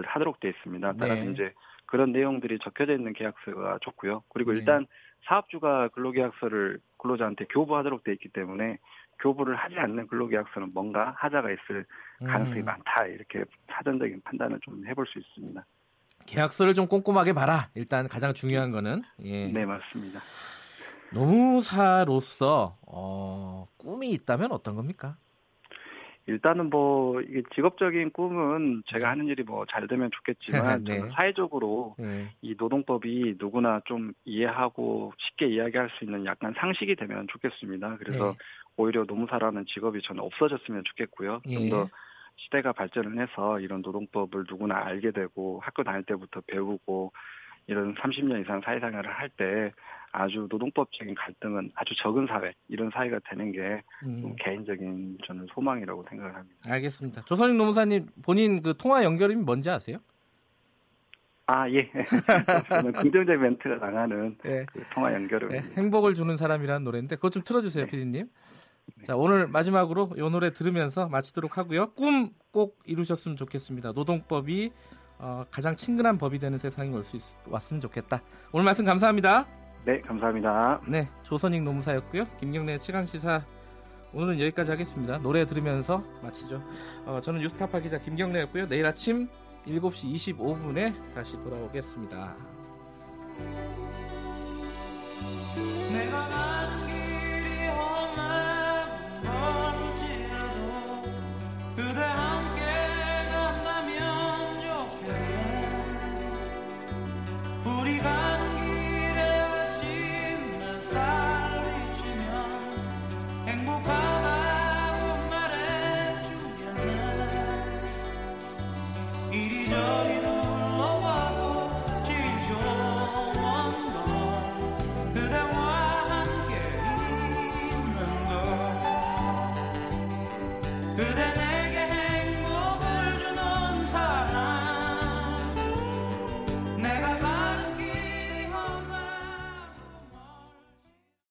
[0.05, 0.93] 하도록 돼 있습니다.
[0.93, 1.31] 따라서 네.
[1.31, 1.53] 이제
[1.85, 4.23] 그런 내용들이 적혀져 있는 계약서가 좋고요.
[4.30, 4.60] 그리고 네.
[4.60, 4.88] 일단
[5.26, 8.80] 사업주가 근로계약서를 근로자한테 교부하도록 돼 있기 때문에
[9.19, 11.85] 교부를 하지 않는 근로계약서는 뭔가 하자가 있을
[12.26, 12.65] 가능성이 음.
[12.65, 15.64] 많다 이렇게 사전적인 판단을 좀 해볼 수 있습니다.
[16.25, 17.69] 계약서를 좀 꼼꼼하게 봐라.
[17.75, 19.47] 일단 가장 중요한 거는 예.
[19.47, 20.19] 네 맞습니다.
[21.13, 25.15] 노무사로서 어, 꿈이 있다면 어떤 겁니까?
[26.25, 30.97] 일단은 뭐 이게 직업적인 꿈은 제가 하는 일이 뭐 잘 되면 좋겠지만 네.
[30.97, 32.29] 저는 사회적으로 네.
[32.41, 37.97] 이 노동법이 누구나 좀 이해하고 쉽게 이야기할 수 있는 약간 상식이 되면 좋겠습니다.
[37.97, 38.37] 그래서 네.
[38.77, 41.41] 오히려 노무사라는 직업이 저는 없어졌으면 좋겠고요.
[41.45, 41.89] 좀더 예.
[42.35, 47.11] 시대가 발전을 해서 이런 노동법을 누구나 알게 되고 학교 다닐 때부터 배우고
[47.68, 49.72] 이런 30년 이상 사회생활을 할 때
[50.15, 54.35] 아주 노동법적인 갈등은 아주 적은 사회 이런 사회가 되는 게 음.
[54.39, 56.55] 개인적인 저는 소망이라고 생각을 합니다.
[56.69, 57.22] 알겠습니다.
[57.23, 59.97] 조선익 노무사님 본인 그 통화 연결음이 뭔지 아세요?
[61.47, 61.89] 아 예.
[62.69, 64.65] 저는 긍정적 멘트가 나가는 네.
[64.72, 65.49] 그 통화 연결음.
[65.49, 67.91] 네, 행복을 주는 사람이라는 노래인데 그것 좀 틀어주세요, 네.
[67.91, 68.30] 피디님.
[69.05, 71.91] 자 오늘 마지막으로 이 노래 들으면서 마치도록 하고요.
[71.93, 73.93] 꿈 꼭 이루셨으면 좋겠습니다.
[73.93, 74.72] 노동법이
[75.18, 78.22] 어, 가장 친근한 법이 되는 세상이 올 수 왔으면 좋겠다.
[78.51, 79.47] 오늘 말씀 감사합니다.
[79.85, 80.81] 네, 감사합니다.
[80.88, 82.26] 네, 조선익 노무사였고요.
[82.39, 83.43] 김경래 최강 시사
[84.14, 85.18] 오늘은 여기까지 하겠습니다.
[85.18, 86.61] 노래 들으면서 마치죠.
[87.07, 88.68] 어, 저는 유스타파 기자 김경래였고요.
[88.69, 89.27] 내일 아침
[89.65, 92.35] 7시 25분에 다시 돌아오겠습니다.